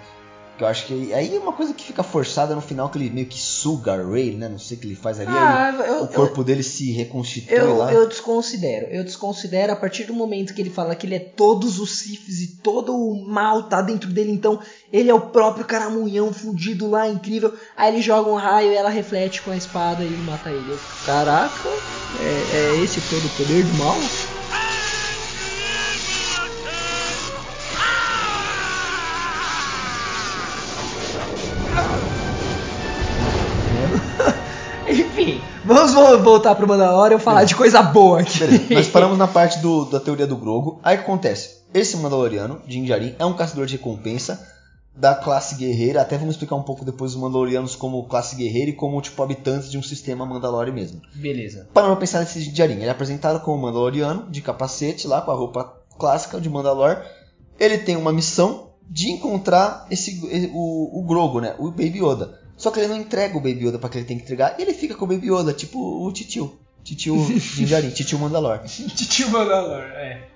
Que 0.60 0.64
eu 0.64 0.68
acho 0.68 0.84
que 0.84 1.14
aí 1.14 1.34
é 1.34 1.38
uma 1.38 1.54
coisa 1.54 1.72
que 1.72 1.82
fica 1.82 2.02
forçada 2.02 2.54
no 2.54 2.60
final, 2.60 2.90
que 2.90 2.98
ele 2.98 3.08
meio 3.08 3.26
que 3.26 3.40
suga 3.40 3.94
a 3.94 3.96
Ray, 3.96 4.32
né? 4.32 4.46
Não 4.46 4.58
sei 4.58 4.76
o 4.76 4.80
que 4.80 4.86
ele 4.88 4.94
faz 4.94 5.18
ali. 5.18 5.30
aí 5.30 5.34
Ah, 5.34 5.74
eu, 5.86 6.02
o 6.02 6.08
corpo 6.08 6.44
dele 6.44 6.62
se 6.62 6.92
reconstitui 6.92 7.56
eu, 7.56 7.78
lá. 7.78 7.90
eu 7.90 8.06
desconsidero. 8.06 8.84
Eu 8.90 9.02
desconsidero 9.02 9.72
a 9.72 9.76
partir 9.76 10.04
do 10.04 10.12
momento 10.12 10.52
que 10.52 10.60
ele 10.60 10.68
fala 10.68 10.94
que 10.94 11.06
ele 11.06 11.14
é 11.14 11.18
todos 11.18 11.80
os 11.80 12.00
Siths 12.00 12.42
e 12.42 12.58
todo 12.62 12.94
o 12.94 13.26
mal 13.26 13.62
tá 13.70 13.80
dentro 13.80 14.10
dele. 14.10 14.32
Então 14.32 14.60
ele 14.92 15.08
é 15.08 15.14
o 15.14 15.30
próprio 15.30 15.64
caramunhão 15.64 16.30
fudido 16.30 16.90
lá, 16.90 17.08
incrível. 17.08 17.54
Aí 17.74 17.94
ele 17.94 18.02
joga 18.02 18.28
um 18.28 18.34
raio 18.34 18.70
e 18.70 18.76
ela 18.76 18.90
reflete 18.90 19.40
com 19.40 19.50
a 19.52 19.56
espada 19.56 20.04
e 20.04 20.10
mata 20.10 20.50
ele. 20.50 20.72
Eu, 20.72 20.78
Caraca, 21.06 21.68
é, 22.18 22.76
é 22.78 22.84
esse 22.84 23.00
todo 23.08 23.24
o 23.24 23.30
poder 23.30 23.64
do 23.64 23.78
mal? 23.78 23.96
Vamos 35.74 35.92
vo- 35.94 36.18
voltar 36.18 36.54
pro 36.54 36.66
Mandalorian 36.68 37.16
e 37.16 37.20
falar 37.20 37.44
de 37.44 37.54
coisa 37.54 37.82
boa 37.82 38.20
aqui. 38.20 38.38
Beleza, 38.38 38.74
nós 38.74 38.88
paramos 38.88 39.16
na 39.18 39.26
parte 39.28 39.58
do- 39.60 39.84
da 39.86 40.00
teoria 40.00 40.26
do 40.26 40.36
Grogu. 40.36 40.78
Aí 40.82 40.96
o 40.96 40.98
que 40.98 41.04
acontece? 41.04 41.60
Esse 41.72 41.96
Mandaloriano, 41.96 42.60
Din 42.66 42.84
Djarin, 42.84 43.14
é 43.18 43.24
um 43.24 43.32
caçador 43.34 43.66
de 43.66 43.76
recompensa 43.76 44.44
da 44.94 45.14
classe 45.14 45.54
guerreira. 45.54 46.02
Até 46.02 46.18
vamos 46.18 46.34
explicar 46.34 46.56
um 46.56 46.62
pouco 46.62 46.84
depois 46.84 47.12
os 47.14 47.20
Mandalorianos 47.20 47.76
como 47.76 48.04
classe 48.06 48.34
guerreira 48.36 48.70
e 48.70 48.74
como 48.74 49.00
tipo 49.00 49.22
habitantes 49.22 49.70
de 49.70 49.78
um 49.78 49.82
sistema 49.82 50.26
Mandalore 50.26 50.72
mesmo. 50.72 51.00
Beleza. 51.14 51.68
Pra 51.72 51.94
pensar 51.96 52.20
nesse 52.20 52.40
Din 52.42 52.50
Djarin, 52.52 52.74
ele 52.74 52.86
é 52.86 52.90
apresentado 52.90 53.40
como 53.40 53.62
Mandaloriano, 53.62 54.26
de 54.30 54.40
capacete 54.42 55.06
lá, 55.06 55.20
com 55.22 55.30
a 55.30 55.34
roupa 55.34 55.72
clássica 55.98 56.40
de 56.40 56.50
Mandalor. 56.50 56.96
Ele 57.58 57.78
tem 57.78 57.94
uma 57.96 58.12
missão 58.12 58.70
de 58.88 59.10
encontrar 59.10 59.86
esse, 59.90 60.50
o, 60.52 61.00
o 61.00 61.04
Grogu, 61.06 61.40
né? 61.40 61.54
O 61.58 61.70
Baby 61.70 62.00
Yoda. 62.02 62.39
Só 62.60 62.70
que 62.70 62.78
ele 62.78 62.88
não 62.88 62.96
entrega 62.96 63.38
o 63.38 63.40
Baby 63.40 63.66
Yoda 63.66 63.78
pra 63.78 63.88
que 63.88 63.96
ele 63.96 64.04
tem 64.04 64.18
que 64.18 64.24
entregar, 64.24 64.54
e 64.58 64.62
ele 64.62 64.74
fica 64.74 64.94
com 64.94 65.06
o 65.06 65.08
Baby 65.08 65.32
Yoda, 65.32 65.54
tipo 65.54 65.78
o 66.06 66.12
Titio. 66.12 66.58
Titio 66.84 67.16
Din 67.56 67.64
Djarin, 67.64 67.88
Titio 67.88 68.18
Mandalor. 68.18 68.58
Titio 68.64 69.30
Mandalor, 69.30 69.80
é. 69.80 70.28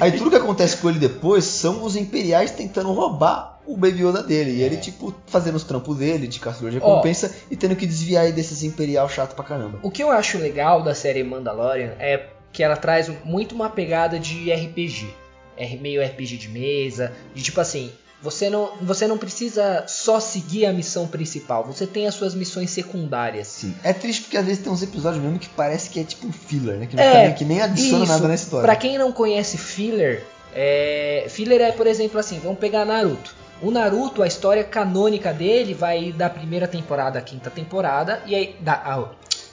Aí 0.00 0.12
tudo 0.12 0.30
que 0.30 0.36
acontece 0.36 0.76
com 0.76 0.88
ele 0.88 1.00
depois 1.00 1.42
são 1.42 1.82
os 1.82 1.96
Imperiais 1.96 2.52
tentando 2.52 2.92
roubar 2.92 3.60
o 3.66 3.76
Baby 3.76 4.04
Yoda 4.04 4.22
dele. 4.22 4.52
E 4.52 4.62
ele, 4.62 4.76
tipo, 4.76 5.12
fazendo 5.26 5.56
os 5.56 5.64
trampos 5.64 5.96
dele, 5.96 6.28
de 6.28 6.38
caçador 6.38 6.70
de 6.70 6.76
recompensa, 6.76 7.34
e 7.50 7.56
tendo 7.56 7.74
que 7.74 7.86
desviar 7.86 8.26
aí 8.26 8.32
desses 8.32 8.62
Imperial 8.62 9.08
chato 9.08 9.34
pra 9.34 9.44
caramba. 9.44 9.80
O 9.82 9.90
que 9.90 10.02
eu 10.02 10.12
acho 10.12 10.38
legal 10.38 10.80
da 10.80 10.94
série 10.94 11.24
Mandalorian 11.24 11.96
é 11.98 12.28
que 12.52 12.62
ela 12.62 12.76
traz 12.76 13.10
muito 13.24 13.52
uma 13.52 13.68
pegada 13.68 14.16
de 14.16 14.52
RPG. 14.52 15.08
É 15.56 15.74
meio 15.76 16.04
RPG 16.04 16.36
de 16.36 16.48
mesa, 16.48 17.12
de 17.34 17.42
tipo 17.42 17.60
assim, 17.60 17.90
você 18.24 18.48
não, 18.48 18.70
você 18.80 19.06
não 19.06 19.18
precisa 19.18 19.84
só 19.86 20.18
seguir 20.18 20.64
a 20.64 20.72
missão 20.72 21.06
principal, 21.06 21.62
você 21.64 21.86
tem 21.86 22.06
as 22.06 22.14
suas 22.14 22.34
missões 22.34 22.70
secundárias. 22.70 23.46
Sim. 23.46 23.74
É 23.84 23.92
triste 23.92 24.22
porque 24.22 24.38
às 24.38 24.46
vezes 24.46 24.62
tem 24.62 24.72
uns 24.72 24.82
episódios 24.82 25.22
mesmo 25.22 25.38
que 25.38 25.48
parece 25.50 25.90
que 25.90 26.00
é 26.00 26.04
tipo 26.04 26.26
um 26.26 26.32
filler, 26.32 26.76
né? 26.78 26.86
Que, 26.86 26.98
É, 26.98 27.26
nem- 27.26 27.34
que 27.34 27.44
nem 27.44 27.60
adiciona 27.60 28.04
Isso, 28.04 28.12
nada 28.12 28.26
na 28.28 28.34
história. 28.34 28.64
Pra 28.64 28.74
quem 28.76 28.96
não 28.96 29.12
conhece 29.12 29.58
filler, 29.58 30.24
é, 30.54 31.26
filler 31.28 31.60
é, 31.60 31.70
por 31.72 31.86
exemplo, 31.86 32.18
assim, 32.18 32.38
vamos 32.42 32.58
pegar 32.58 32.84
Naruto. 32.86 33.34
O 33.62 33.70
Naruto, 33.70 34.22
a 34.22 34.26
história 34.26 34.64
canônica 34.64 35.32
dele 35.32 35.74
vai 35.74 36.10
da 36.12 36.28
primeira 36.30 36.66
temporada 36.66 37.18
à 37.18 37.22
quinta 37.22 37.50
temporada 37.50 38.22
e 38.26 38.34
aí 38.34 38.56
da, 38.60 38.72
ah, 38.72 39.08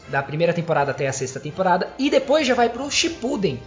da 0.09 0.23
primeira 0.23 0.53
temporada 0.53 0.91
até 0.91 1.07
a 1.07 1.13
sexta 1.13 1.39
temporada 1.39 1.89
e 1.99 2.09
depois 2.09 2.47
já 2.47 2.53
vai 2.55 2.69
pro 2.69 2.89
Shippuden. 2.89 3.59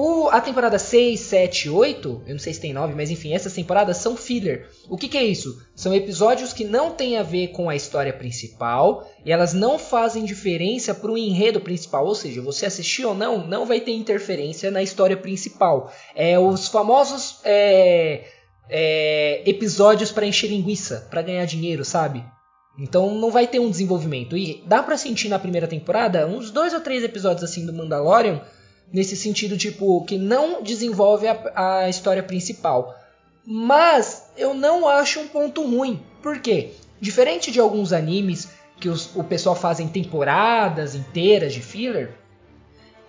O, 0.00 0.28
a 0.28 0.40
temporada 0.40 0.78
6, 0.78 1.18
7, 1.18 1.68
8, 1.68 2.22
eu 2.24 2.32
não 2.32 2.38
sei 2.38 2.54
se 2.54 2.60
tem 2.60 2.72
9, 2.72 2.94
mas 2.94 3.10
enfim, 3.10 3.34
essas 3.34 3.52
temporadas 3.52 3.96
são 3.96 4.16
filler. 4.16 4.70
O 4.88 4.96
que, 4.96 5.08
que 5.08 5.18
é 5.18 5.24
isso? 5.24 5.60
São 5.74 5.92
episódios 5.92 6.52
que 6.52 6.62
não 6.62 6.92
têm 6.92 7.18
a 7.18 7.24
ver 7.24 7.48
com 7.48 7.68
a 7.68 7.74
história 7.74 8.12
principal 8.12 9.10
e 9.24 9.32
elas 9.32 9.52
não 9.52 9.76
fazem 9.76 10.24
diferença 10.24 10.94
pro 10.94 11.18
enredo 11.18 11.60
principal. 11.60 12.06
Ou 12.06 12.14
seja, 12.14 12.40
você 12.40 12.64
assistir 12.64 13.04
ou 13.06 13.12
não, 13.12 13.44
não 13.44 13.66
vai 13.66 13.80
ter 13.80 13.90
interferência 13.90 14.70
na 14.70 14.84
história 14.84 15.16
principal. 15.16 15.92
É 16.14 16.38
os 16.38 16.68
famosos 16.68 17.40
é, 17.42 18.24
é, 18.70 19.42
episódios 19.50 20.12
para 20.12 20.26
encher 20.26 20.48
linguiça, 20.48 21.08
para 21.10 21.22
ganhar 21.22 21.44
dinheiro, 21.44 21.84
sabe? 21.84 22.24
Então 22.78 23.16
não 23.16 23.32
vai 23.32 23.48
ter 23.48 23.58
um 23.58 23.68
desenvolvimento. 23.68 24.36
E 24.36 24.62
dá 24.64 24.80
pra 24.80 24.96
sentir 24.96 25.28
na 25.28 25.40
primeira 25.40 25.66
temporada 25.66 26.24
uns 26.24 26.52
dois 26.52 26.72
ou 26.72 26.78
três 26.80 27.02
episódios 27.02 27.42
assim 27.42 27.66
do 27.66 27.72
Mandalorian 27.72 28.40
nesse 28.92 29.16
sentido 29.16 29.56
tipo 29.56 30.04
que 30.04 30.16
não 30.18 30.62
desenvolve 30.62 31.26
a, 31.28 31.80
a 31.82 31.88
história 31.88 32.22
principal. 32.22 32.94
Mas 33.44 34.24
eu 34.36 34.52
não 34.54 34.86
acho 34.86 35.20
um 35.20 35.28
ponto 35.28 35.62
ruim. 35.62 36.02
Por 36.22 36.40
quê? 36.40 36.70
Diferente 37.00 37.50
de 37.50 37.58
alguns 37.60 37.92
animes 37.92 38.48
que 38.80 38.88
os- 38.88 39.14
o 39.16 39.24
pessoal 39.24 39.56
fazem 39.56 39.88
temporadas 39.88 40.94
inteiras 40.94 41.52
de 41.52 41.60
filler, 41.60 42.12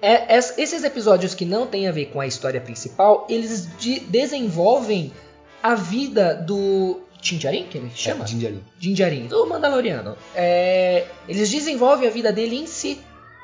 é- 0.02 0.38
es- 0.38 0.58
esses 0.58 0.84
episódios 0.84 1.34
que 1.36 1.44
não 1.46 1.68
têm 1.68 1.88
a 1.88 1.92
ver 1.92 2.06
com 2.06 2.22
a 2.22 2.28
história 2.28 2.62
principal, 2.62 3.26
eles 3.30 3.68
de- 3.78 4.00
desenvolvem 4.00 5.12
a 5.62 5.76
vida 5.76 6.34
do 6.36 7.02
Tinjarin, 7.22 7.66
que 7.66 7.78
ele 7.78 7.92
chama? 7.94 8.24
É. 8.24 8.54
Din 8.80 8.94
Djarin, 8.94 9.28
do 9.28 9.46
Mandaloriano. 9.46 10.16
É, 10.34 11.06
eles 11.28 11.50
desenvolvem 11.50 12.08
a 12.08 12.12
vida 12.12 12.32
dele 12.32 12.56
em 12.56 12.66
si. 12.66 13.00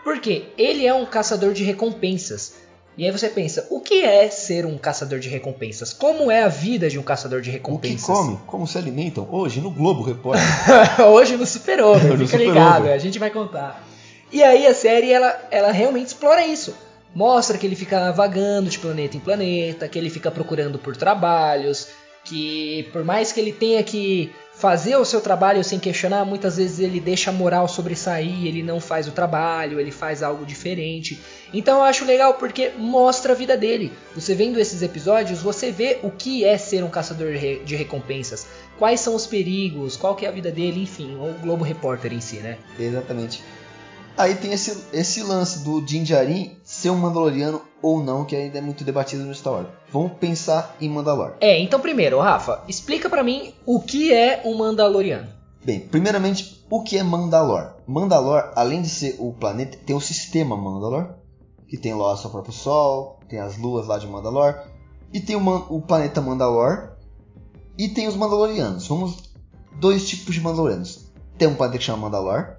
Por 0.06 0.20
quê? 0.20 0.44
Ele 0.56 0.86
é 0.86 0.94
um 0.94 1.06
caçador 1.06 1.52
de 1.52 1.64
recompensas. 1.64 2.54
E 2.98 3.04
aí 3.04 3.12
você 3.12 3.28
pensa, 3.28 3.68
o 3.72 3.82
que 3.82 4.04
é 4.06 4.30
ser 4.30 4.66
um 4.66 4.78
caçador 4.78 5.20
de 5.20 5.28
recompensas? 5.28 5.92
Como 5.92 6.30
é 6.32 6.44
a 6.44 6.48
vida 6.48 6.88
de 6.88 6.98
um 6.98 7.02
caçador 7.04 7.42
de 7.42 7.50
O 7.50 7.52
que 7.52 7.58
recompensas? 7.58 8.06
come? 8.06 8.40
Como 8.46 8.68
se 8.68 8.78
alimentam? 8.78 9.28
Hoje 9.30 9.60
no 9.60 9.72
Globo 9.72 10.04
Repórter. 10.04 10.44
Hoje 11.12 11.36
no 11.36 11.46
Super 11.46 11.82
Over, 11.84 12.12
fica 12.20 12.28
Super 12.28 12.40
ligado, 12.40 12.82
Over. 12.84 12.94
a 12.94 12.98
gente 13.00 13.18
vai 13.18 13.32
contar. 13.32 13.84
E 14.32 14.42
aí 14.44 14.68
a 14.68 14.74
série, 14.76 15.12
ela, 15.12 15.38
ela 15.50 15.72
realmente 15.72 16.08
explora 16.08 16.46
isso. 16.46 16.74
Mostra 17.14 17.58
que 17.58 17.66
ele 17.66 17.76
fica 17.76 18.12
vagando 18.12 18.70
de 18.70 18.78
planeta 18.78 19.18
em 19.18 19.20
planeta, 19.20 19.88
que 19.88 19.98
ele 19.98 20.10
fica 20.12 20.30
procurando 20.30 20.78
por 20.78 20.96
trabalhos, 20.96 21.88
que 22.24 22.88
por 22.94 23.04
mais 23.04 23.32
que 23.32 23.40
ele 23.40 23.52
tenha 23.52 23.82
que 23.84 24.32
fazer 24.58 24.96
o 24.96 25.04
seu 25.06 25.20
trabalho 25.20 25.64
sem 25.64 25.78
questionar, 25.80 26.24
muitas 26.26 26.56
vezes 26.58 26.80
ele 26.80 27.00
deixa 27.00 27.30
a 27.30 27.34
moral 27.34 27.68
sobressair, 27.68 28.46
ele 28.48 28.64
não 28.64 28.80
faz 28.80 29.08
o 29.08 29.12
trabalho, 29.12 29.80
ele 29.80 29.92
faz 29.92 30.24
algo 30.24 30.46
diferente. 30.46 31.20
Então 31.54 31.78
eu 31.78 31.84
acho 31.84 32.06
legal 32.06 32.36
porque 32.36 32.72
mostra 32.78 33.34
a 33.34 33.36
vida 33.36 33.58
dele. 33.58 33.92
Você 34.16 34.34
vendo 34.34 34.60
esses 34.60 34.82
episódios, 34.82 35.42
você 35.42 35.72
vê 35.72 36.00
o 36.04 36.10
que 36.10 36.46
é 36.46 36.58
ser 36.58 36.84
um 36.84 36.90
caçador 36.90 37.32
de 37.34 37.38
re- 37.38 37.62
de 37.66 37.76
recompensas, 37.76 38.48
quais 38.80 39.02
são 39.02 39.14
os 39.14 39.28
perigos, 39.28 39.98
qual 39.98 40.16
que 40.16 40.26
é 40.26 40.30
a 40.30 40.32
vida 40.32 40.52
dele, 40.52 40.82
enfim, 40.84 41.16
o 41.16 41.34
Globo 41.42 41.64
Repórter 41.64 42.14
em 42.14 42.22
si, 42.22 42.38
né? 42.38 42.58
Exatamente. 42.80 43.44
Aí 44.18 44.36
tem 44.36 44.54
esse, 44.54 44.86
esse 44.94 45.22
lance 45.24 45.60
do 45.64 45.82
Din 45.82 46.04
Djarin 46.04 46.58
ser 46.64 46.90
um 46.90 46.96
Mandaloriano 46.98 47.62
ou 47.82 48.02
não, 48.02 48.24
que 48.24 48.36
ainda 48.36 48.58
é 48.58 48.62
muito 48.62 48.84
debatido 48.84 49.24
no 49.26 49.36
Star 49.36 49.54
Wars. 49.54 49.68
Vamos 49.92 50.14
pensar 50.14 50.76
em 50.80 50.90
Mandalor. 50.90 51.34
É, 51.42 51.60
então 51.60 51.80
primeiro, 51.80 52.20
Rafa, 52.20 52.64
explica 52.68 53.10
pra 53.10 53.24
mim 53.24 53.54
o 53.66 53.80
que 53.82 54.14
é 54.14 54.42
um 54.46 54.58
Mandaloriano. 54.58 55.28
Bem, 55.66 55.82
primeiramente, 55.82 56.66
o 56.70 56.82
que 56.84 56.98
é 56.98 57.04
Mandalor? 57.04 57.74
Mandalor, 57.86 58.52
além 58.56 58.82
de 58.82 58.90
ser 58.90 59.16
o 59.20 59.34
planeta, 59.34 59.78
tem 59.86 59.96
o 59.96 60.00
sistema 60.02 60.56
Mandalor, 60.56 61.16
que 61.68 61.78
tem 61.78 61.94
lá 61.94 62.14
o 62.14 62.18
seu 62.18 62.30
próprio 62.30 62.54
Sol, 62.54 63.20
tem 63.28 63.40
as 63.40 63.58
luas 63.58 63.88
lá 63.88 63.98
de 63.98 64.08
Mandalor, 64.08 64.56
e 65.12 65.20
tem 65.20 65.36
o, 65.36 65.42
Man- 65.42 65.66
o 65.70 65.82
planeta 65.82 66.22
Mandalor, 66.22 66.92
e 67.78 67.90
tem 67.90 68.08
os 68.08 68.16
Mandalorianos. 68.16 68.88
Vamos 68.88 69.18
dois 69.80 70.08
tipos 70.08 70.34
de 70.34 70.40
Mandalorianos. 70.42 71.12
Tem 71.38 71.48
um 71.48 71.56
planeta 71.56 71.80
que 71.80 71.84
chama 71.84 72.04
Mandalor. 72.04 72.58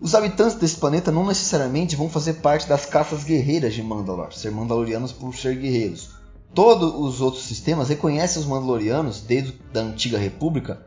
Os 0.00 0.14
habitantes 0.14 0.56
desse 0.56 0.76
planeta 0.76 1.12
não 1.12 1.26
necessariamente 1.26 1.94
vão 1.94 2.08
fazer 2.08 2.34
parte 2.34 2.66
das 2.66 2.86
caças 2.86 3.22
guerreiras 3.22 3.74
de 3.74 3.82
Mandalor, 3.82 4.32
ser 4.32 4.50
Mandalorianos 4.50 5.12
por 5.12 5.34
ser 5.34 5.56
guerreiros. 5.56 6.10
Todos 6.54 6.94
os 6.94 7.20
outros 7.20 7.44
sistemas 7.44 7.88
reconhecem 7.90 8.40
os 8.40 8.48
Mandalorianos, 8.48 9.20
desde 9.20 9.54
a 9.74 9.78
antiga 9.80 10.18
República, 10.18 10.80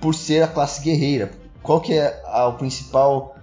por 0.00 0.14
ser 0.14 0.42
a 0.42 0.48
classe 0.48 0.80
guerreira. 0.82 1.32
Qual 1.62 1.80
que 1.80 1.92
é 1.94 2.22
a- 2.26 2.46
o 2.46 2.54
principal 2.54 3.36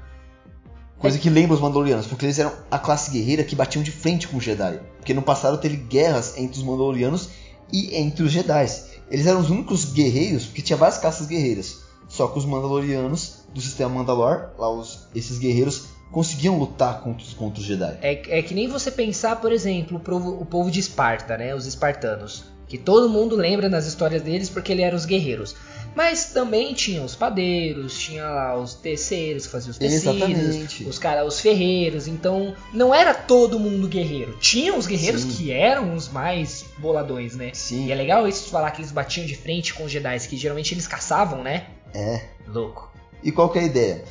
Coisa 0.97 1.19
que 1.19 1.29
lembra 1.29 1.53
os 1.53 1.61
Mandalorianos, 1.61 2.07
porque 2.07 2.25
eles 2.25 2.39
eram 2.39 2.51
a 2.71 2.79
classe 2.79 3.11
guerreira 3.11 3.43
que 3.43 3.55
batiam 3.55 3.83
de 3.83 3.91
frente 3.91 4.27
com 4.27 4.37
os 4.37 4.43
Jedi. 4.43 4.79
Porque 4.97 5.13
no 5.13 5.21
passado 5.21 5.59
teve 5.59 5.75
guerras 5.77 6.35
entre 6.37 6.57
os 6.57 6.65
Mandalorianos 6.65 7.29
e 7.71 7.95
entre 7.95 8.23
os 8.23 8.31
Jedi. 8.31 8.65
Eles 9.11 9.27
eram 9.27 9.39
os 9.39 9.51
únicos 9.51 9.85
guerreiros, 9.85 10.45
porque 10.47 10.63
tinha 10.63 10.75
várias 10.75 10.97
classes 10.97 11.27
guerreiras. 11.27 11.81
Só 12.17 12.27
que 12.27 12.39
os 12.39 12.45
Mandalorianos 12.45 13.43
do 13.53 13.62
sistema 13.62 13.91
Mandalor, 13.93 14.49
lá 14.58 14.69
os, 14.71 15.08
esses 15.13 15.38
guerreiros, 15.38 15.86
conseguiam 16.12 16.58
lutar 16.58 17.01
contra, 17.01 17.23
os- 17.23 17.34
contra 17.34 17.60
os 17.62 17.65
Jedi. 17.65 17.97
É, 18.01 18.39
é 18.39 18.41
que 18.41 18.53
nem 18.56 18.67
você 18.67 18.89
pensar, 18.89 19.36
por 19.39 19.51
exemplo, 19.51 19.97
o 19.97 19.99
povo, 19.99 20.30
o 20.41 20.45
povo 20.45 20.71
de 20.71 20.80
Esparta, 20.80 21.38
né? 21.38 21.53
Os 21.53 21.65
espartanos. 21.67 22.45
Que 22.67 22.77
todo 22.77 23.08
mundo 23.08 23.36
lembra 23.36 23.69
nas 23.69 23.86
histórias 23.86 24.21
deles 24.23 24.49
porque 24.49 24.71
eles 24.73 24.84
eram 24.84 24.97
os 24.97 25.06
guerreiros. 25.06 25.56
Mas 25.95 26.25
também 26.34 26.73
tinha 26.73 27.01
os 27.01 27.15
padeiros, 27.15 27.97
tinha 27.97 28.23
lá 28.30 28.60
os 28.60 28.73
teceiros 28.75 29.45
que 29.45 29.51
faziam 29.51 29.71
os 29.71 29.77
tecidos, 29.77 30.06
Exatamente. 30.06 30.84
os 30.84 30.99
cara, 30.99 31.25
os 31.25 31.39
ferreiros. 31.39 32.08
Então 32.08 32.53
não 32.73 32.93
era 32.93 33.13
todo 33.13 33.58
mundo 33.60 33.88
guerreiro. 33.88 34.38
Tinha 34.39 34.75
os 34.75 34.86
guerreiros 34.86 35.21
Sim. 35.21 35.30
que 35.30 35.51
eram 35.51 35.95
os 35.95 36.08
mais 36.10 36.65
boladões, 36.77 37.36
né? 37.36 37.51
Sim. 37.53 37.86
E 37.88 37.91
é 37.91 37.95
legal 37.95 38.27
isso 38.27 38.45
de 38.45 38.51
falar 38.51 38.71
que 38.71 38.82
eles 38.82 38.91
batiam 38.91 39.25
de 39.25 39.36
frente 39.36 39.73
com 39.73 39.86
os 39.86 39.91
Jedi, 39.91 40.19
que 40.27 40.36
geralmente 40.38 40.73
eles 40.73 40.86
caçavam, 40.88 41.41
né? 41.41 41.67
É. 41.97 42.21
Louco. 42.47 42.91
E 43.23 43.31
qual 43.31 43.49
que 43.49 43.57
é 43.60 43.63
a 43.63 43.65
ideia? 43.65 44.03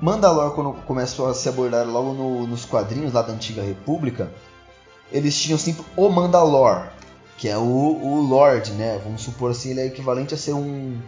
Mandalor, 0.00 0.52
quando 0.54 0.72
começou 0.86 1.28
a 1.28 1.34
se 1.34 1.48
abordar 1.48 1.86
logo 1.86 2.14
no- 2.14 2.46
nos 2.46 2.64
quadrinhos 2.64 3.12
lá 3.12 3.20
da 3.22 3.32
Antiga 3.34 3.62
República, 3.62 4.30
eles 5.12 5.38
tinham 5.38 5.58
sempre 5.58 5.84
o 5.96 6.08
Mandalor, 6.08 6.86
que 7.36 7.48
é 7.48 7.58
o, 7.58 7.60
o 7.62 8.20
Lord, 8.22 8.72
né? 8.72 8.98
Vamos 9.04 9.20
supor 9.22 9.50
assim, 9.50 9.70
ele 9.70 9.80
é 9.80 9.86
equivalente 9.86 10.32
a 10.32 10.38
ser 10.38 10.54
um, 10.54 10.98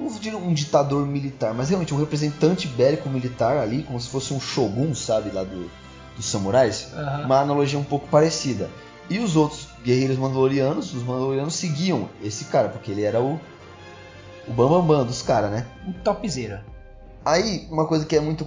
um 0.00 0.52
ditador 0.54 1.06
militar, 1.06 1.54
mas 1.54 1.68
realmente 1.68 1.94
um 1.94 1.98
representante 1.98 2.66
bélico 2.66 3.08
militar 3.08 3.56
ali, 3.58 3.84
como 3.84 4.00
se 4.00 4.08
fosse 4.08 4.34
um 4.34 4.40
shogun, 4.40 4.92
sabe, 4.94 5.30
lá 5.30 5.44
do, 5.44 5.70
dos 6.16 6.24
samurais. 6.26 6.88
Aham. 6.92 7.26
Uma 7.26 7.40
analogia 7.40 7.78
um 7.78 7.84
pouco 7.84 8.08
parecida. 8.08 8.68
E 9.08 9.18
os 9.20 9.36
outros 9.36 9.68
guerreiros 9.84 10.16
mandalorianos, 10.16 10.92
os 10.94 11.02
mandalorianos 11.04 11.54
seguiam 11.54 12.08
esse 12.22 12.46
cara, 12.46 12.68
porque 12.68 12.90
ele 12.90 13.02
era 13.02 13.20
o, 13.20 13.38
o 14.50 14.52
bambambam 14.52 14.82
bam, 14.82 14.98
bam 14.98 15.06
dos 15.06 15.22
caras, 15.22 15.50
né? 15.50 15.66
Um 15.86 15.92
topzera. 15.92 16.64
Aí, 17.24 17.68
uma 17.70 17.86
coisa 17.86 18.04
que 18.04 18.16
é 18.16 18.20
muito 18.20 18.44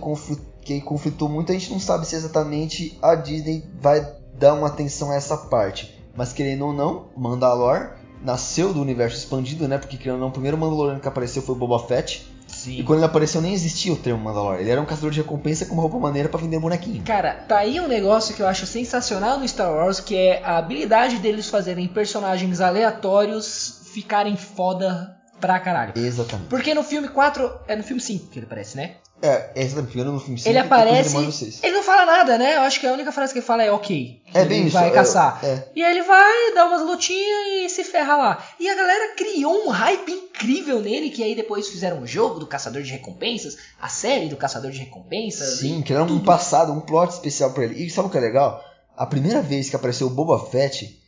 que 0.61 0.81
conflitou 0.81 1.29
muito, 1.29 1.51
a 1.51 1.53
gente 1.53 1.71
não 1.71 1.79
sabe 1.79 2.05
se 2.05 2.15
exatamente 2.15 2.97
a 3.01 3.15
Disney 3.15 3.63
vai 3.79 4.05
dar 4.37 4.53
uma 4.53 4.67
atenção 4.67 5.11
a 5.11 5.15
essa 5.15 5.37
parte. 5.37 5.97
Mas 6.15 6.33
querendo 6.33 6.65
ou 6.65 6.73
não, 6.73 7.07
Mandalor 7.15 7.91
nasceu 8.23 8.73
do 8.73 8.81
universo 8.81 9.17
expandido, 9.17 9.67
né? 9.67 9.77
Porque 9.77 9.97
querendo 9.97 10.15
ou 10.15 10.21
não, 10.21 10.27
o 10.27 10.31
primeiro 10.31 10.57
Mandaloriano 10.57 10.99
que 10.99 11.07
apareceu 11.07 11.41
foi 11.41 11.55
o 11.55 11.57
Boba 11.57 11.79
Fett. 11.79 12.27
Sim. 12.47 12.79
E 12.79 12.83
quando 12.83 12.99
ele 12.99 13.05
apareceu 13.05 13.41
nem 13.41 13.53
existia 13.53 13.91
o 13.91 13.97
termo 13.97 14.21
Mandalor. 14.21 14.55
Ele 14.55 14.69
era 14.69 14.81
um 14.81 14.85
caçador 14.85 15.11
de 15.11 15.21
recompensa 15.21 15.65
com 15.65 15.73
uma 15.73 15.81
roupa 15.81 15.97
maneira 15.97 16.29
pra 16.29 16.39
vender 16.39 16.59
bonequinho. 16.59 17.03
Cara, 17.03 17.33
tá 17.47 17.59
aí 17.59 17.79
um 17.79 17.87
negócio 17.87 18.35
que 18.35 18.41
eu 18.41 18.47
acho 18.47 18.65
sensacional 18.65 19.39
no 19.39 19.47
Star 19.47 19.71
Wars, 19.71 19.99
que 19.99 20.15
é 20.15 20.43
a 20.43 20.57
habilidade 20.57 21.17
deles 21.17 21.49
fazerem 21.49 21.87
personagens 21.87 22.61
aleatórios 22.61 23.81
ficarem 23.93 24.35
foda 24.35 25.22
pra 25.43 25.59
caralho. 25.59 25.91
Exatamente. 25.97 26.47
Porque 26.47 26.73
no 26.73 26.83
filme 26.83 27.09
4, 27.09 27.51
é 27.67 27.75
no 27.75 27.83
filme 27.83 28.01
5 28.01 28.27
que 28.27 28.39
ele 28.39 28.45
aparece, 28.45 28.77
né? 28.77 28.95
É, 29.21 29.51
é 29.55 29.61
exatamente. 29.63 29.97
No 29.97 30.17
filme 30.17 30.39
5 30.39 30.49
ele 30.49 30.57
aparece, 30.57 31.17
Ele, 31.61 31.75
não 31.75 31.83
fala 31.83 32.05
nada, 32.05 32.37
né? 32.37 32.55
Eu 32.55 32.61
acho 32.61 32.79
que 32.79 32.87
a 32.87 32.93
única 32.93 33.11
frase 33.11 33.33
que 33.33 33.39
ele 33.39 33.45
fala 33.45 33.61
é 33.61 33.69
ok. 33.69 34.21
É 34.33 34.45
bem 34.45 34.67
isso. 34.67 34.73
vai 34.73 34.87
é- 34.87 34.91
caçar. 34.91 35.43
É, 35.43 35.67
E 35.75 35.83
aí 35.83 35.97
ele 35.97 36.03
vai, 36.03 36.53
dá 36.55 36.65
umas 36.65 36.81
lutinhas 36.81 37.47
e 37.65 37.69
se 37.69 37.83
ferra 37.83 38.15
lá. 38.15 38.47
E 38.57 38.69
a 38.69 38.73
galera 38.75 39.15
criou 39.17 39.65
um 39.65 39.69
hype 39.69 40.09
incrível 40.11 40.79
nele, 40.79 41.09
que 41.09 41.21
aí 41.21 41.35
depois 41.35 41.67
fizeram 41.67 41.99
um 41.99 42.07
jogo 42.07 42.39
do 42.39 42.47
Caçador 42.47 42.81
de 42.81 42.91
Recompensas, 42.91 43.57
a 43.81 43.89
série 43.89 44.29
do 44.29 44.37
Caçador 44.37 44.71
de 44.71 44.79
Recompensas. 44.79 45.59
Sim, 45.59 45.81
que 45.81 45.91
era 45.91 46.03
um 46.03 46.19
passado, 46.19 46.71
um 46.71 46.79
plot 46.79 47.11
especial 47.11 47.51
pra 47.51 47.65
ele. 47.65 47.83
E 47.83 47.89
sabe 47.89 48.07
o 48.07 48.11
que 48.11 48.17
é 48.17 48.21
legal? 48.21 48.63
A 48.95 49.05
primeira 49.05 49.41
vez 49.41 49.69
que 49.69 49.75
apareceu 49.75 50.07
o 50.07 50.09
Boba 50.09 50.39
Fett, 50.39 51.02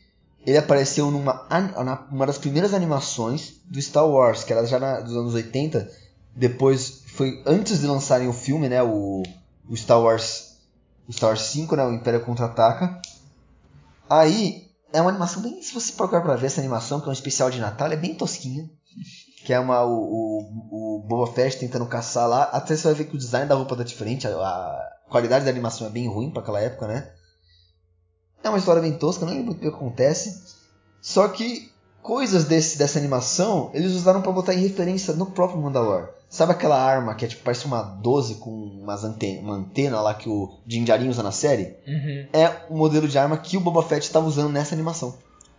ele 0.46 0.58
apareceu 0.58 1.10
numa 1.10 1.44
uma 2.10 2.24
das 2.24 2.38
primeiras 2.38 2.72
animações 2.72 3.54
do 3.64 3.82
Star 3.82 4.06
Wars, 4.06 4.44
que 4.44 4.52
era 4.52 4.64
já 4.64 4.78
na, 4.78 5.00
dos 5.00 5.16
anos 5.16 5.34
80. 5.34 5.90
Depois 6.36 7.02
foi 7.08 7.42
antes 7.44 7.80
de 7.80 7.86
lançarem 7.86 8.28
o 8.28 8.32
filme, 8.32 8.68
né? 8.68 8.80
O, 8.80 9.24
o 9.68 9.76
Star 9.76 10.00
Wars. 10.00 10.56
O 11.08 11.12
Star 11.12 11.30
Wars 11.30 11.42
5, 11.42 11.74
né? 11.74 11.84
O 11.84 11.92
Império 11.92 12.24
Contra-Ataca. 12.24 13.00
Aí 14.08 14.70
é 14.92 15.00
uma 15.00 15.10
animação 15.10 15.42
bem. 15.42 15.60
Se 15.62 15.74
você 15.74 15.92
procurar 15.92 16.20
pra 16.20 16.36
ver 16.36 16.46
essa 16.46 16.60
animação, 16.60 17.00
que 17.00 17.06
é 17.06 17.10
um 17.10 17.12
especial 17.12 17.50
de 17.50 17.58
Natal, 17.58 17.90
é 17.90 17.96
bem 17.96 18.14
tosquinha. 18.14 18.70
Que 19.44 19.52
é 19.52 19.58
uma, 19.58 19.84
o, 19.84 19.90
o, 19.90 20.96
o 20.96 21.02
Boba 21.08 21.32
Fett 21.32 21.58
tentando 21.58 21.86
caçar 21.86 22.28
lá. 22.28 22.44
Até 22.44 22.76
você 22.76 22.84
vai 22.84 22.94
ver 22.94 23.04
que 23.06 23.16
o 23.16 23.18
design 23.18 23.48
da 23.48 23.56
roupa 23.56 23.74
tá 23.74 23.82
diferente. 23.82 24.28
A, 24.28 24.30
a 24.30 24.90
qualidade 25.10 25.44
da 25.44 25.50
animação 25.50 25.88
é 25.88 25.90
bem 25.90 26.06
ruim 26.06 26.30
pra 26.30 26.40
aquela 26.40 26.60
época, 26.60 26.86
né? 26.86 27.10
É 28.42 28.48
uma 28.48 28.58
história 28.58 28.82
bem 28.82 28.92
tosca, 28.92 29.24
não 29.24 29.32
lembro 29.32 29.46
muito 29.46 29.58
o 29.58 29.60
que 29.62 29.68
acontece. 29.68 30.42
Só 31.00 31.28
que 31.28 31.70
coisas 32.02 32.44
desse, 32.44 32.78
dessa 32.78 32.98
animação 32.98 33.70
eles 33.74 33.92
usaram 33.92 34.22
pra 34.22 34.32
botar 34.32 34.54
em 34.54 34.60
referência 34.60 35.14
no 35.14 35.26
próprio 35.26 35.60
Mandalor. 35.60 36.10
Sabe 36.28 36.52
aquela 36.52 36.80
arma 36.80 37.14
que 37.14 37.24
é 37.24 37.28
tipo, 37.28 37.42
parece 37.42 37.66
uma 37.66 37.82
12 37.82 38.36
com 38.36 38.50
umas 38.50 39.04
antena, 39.04 39.40
uma 39.40 39.54
antena 39.54 40.00
lá 40.00 40.14
que 40.14 40.28
o 40.28 40.52
Din 40.66 40.84
Djarin 40.84 41.08
usa 41.08 41.22
na 41.22 41.32
série? 41.32 41.76
Uhum. 41.86 42.26
É 42.32 42.52
o 42.68 42.76
modelo 42.76 43.08
de 43.08 43.18
arma 43.18 43.36
que 43.36 43.56
o 43.56 43.60
Boba 43.60 43.82
Fett 43.82 44.04
estava 44.04 44.26
usando 44.26 44.52
nessa 44.52 44.74
animação. 44.74 45.16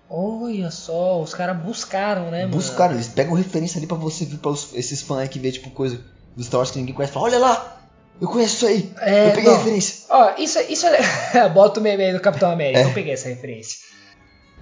Olha 0.10 0.72
só, 0.72 1.22
os 1.22 1.34
caras 1.34 1.58
buscaram, 1.58 2.32
né, 2.32 2.42
mano? 2.46 2.56
Buscaram, 2.56 2.96
eles 2.96 3.10
pegam 3.10 3.34
referência 3.34 3.78
ali 3.78 3.88
pra 3.88 3.98
você 3.98 4.26
ver 4.26 4.38
para 4.38 4.52
esses 4.52 5.02
fãs 5.02 5.20
aí 5.20 5.28
que 5.28 5.40
vê 5.40 5.52
tipo 5.52 5.70
coisa 5.72 6.00
dos 6.36 6.46
Star 6.46 6.60
Wars 6.60 6.72
que 6.72 6.80
ninguém 6.80 6.96
conhece. 6.96 7.14
Fala, 7.14 7.26
olha 7.26 7.40
lá, 7.40 7.77
eu 8.22 8.28
conheço 8.28 8.56
isso 8.56 8.68
aí, 8.68 8.92
É, 9.02 9.28
eu 9.30 9.34
peguei 9.34 9.52
não. 9.52 9.58
referência. 9.58 10.06
Ó, 10.10 10.34
isso, 10.38 10.60
isso 10.70 10.86
é. 10.88 11.50
Bota 11.54 11.80
o 11.80 11.84
meme 11.84 12.04
aí 12.04 12.14
do 12.14 12.20
Capitão 12.20 12.52
América, 12.52 12.80
É. 12.80 12.86
eu 12.86 12.94
peguei 12.94 13.14
essa 13.14 13.30
referência. 13.30 13.80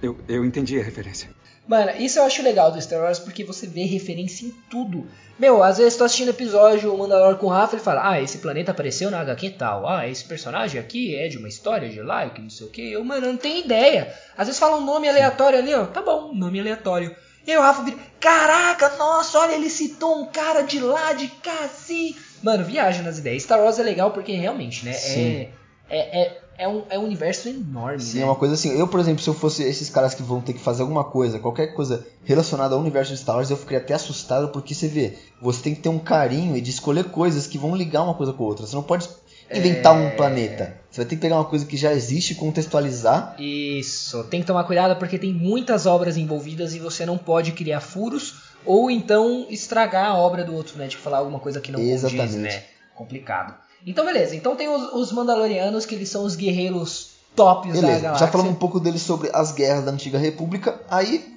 Eu, 0.02 0.16
eu 0.28 0.44
entendi 0.44 0.78
a 0.78 0.82
referência. 0.82 1.30
Mano, 1.66 1.90
isso 1.98 2.18
eu 2.20 2.24
acho 2.24 2.42
legal 2.44 2.70
do 2.70 2.80
Star 2.80 3.00
Wars 3.00 3.18
porque 3.18 3.42
você 3.42 3.66
vê 3.66 3.82
referência 3.84 4.46
em 4.46 4.50
tudo. 4.70 5.04
Meu, 5.36 5.62
às 5.64 5.78
vezes 5.78 5.96
tô 5.96 6.04
assistindo 6.04 6.28
episódio 6.28 6.94
o 6.94 6.98
Mandalor 6.98 7.36
com 7.38 7.46
o 7.46 7.48
Rafa 7.48 7.74
ele 7.74 7.82
fala: 7.82 8.08
Ah, 8.08 8.20
esse 8.20 8.38
planeta 8.38 8.70
apareceu 8.70 9.10
na 9.10 9.20
HQ 9.20 9.50
tal. 9.58 9.88
Ah, 9.88 10.06
esse 10.06 10.22
personagem 10.24 10.80
aqui 10.80 11.16
é 11.16 11.26
de 11.26 11.38
uma 11.38 11.48
história 11.48 11.88
de 11.88 12.00
lá, 12.00 12.28
que 12.30 12.40
não 12.40 12.48
sei 12.50 12.66
o 12.66 12.70
que. 12.70 12.92
Eu, 12.92 13.02
mano, 13.04 13.26
eu 13.26 13.32
não 13.32 13.36
tenho 13.36 13.64
ideia. 13.64 14.14
Às 14.38 14.46
vezes 14.46 14.60
fala 14.60 14.76
um 14.76 14.84
nome 14.84 15.08
aleatório 15.08 15.58
ali, 15.58 15.74
ó. 15.74 15.86
Tá 15.86 16.00
bom, 16.02 16.32
nome 16.32 16.60
aleatório. 16.60 17.14
E 17.44 17.50
aí 17.50 17.58
o 17.58 17.62
Rafa 17.62 17.82
vira: 17.82 17.96
Caraca, 18.20 18.90
nossa, 18.96 19.36
olha, 19.40 19.54
ele 19.54 19.68
citou 19.68 20.20
um 20.22 20.26
cara 20.26 20.62
de 20.62 20.78
lá, 20.78 21.14
de 21.14 21.26
cá, 21.26 21.68
sim. 21.74 22.14
Mano, 22.42 22.64
viaja 22.64 23.02
nas 23.02 23.18
ideias. 23.18 23.42
Star 23.42 23.60
Wars 23.60 23.78
é 23.78 23.82
legal 23.82 24.10
porque 24.10 24.32
realmente, 24.32 24.84
né? 24.84 24.92
Sim. 24.92 25.48
É, 25.88 25.98
é, 25.98 26.22
é, 26.22 26.40
é, 26.58 26.68
um, 26.68 26.82
é 26.90 26.98
um 26.98 27.04
universo 27.04 27.48
enorme, 27.48 28.00
Sim, 28.00 28.18
né? 28.18 28.22
é 28.22 28.26
uma 28.26 28.34
coisa 28.34 28.54
assim. 28.54 28.76
Eu, 28.78 28.88
por 28.88 28.98
exemplo, 28.98 29.22
se 29.22 29.28
eu 29.28 29.34
fosse 29.34 29.62
esses 29.62 29.88
caras 29.90 30.14
que 30.14 30.22
vão 30.22 30.40
ter 30.40 30.52
que 30.52 30.58
fazer 30.60 30.82
alguma 30.82 31.04
coisa, 31.04 31.38
qualquer 31.38 31.68
coisa 31.74 32.06
relacionada 32.24 32.74
ao 32.74 32.80
universo 32.80 33.12
de 33.12 33.18
Star 33.18 33.36
Wars, 33.36 33.50
eu 33.50 33.56
ficaria 33.56 33.78
até 33.78 33.94
assustado 33.94 34.48
porque 34.48 34.74
você 34.74 34.88
vê, 34.88 35.14
você 35.40 35.62
tem 35.62 35.74
que 35.74 35.80
ter 35.82 35.88
um 35.88 35.98
carinho 35.98 36.56
e 36.56 36.60
de 36.60 36.70
escolher 36.70 37.04
coisas 37.04 37.46
que 37.46 37.58
vão 37.58 37.76
ligar 37.76 38.02
uma 38.02 38.14
coisa 38.14 38.32
com 38.32 38.42
a 38.42 38.46
outra. 38.46 38.66
Você 38.66 38.74
não 38.74 38.82
pode 38.82 39.08
inventar 39.52 39.94
É. 39.96 39.98
um 40.06 40.16
planeta. 40.16 40.76
Você 40.90 41.02
vai 41.02 41.06
ter 41.08 41.14
que 41.16 41.22
pegar 41.22 41.36
uma 41.36 41.44
coisa 41.44 41.64
que 41.64 41.76
já 41.76 41.92
existe 41.92 42.32
e 42.32 42.34
contextualizar. 42.36 43.36
Isso, 43.38 44.24
tem 44.24 44.40
que 44.40 44.46
tomar 44.46 44.64
cuidado 44.64 44.98
porque 44.98 45.18
tem 45.18 45.32
muitas 45.32 45.86
obras 45.86 46.16
envolvidas 46.16 46.74
e 46.74 46.78
você 46.80 47.06
não 47.06 47.16
pode 47.18 47.52
criar 47.52 47.80
furos 47.80 48.45
ou 48.66 48.90
então 48.90 49.46
estragar 49.48 50.06
a 50.10 50.16
obra 50.16 50.44
do 50.44 50.54
outro, 50.54 50.76
né? 50.78 50.88
Tipo, 50.88 51.02
falar 51.02 51.18
alguma 51.18 51.38
coisa 51.38 51.60
que 51.60 51.70
não 51.72 51.78
condiz, 51.80 52.04
Exatamente. 52.04 52.36
né? 52.38 52.64
Complicado. 52.94 53.54
Então, 53.86 54.04
beleza. 54.04 54.34
Então 54.34 54.56
tem 54.56 54.68
os, 54.68 54.92
os 54.92 55.12
Mandalorianos, 55.12 55.86
que 55.86 55.94
eles 55.94 56.08
são 56.08 56.24
os 56.24 56.34
guerreiros 56.34 57.12
tops 57.36 57.74
da 57.74 57.80
Beleza, 57.80 58.00
galáxia. 58.00 58.26
já 58.26 58.32
falamos 58.32 58.52
um 58.52 58.56
pouco 58.56 58.80
deles 58.80 59.02
sobre 59.02 59.30
as 59.32 59.52
guerras 59.52 59.84
da 59.84 59.92
Antiga 59.92 60.18
República. 60.18 60.80
Aí, 60.90 61.36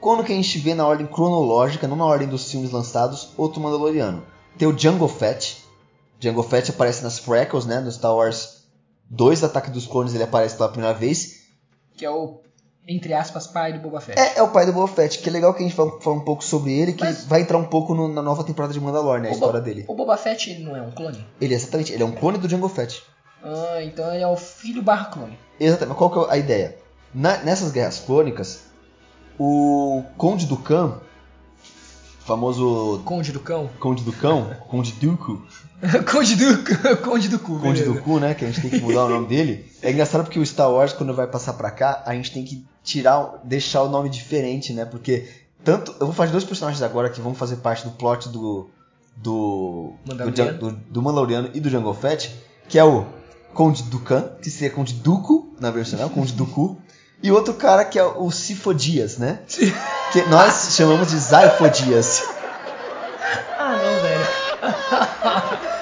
quando 0.00 0.24
que 0.24 0.32
a 0.32 0.36
gente 0.36 0.58
vê 0.58 0.74
na 0.74 0.86
ordem 0.86 1.06
cronológica, 1.06 1.88
não 1.88 1.96
na 1.96 2.04
ordem 2.04 2.28
dos 2.28 2.50
filmes 2.50 2.70
lançados, 2.70 3.30
outro 3.36 3.60
Mandaloriano. 3.60 4.24
Tem 4.58 4.66
o 4.68 4.72
Django 4.72 5.08
Fett. 5.08 5.64
Django 6.18 6.42
Fett 6.42 6.70
aparece 6.70 7.02
nas 7.02 7.18
Freckles, 7.18 7.66
né? 7.66 7.80
No 7.80 7.90
Star 7.90 8.14
Wars 8.14 8.64
2, 9.10 9.44
Ataque 9.44 9.70
dos 9.70 9.86
Clones, 9.86 10.14
ele 10.14 10.24
aparece 10.24 10.56
pela 10.56 10.68
primeira 10.68 10.94
vez. 10.94 11.42
Que 11.96 12.04
é 12.04 12.10
o, 12.10 12.40
entre 12.88 13.12
aspas, 13.12 13.46
pai 13.46 13.72
do 13.72 13.80
Boba 13.80 14.00
Fett. 14.00 14.18
É, 14.18 14.38
é 14.38 14.42
o 14.42 14.48
pai 14.48 14.64
do 14.66 14.72
Boba 14.72 14.86
Fett, 14.88 15.18
que 15.18 15.28
é 15.28 15.32
legal 15.32 15.52
que 15.52 15.60
a 15.60 15.66
gente 15.66 15.74
fala, 15.74 16.00
fala 16.00 16.16
um 16.16 16.20
pouco 16.24 16.44
sobre 16.44 16.72
ele, 16.72 16.92
que 16.92 17.04
Mas- 17.04 17.24
vai 17.24 17.40
entrar 17.40 17.58
um 17.58 17.64
pouco 17.64 17.94
no- 17.94 18.08
na 18.08 18.22
nova 18.22 18.44
temporada 18.44 18.72
de 18.72 18.80
Mandalorian, 18.80 19.22
né? 19.22 19.28
A 19.30 19.32
história 19.32 19.60
dele. 19.60 19.84
O 19.88 19.94
Boba 19.94 20.16
Fett 20.16 20.50
ele 20.50 20.62
não 20.64 20.76
é 20.76 20.82
um 20.82 20.90
clone? 20.92 21.26
Ele, 21.40 21.54
exatamente, 21.54 21.92
ele 21.92 22.02
é 22.02 22.06
um 22.06 22.12
clone 22.12 22.38
do 22.38 22.46
Django 22.46 22.68
Fett. 22.68 23.02
Ah, 23.42 23.82
então 23.82 24.12
ele 24.14 24.22
é 24.22 24.28
o 24.28 24.36
filho 24.36 24.82
barra 24.82 25.06
clone. 25.06 25.38
Exatamente, 25.58 25.88
mas 25.88 25.98
qual 25.98 26.10
que 26.10 26.30
é 26.30 26.34
a 26.34 26.38
ideia? 26.38 26.76
Na- 27.14 27.38
nessas 27.38 27.72
guerras 27.72 27.98
clônicas, 27.98 28.64
o 29.38 30.02
Conde 30.16 30.46
do 30.46 30.56
Khan, 30.56 31.00
famoso 32.26 33.00
Conde 33.04 33.32
do 33.32 33.40
cão. 33.40 33.70
Conde 33.78 34.02
do 34.02 34.12
Cão, 34.12 34.50
Conde 34.68 34.92
Dooku, 34.92 35.40
Conde 36.10 36.36
do, 36.36 36.98
Conde 37.02 37.28
do 37.28 37.38
cu. 37.38 37.58
Conde 37.60 37.82
do 37.84 37.94
Cu, 38.00 38.18
né? 38.18 38.34
Que 38.34 38.44
a 38.44 38.48
gente 38.48 38.60
tem 38.62 38.70
que 38.70 38.80
mudar 38.80 39.04
o 39.04 39.08
nome 39.08 39.26
dele. 39.26 39.64
É 39.82 39.90
engraçado 39.90 40.24
porque 40.24 40.38
o 40.38 40.44
Star 40.46 40.70
Wars, 40.70 40.92
quando 40.92 41.14
vai 41.14 41.26
passar 41.26 41.52
pra 41.54 41.70
cá, 41.70 42.02
a 42.06 42.14
gente 42.14 42.32
tem 42.32 42.44
que 42.44 42.64
tirar, 42.82 43.40
deixar 43.44 43.82
o 43.82 43.88
nome 43.88 44.08
diferente, 44.08 44.72
né? 44.72 44.84
Porque 44.84 45.28
tanto. 45.62 45.94
Eu 46.00 46.06
vou 46.06 46.14
fazer 46.14 46.32
dois 46.32 46.44
personagens 46.44 46.82
agora 46.82 47.10
que 47.10 47.20
vão 47.20 47.34
fazer 47.34 47.56
parte 47.56 47.84
do 47.84 47.90
plot 47.92 48.28
do. 48.30 48.68
Do. 49.16 49.92
Do, 50.04 50.12
Mandaloriano. 50.12 50.34
Jan- 50.52 50.58
do, 50.58 50.70
do 50.90 51.02
Mandaloriano 51.02 51.50
e 51.54 51.60
do 51.60 51.70
Jango 51.70 51.92
Fett. 51.94 52.34
que 52.68 52.78
é 52.78 52.84
o 52.84 53.06
Conde 53.54 53.82
Dukan, 53.84 54.30
que 54.42 54.50
seria 54.50 54.74
Conde 54.74 54.92
Duco 54.94 55.54
na 55.60 55.70
versão, 55.70 55.98
né? 55.98 56.08
Conde 56.12 56.32
Duku. 56.32 56.76
E 57.22 57.30
outro 57.32 57.54
cara 57.54 57.84
que 57.84 57.98
é 57.98 58.04
o 58.04 58.30
Sifodias, 58.30 59.16
né? 59.18 59.40
Que 60.12 60.22
nós 60.28 60.74
chamamos 60.76 61.08
de 61.10 61.18
Zaifodias. 61.18 62.22
Ah, 63.58 63.76
não, 63.76 64.02
velho. 64.02 64.26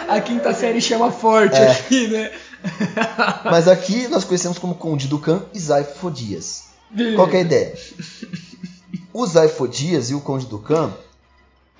A 0.08 0.20
quinta 0.20 0.54
série 0.54 0.80
chama 0.80 1.10
forte 1.10 1.56
É. 1.56 1.70
aqui, 1.70 2.08
né? 2.08 2.30
Mas 3.44 3.68
aqui 3.68 4.08
nós 4.08 4.24
conhecemos 4.24 4.58
como 4.58 4.74
Conde 4.74 5.06
Dukan 5.08 5.42
e 5.52 5.58
Zaifodias. 5.58 6.64
Qual 7.16 7.28
que 7.28 7.36
é 7.36 7.40
a 7.40 7.42
ideia? 7.42 7.74
O 9.12 9.26
Zaifodias 9.26 10.10
e 10.10 10.14
o 10.14 10.20
Conde 10.20 10.46
Dukan, 10.46 10.92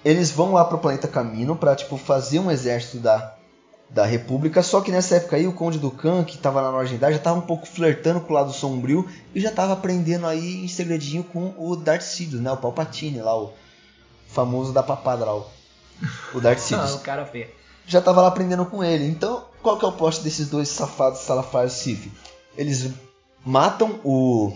eles 0.04 0.30
vão 0.30 0.52
lá 0.52 0.64
pro 0.64 0.78
planeta 0.78 1.08
Camino 1.08 1.56
pra, 1.56 1.74
tipo, 1.74 1.96
fazer 1.96 2.38
um 2.38 2.50
exército 2.50 2.98
da, 2.98 3.33
da 3.94 4.04
República, 4.04 4.60
só 4.60 4.80
que 4.80 4.90
nessa 4.90 5.14
época 5.14 5.36
aí 5.36 5.46
o 5.46 5.52
Conde 5.52 5.78
Dukan, 5.78 6.24
que 6.24 6.36
tava 6.36 6.60
lá 6.60 6.72
na 6.72 6.78
Argentina, 6.78 7.12
já 7.12 7.18
tava 7.20 7.38
um 7.38 7.42
pouco 7.46 7.64
flertando 7.64 8.20
com 8.20 8.32
o 8.32 8.34
lado 8.34 8.52
sombrio 8.52 9.08
e 9.32 9.40
já 9.40 9.52
tava 9.52 9.72
aprendendo 9.72 10.26
aí 10.26 10.64
em 10.64 10.68
segredinho 10.68 11.22
com 11.22 11.54
o 11.56 11.76
Darth 11.76 12.02
Sidious, 12.02 12.42
né? 12.42 12.50
O 12.50 12.56
Palpatine 12.56 13.20
lá, 13.20 13.40
o 13.40 13.52
famoso 14.26 14.72
da 14.72 14.82
papada 14.82 15.24
lá, 15.24 15.36
o, 15.36 15.46
o 16.34 16.40
Darth 16.40 16.58
Ah, 16.58 16.60
Sidious 16.60 16.94
o 16.94 16.98
cara 16.98 17.24
feio. 17.24 17.46
já 17.86 18.00
tava 18.00 18.20
lá 18.20 18.26
aprendendo 18.26 18.66
com 18.66 18.82
ele. 18.82 19.06
Então, 19.06 19.44
qual 19.62 19.78
que 19.78 19.84
é 19.84 19.88
o 19.88 19.92
plot 19.92 20.22
desses 20.22 20.48
dois 20.48 20.68
safados 20.68 21.20
Salafar 21.20 21.70
Sif? 21.70 22.10
Eles 22.58 22.90
matam 23.46 24.00
o, 24.02 24.52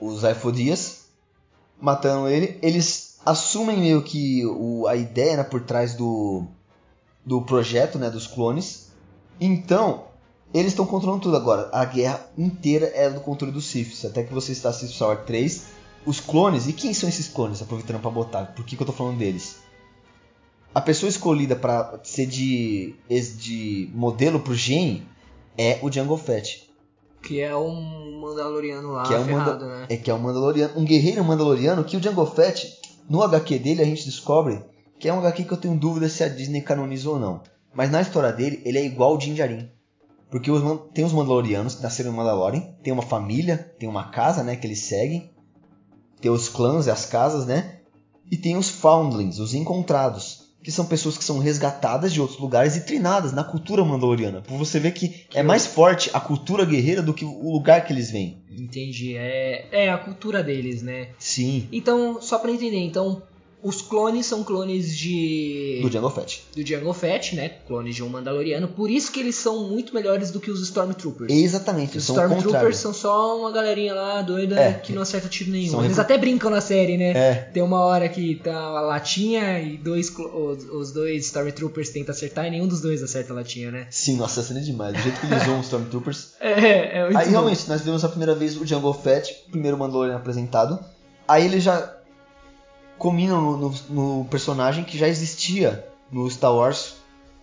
o 0.00 0.16
Zaifodias, 0.18 1.04
matando 1.80 2.28
ele, 2.28 2.58
eles 2.60 3.20
assumem 3.24 3.78
meio 3.78 4.02
que 4.02 4.44
o, 4.46 4.88
a 4.88 4.96
ideia 4.96 5.36
né, 5.36 5.44
por 5.44 5.60
trás 5.60 5.94
do, 5.94 6.44
do 7.24 7.42
projeto 7.42 7.98
né, 7.98 8.10
dos 8.10 8.26
clones. 8.26 8.90
Então, 9.40 10.04
eles 10.52 10.72
estão 10.72 10.86
controlando 10.86 11.22
tudo 11.22 11.36
agora. 11.36 11.68
A 11.72 11.84
guerra 11.84 12.26
inteira 12.36 12.90
é 12.94 13.08
do 13.08 13.20
controle 13.20 13.52
dos 13.52 13.66
Siths. 13.66 14.04
Até 14.04 14.22
que 14.22 14.32
você 14.32 14.52
está 14.52 14.70
assistindo 14.70 14.94
Star 14.94 15.08
Wars 15.08 15.26
3. 15.26 15.66
Os 16.06 16.18
clones, 16.18 16.66
e 16.66 16.72
quem 16.72 16.94
são 16.94 17.08
esses 17.08 17.28
clones? 17.28 17.60
Aproveitando 17.60 18.00
para 18.00 18.10
botar, 18.10 18.46
por 18.46 18.64
que, 18.64 18.74
que 18.74 18.82
eu 18.82 18.86
tô 18.86 18.92
falando 18.92 19.18
deles? 19.18 19.58
A 20.74 20.80
pessoa 20.80 21.10
escolhida 21.10 21.54
para 21.54 22.00
ser 22.02 22.26
de, 22.26 22.94
de 23.08 23.90
modelo 23.92 24.40
pro 24.40 24.54
Gen 24.54 25.06
é 25.58 25.78
o 25.82 25.92
Jango 25.92 26.16
Fett. 26.16 26.70
Que 27.22 27.40
é 27.40 27.54
um 27.54 28.18
Mandaloriano 28.20 28.92
lá, 28.92 29.02
que 29.02 29.12
é 29.12 29.18
um, 29.18 29.24
ferrado, 29.24 29.66
né? 29.66 29.86
é 29.90 29.96
que 29.96 30.10
é 30.10 30.14
um 30.14 30.18
Mandaloriano, 30.18 30.72
um 30.78 30.84
guerreiro 30.84 31.22
Mandaloriano 31.22 31.84
que 31.84 31.96
o 31.96 32.02
Jango 32.02 32.24
Fett, 32.24 32.78
no 33.08 33.22
HQ 33.22 33.58
dele 33.58 33.82
a 33.82 33.84
gente 33.84 34.06
descobre 34.06 34.62
que 35.00 35.08
é 35.08 35.12
um 35.12 35.18
HQ 35.18 35.44
que 35.44 35.52
eu 35.52 35.56
tenho 35.56 35.74
dúvida 35.76 36.08
se 36.10 36.22
a 36.22 36.28
Disney 36.28 36.60
canonizou 36.60 37.14
ou 37.14 37.20
não. 37.20 37.42
Mas 37.74 37.90
na 37.90 38.02
história 38.02 38.30
dele, 38.30 38.60
ele 38.64 38.78
é 38.78 38.84
igual 38.84 39.14
o 39.14 39.18
Din 39.18 39.32
Djarin. 39.32 39.68
Porque 40.30 40.50
os, 40.50 40.62
tem 40.92 41.04
os 41.04 41.12
Mandalorianos 41.12 41.74
que 41.74 41.82
nasceram 41.82 42.12
em 42.12 42.14
Mandalorian, 42.14 42.60
tem 42.82 42.92
uma 42.92 43.02
família, 43.02 43.56
tem 43.78 43.88
uma 43.88 44.10
casa, 44.10 44.44
né, 44.44 44.54
que 44.54 44.66
eles 44.66 44.80
seguem. 44.80 45.30
Tem 46.20 46.30
os 46.30 46.50
clãs 46.50 46.86
e 46.86 46.90
as 46.90 47.06
casas, 47.06 47.46
né? 47.46 47.80
E 48.30 48.36
tem 48.36 48.56
os 48.56 48.68
Foundlings, 48.68 49.38
os 49.38 49.54
Encontrados, 49.54 50.50
que 50.62 50.70
são 50.70 50.84
pessoas 50.84 51.16
que 51.16 51.24
são 51.24 51.38
resgatadas 51.38 52.12
de 52.12 52.20
outros 52.20 52.38
lugares 52.38 52.76
e 52.76 52.82
treinadas 52.82 53.32
na 53.32 53.42
cultura 53.42 53.82
mandaloriana. 53.82 54.42
Por 54.42 54.58
você 54.58 54.78
ver 54.78 54.92
que 54.92 55.24
é 55.34 55.42
mais 55.42 55.66
forte 55.66 56.10
a 56.12 56.20
cultura 56.20 56.66
guerreira 56.66 57.02
do 57.02 57.14
que 57.14 57.24
o 57.24 57.50
lugar 57.50 57.84
que 57.84 57.92
eles 57.92 58.10
vêm. 58.10 58.42
Entendi. 58.50 59.16
É, 59.16 59.86
é 59.86 59.90
a 59.90 59.96
cultura 59.96 60.42
deles, 60.42 60.82
né? 60.82 61.08
Sim, 61.18 61.66
Então, 61.72 62.20
só 62.20 62.38
pra 62.38 62.52
entender, 62.52 62.80
então, 62.80 63.22
os 63.62 63.82
clones 63.82 64.26
são 64.26 64.42
clones 64.42 64.96
de. 64.96 65.80
do 65.82 65.90
Jango 65.90 66.10
Fett. 66.10 66.42
do 66.54 66.66
Jango 66.66 66.92
Fett, 66.92 67.36
né? 67.36 67.48
Clones 67.66 67.94
de 67.94 68.02
um 68.02 68.08
Mandaloriano. 68.08 68.68
Por 68.68 68.90
isso 68.90 69.12
que 69.12 69.20
eles 69.20 69.34
são 69.36 69.68
muito 69.68 69.94
melhores 69.94 70.30
do 70.30 70.40
que 70.40 70.50
os 70.50 70.60
Stormtroopers. 70.62 71.32
Exatamente, 71.32 71.98
Os. 71.98 72.04
Stormtroopers 72.08 72.76
são 72.76 72.92
só 72.94 73.38
uma 73.38 73.50
galerinha 73.52 73.94
lá 73.94 74.22
doida 74.22 74.58
É. 74.58 74.72
que 74.74 74.92
não 74.92 75.02
acerta 75.02 75.28
tiro 75.28 75.50
nenhum. 75.50 75.78
Eles 75.80 75.88
repu- 75.96 76.00
até 76.00 76.16
brincam 76.18 76.50
na 76.50 76.60
série, 76.60 76.96
né? 76.96 77.10
É, 77.10 77.34
Tem 77.52 77.62
uma 77.62 77.80
hora 77.80 78.08
que 78.08 78.36
tá 78.36 78.54
a 78.54 78.80
latinha 78.80 79.60
e 79.60 79.76
dois, 79.76 80.10
os, 80.16 80.64
os 80.70 80.92
dois 80.92 81.26
Stormtroopers 81.26 81.90
tentam 81.90 82.14
acertar 82.14 82.46
e 82.46 82.50
nenhum 82.50 82.66
dos 82.66 82.80
dois 82.80 83.02
acerta 83.02 83.32
a 83.32 83.36
latinha, 83.36 83.70
né? 83.70 83.86
sim, 83.90 84.16
nossa, 84.16 84.40
essa 84.40 84.56
é 84.56 84.60
demais. 84.60 84.94
Do 84.94 85.02
jeito 85.02 85.20
que 85.20 85.26
eles 85.26 85.42
zoam 85.44 85.58
os 85.60 85.66
Stormtroopers. 85.66 86.30
É, 86.40 86.98
é 86.98 87.04
muito 87.04 87.18
Aí 87.18 87.24
bom. 87.26 87.30
realmente, 87.32 87.68
nós 87.68 87.80
vemos 87.82 88.04
a 88.04 88.08
primeira 88.08 88.34
vez 88.34 88.56
o 88.56 88.66
Jango 88.66 88.92
Fett, 88.92 89.44
primeiro 89.50 89.76
Mandalorian 89.78 90.16
apresentado. 90.16 90.78
Aí 91.28 91.44
ele 91.44 91.60
já 91.60 91.94
combinam 93.00 93.40
no, 93.56 93.70
no- 93.70 94.18
no 94.20 94.24
personagem 94.26 94.84
que 94.84 94.96
já 94.96 95.08
existia 95.08 95.84
no 96.12 96.30
Star 96.30 96.54
Wars 96.54 96.94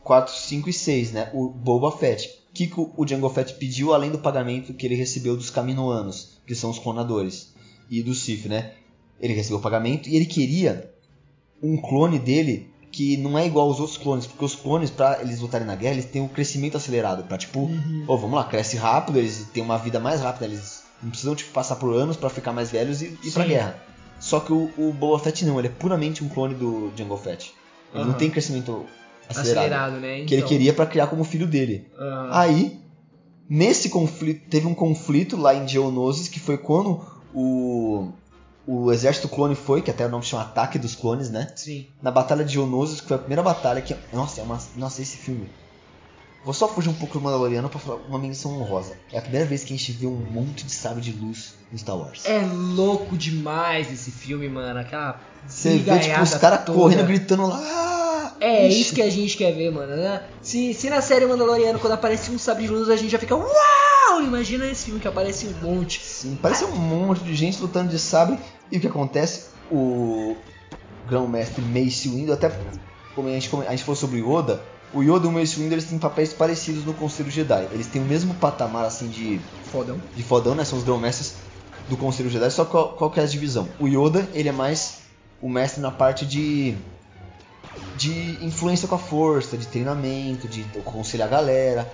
4, 0.04 0.34
5 0.34 0.70
e 0.70 0.74
6, 0.74 1.12
né? 1.12 1.30
O 1.34 1.50
Boba 1.50 1.92
Fett. 1.92 2.30
O 2.50 2.54
que, 2.54 2.68
que 2.68 2.80
o 2.80 3.06
Jango 3.08 3.30
Fett 3.30 3.54
pediu 3.56 3.94
além 3.94 4.10
do 4.12 4.20
pagamento 4.20 4.74
que 4.74 4.86
ele 4.86 4.96
recebeu 4.96 5.36
dos 5.36 5.50
Caminoanos, 5.50 6.38
que 6.48 6.56
são 6.56 6.70
os 6.70 6.80
clonadores, 6.80 7.54
e 7.90 8.02
do 8.02 8.14
Sith, 8.14 8.46
né? 8.46 8.72
Ele 9.20 9.34
recebeu 9.34 9.58
o 9.58 9.62
pagamento 9.62 10.08
e 10.08 10.16
ele 10.16 10.26
queria 10.26 10.90
um 11.62 11.76
clone 11.78 12.18
dele 12.20 12.70
que 12.92 13.18
não 13.18 13.38
é 13.38 13.46
igual 13.46 13.68
aos 13.68 13.80
outros 13.80 13.98
clones, 13.98 14.26
porque 14.26 14.46
os 14.46 14.56
clones, 14.56 14.90
pra 14.90 15.22
eles 15.22 15.40
lutarem 15.40 15.68
na 15.68 15.76
guerra, 15.76 15.94
eles 15.96 16.06
têm 16.06 16.22
um 16.22 16.28
crescimento 16.28 16.78
acelerado, 16.78 17.24
pra 17.24 17.38
tipo, 17.38 17.60
Uhum. 17.62 18.06
Ô, 18.08 18.18
vamos 18.18 18.36
lá, 18.38 18.46
cresce 18.46 18.78
rápido, 18.78 19.20
eles 19.20 19.46
têm 19.54 19.62
uma 19.64 19.78
vida 19.78 20.00
mais 20.00 20.22
rápida, 20.22 20.46
eles 20.46 20.84
não 21.04 21.10
precisam 21.10 21.36
tipo, 21.36 21.52
passar 21.52 21.76
por 21.76 21.94
anos 21.94 22.16
pra 22.18 22.30
ficar 22.30 22.54
mais 22.54 22.72
velhos 22.72 23.02
e 23.02 23.06
ir 23.24 23.32
pra 23.32 23.44
Sim. 23.44 23.50
guerra. 23.50 23.84
Só 24.20 24.40
que 24.40 24.52
o, 24.52 24.70
o 24.78 24.92
Boba 24.94 25.20
Fett 25.20 25.46
não, 25.46 25.60
ele 25.60 25.68
é 25.68 25.72
puramente 25.72 26.24
um 26.24 26.30
clone 26.30 26.56
do 26.56 26.92
Jango 26.96 27.18
Fett. 27.18 27.54
Ele 27.94 28.04
não 28.04 28.10
Aham. 28.12 28.18
tem 28.20 28.30
crescimento 28.30 28.86
acelerado. 29.30 29.40
acelerado, 29.66 30.00
né? 30.00 30.26
Que 30.26 30.34
ele 30.34 30.38
Então, 30.38 30.48
queria 30.50 30.74
pra 30.74 30.86
criar 30.86 31.08
como 31.08 31.24
filho 31.24 31.48
dele. 31.48 31.88
aham. 31.98 32.30
Aí, 32.32 32.80
nesse 33.50 33.90
conflito, 33.90 34.50
teve 34.50 34.66
um 34.68 34.74
conflito 34.76 35.38
lá 35.38 35.54
em 35.56 35.68
Geonosis, 35.68 36.28
que 36.28 36.40
foi 36.40 36.58
quando 36.58 37.00
o, 37.34 38.10
o 38.66 38.92
exército 38.92 39.30
clone 39.30 39.56
foi, 39.56 39.82
que 39.82 39.92
até 39.92 40.06
o 40.06 40.10
nome 40.10 40.24
chama 40.26 40.44
Ataque 40.44 40.78
dos 40.80 40.96
Clones, 40.96 41.30
né? 41.30 41.52
Sim. 41.56 41.86
na 42.02 42.12
Batalha 42.12 42.44
de 42.44 42.54
Geonosis, 42.54 43.00
que 43.02 43.08
foi 43.08 43.16
a 43.18 43.20
primeira 43.20 43.44
batalha 43.44 43.82
que. 43.82 43.96
Nossa, 44.12 44.42
é 44.42 44.44
uma. 44.44 44.60
Nossa, 44.76 45.02
esse 45.02 45.18
filme. 45.18 45.48
Vou 46.48 46.54
só 46.54 46.66
fugir 46.66 46.88
um 46.88 46.94
pouco 46.94 47.16
do 47.20 47.22
Mandaloriano 47.22 47.68
pra 47.68 47.78
falar 47.78 47.98
uma 48.08 48.18
menção 48.18 48.58
honrosa. 48.58 48.96
É 49.12 49.18
a 49.18 49.22
primeira 49.22 49.46
vez 49.46 49.66
que 49.66 49.74
a 49.74 49.78
gente 49.78 49.92
vê 49.92 50.08
um 50.08 50.16
monte 50.16 50.66
de 50.66 50.72
sabre 50.72 51.02
de 51.02 51.12
luz 51.12 51.56
no 51.70 51.78
Star 51.78 51.98
Wars. 51.98 52.26
É 52.26 52.40
louco 52.40 53.18
demais 53.18 53.92
esse 53.92 54.12
filme, 54.12 54.48
mano. 54.48 54.80
Aquela 54.80 55.20
Você 55.46 55.78
vê, 55.78 56.00
tipo, 56.00 56.22
os 56.22 56.34
caras 56.36 56.64
correndo, 56.66 57.06
gritando 57.06 57.48
lá. 57.48 57.60
"Ah!" 57.62 58.38
É, 58.40 58.66
Ixi. 58.66 58.80
isso 58.80 58.96
que 58.96 59.02
a 59.02 59.10
gente 59.10 59.36
quer 59.36 59.52
ver, 59.52 59.72
mano. 59.74 59.94
né? 59.98 60.24
Se, 60.42 60.74
se 60.74 60.90
na 60.90 61.02
série 61.02 61.26
Mandaloriano, 61.26 61.80
quando 61.80 61.92
aparece 61.92 62.32
um 62.32 62.40
sabre 62.40 62.64
de 62.64 62.70
luz, 62.70 62.90
a 62.90 62.96
gente 62.96 63.10
já 63.10 63.20
fica 63.20 63.36
Uau! 63.36 64.22
Imagina 64.24 64.66
esse 64.68 64.86
filme 64.86 65.02
que 65.02 65.08
aparece 65.10 65.48
um 65.48 65.54
monte. 65.62 66.00
Sim, 66.02 66.40
parece 66.42 66.64
um 66.64 66.78
monte 66.78 67.26
de 67.26 67.36
gente 67.36 67.60
lutando 67.60 67.90
de 67.90 68.00
sabre. 68.00 68.40
E 68.72 68.78
o 68.78 68.80
que 68.80 68.88
acontece? 68.88 69.48
O 69.70 70.38
grão-mestre 71.06 71.62
Mace 71.62 72.08
Windu, 72.08 72.32
até 72.32 72.50
como 73.14 73.28
a 73.28 73.32
gente, 73.32 73.50
come- 73.50 73.68
a 73.68 73.72
gente 73.72 73.84
falou 73.84 73.98
sobre 73.98 74.22
o 74.22 74.38
Yoda, 74.40 74.64
o 74.94 75.02
Yoda 75.04 75.26
e 75.26 75.30
o 75.30 75.32
Mace 75.32 75.56
Windu 75.58 75.74
eles 75.74 75.86
têm 75.86 75.98
papéis 76.00 76.34
parecidos 76.34 76.86
no 76.86 76.94
Conselho 76.94 77.30
Jedi. 77.30 77.68
Eles 77.72 77.88
têm 77.88 78.02
o 78.02 78.06
mesmo 78.06 78.34
patamar 78.36 78.86
assim 78.86 79.08
de 79.10 79.40
Fodão. 79.72 80.00
de 80.16 80.24
fodão, 80.24 80.56
né? 80.56 80.64
São 80.64 80.78
os 80.78 80.84
grão-mestres 80.86 81.36
do 81.90 81.98
Conselho 81.98 82.30
Jedi. 82.30 82.50
Só 82.52 82.64
qual, 82.66 82.94
qual 82.94 83.12
que 83.12 83.20
é 83.20 83.24
a 83.24 83.28
divisão? 83.28 83.68
O 83.80 83.88
Yoda, 83.88 84.28
ele 84.34 84.50
é 84.50 84.52
mais 84.54 85.00
o 85.42 85.50
mestre 85.50 85.82
na 85.82 85.92
parte 85.92 86.26
de 86.26 86.76
de 87.96 88.38
influência 88.46 88.88
com 88.88 88.96
a 88.96 89.00
força, 89.00 89.58
de 89.58 89.68
treinamento, 89.68 90.48
de 90.48 90.64
aconselhar 90.80 91.28
a 91.28 91.32
galera. 91.32 91.92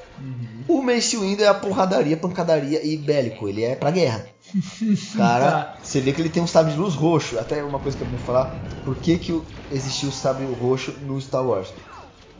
O 0.67 0.81
Mace 0.81 1.17
Windu 1.17 1.43
é 1.43 1.47
a 1.47 1.53
porradaria, 1.53 2.15
pancadaria 2.17 2.85
e 2.85 2.97
bélico. 2.97 3.47
Ele 3.47 3.63
é 3.63 3.75
pra 3.75 3.89
guerra. 3.91 4.25
Cara, 5.15 5.51
Tá. 5.51 5.77
você 5.81 5.99
vê 6.01 6.11
que 6.11 6.21
ele 6.21 6.29
tem 6.29 6.43
um 6.43 6.47
sabre 6.47 6.73
de 6.73 6.79
luz 6.79 6.93
roxo. 6.95 7.37
Até 7.39 7.63
uma 7.63 7.79
coisa 7.79 7.97
que 7.97 8.03
eu 8.03 8.07
vou 8.07 8.19
falar. 8.19 8.45
Por 8.83 8.95
que, 8.97 9.17
que 9.17 9.41
existiu 9.71 10.09
o 10.09 10.11
sabre 10.11 10.45
roxo 10.45 10.93
no 11.05 11.19
Star 11.21 11.45
Wars? 11.45 11.69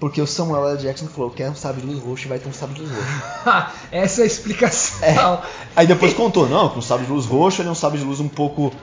Porque 0.04 0.22
o 0.22 0.28
Samuel 0.28 0.68
L. 0.68 0.78
Jackson 0.80 1.08
falou, 1.08 1.32
quer 1.32 1.49
um 1.49 1.56
sabre 1.56 1.80
de 1.80 1.88
luz 1.88 2.04
roxo 2.04 2.26
e 2.26 2.28
vai 2.28 2.38
ter 2.38 2.49
um 2.49 2.51
sabre 2.51 2.76
de 2.76 2.82
luz 2.82 2.91
roxo. 2.91 3.72
Essa 3.89 4.20
é 4.20 4.24
a 4.26 4.28
explicação. 4.28 5.41
Aí 5.74 5.88
depois 5.88 6.14
contou, 6.14 6.45
não, 6.49 6.68
com 6.68 6.80
o 6.80 6.82
sabre 6.82 7.06
de 7.06 7.12
luz 7.14 7.26
roxo 7.26 7.62
ele 7.62 7.70
é 7.70 7.72
um 7.72 7.76
sabre 7.76 7.99
de 7.99 8.04
luz 8.04 8.20
um 8.20 8.28
pouco 8.28 8.74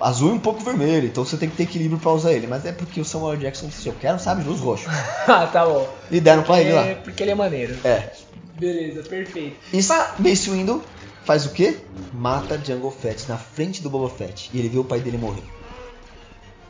azul 0.00 0.28
e 0.28 0.32
um 0.32 0.38
pouco 0.38 0.60
vermelho, 0.62 1.08
então 1.08 1.24
você 1.24 1.36
tem 1.36 1.50
que 1.50 1.56
ter 1.56 1.64
equilíbrio 1.64 1.98
pra 1.98 2.12
usar 2.12 2.32
ele. 2.34 2.46
Mas 2.46 2.64
é 2.64 2.70
porque 2.70 3.00
o 3.00 3.04
Samuel 3.04 3.32
L. 3.32 3.40
Jackson 3.42 3.66
disse, 3.66 3.88
eu 3.88 3.96
quero 4.00 4.14
um 4.14 4.20
sabre 4.20 4.44
de 4.44 4.48
luz 4.48 4.60
roxo. 4.60 4.86
ah, 5.26 5.48
tá 5.52 5.66
bom. 5.66 5.92
E 6.08 6.20
deram 6.20 6.44
pra 6.44 6.60
ele 6.60 6.70
É, 6.70 6.72
lá. 6.74 6.94
porque 7.02 7.24
ele 7.24 7.32
é 7.32 7.34
maneiro. 7.34 7.76
É. 7.82 8.12
Beleza, 8.56 9.02
perfeito. 9.02 9.56
E 9.72 9.76
Mace 10.22 10.50
Windu 10.50 10.84
faz 11.24 11.46
o 11.46 11.50
quê? 11.50 11.78
Mata 12.14 12.56
Jungle 12.64 12.92
Fett 12.92 13.28
na 13.28 13.36
frente 13.36 13.82
do 13.82 13.90
Boba 13.90 14.08
Fett. 14.08 14.48
E 14.54 14.58
ele 14.60 14.68
vê 14.68 14.78
o 14.78 14.84
pai 14.84 15.00
dele 15.00 15.18
morrer. 15.18 15.42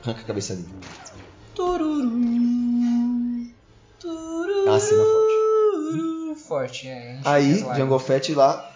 Arranca 0.02 0.22
a 0.22 0.24
cabeça 0.24 0.54
dele. 0.54 0.68
Tururu. 1.54 2.69
É 4.66 4.70
uma 4.70 4.80
cena 4.80 5.02
forte. 5.04 6.40
Forte, 6.46 6.88
é. 6.88 7.20
Aí. 7.24 7.58
Jungle 7.76 7.98
Fett 7.98 8.34
lá, 8.34 8.70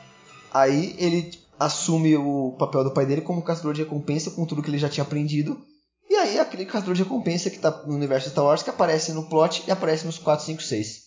aí 0.52 0.94
ele 0.98 1.30
assume 1.58 2.16
o 2.16 2.56
papel 2.58 2.84
do 2.84 2.92
pai 2.92 3.06
dele 3.06 3.20
como 3.20 3.42
caçador 3.42 3.74
de 3.74 3.82
recompensa 3.82 4.30
com 4.30 4.44
tudo 4.44 4.62
que 4.62 4.70
ele 4.70 4.78
já 4.78 4.88
tinha 4.88 5.04
aprendido. 5.04 5.60
E 6.08 6.14
aí, 6.16 6.38
aquele 6.38 6.64
caçador 6.66 6.94
de 6.94 7.02
recompensa 7.02 7.50
que 7.50 7.58
tá 7.58 7.70
no 7.86 7.94
universo 7.94 8.30
Star 8.30 8.44
Wars 8.44 8.62
que 8.62 8.70
aparece 8.70 9.12
no 9.12 9.28
plot 9.28 9.64
e 9.66 9.70
aparece 9.70 10.06
nos 10.06 10.18
4, 10.18 10.44
5, 10.44 10.62
6. 10.62 11.04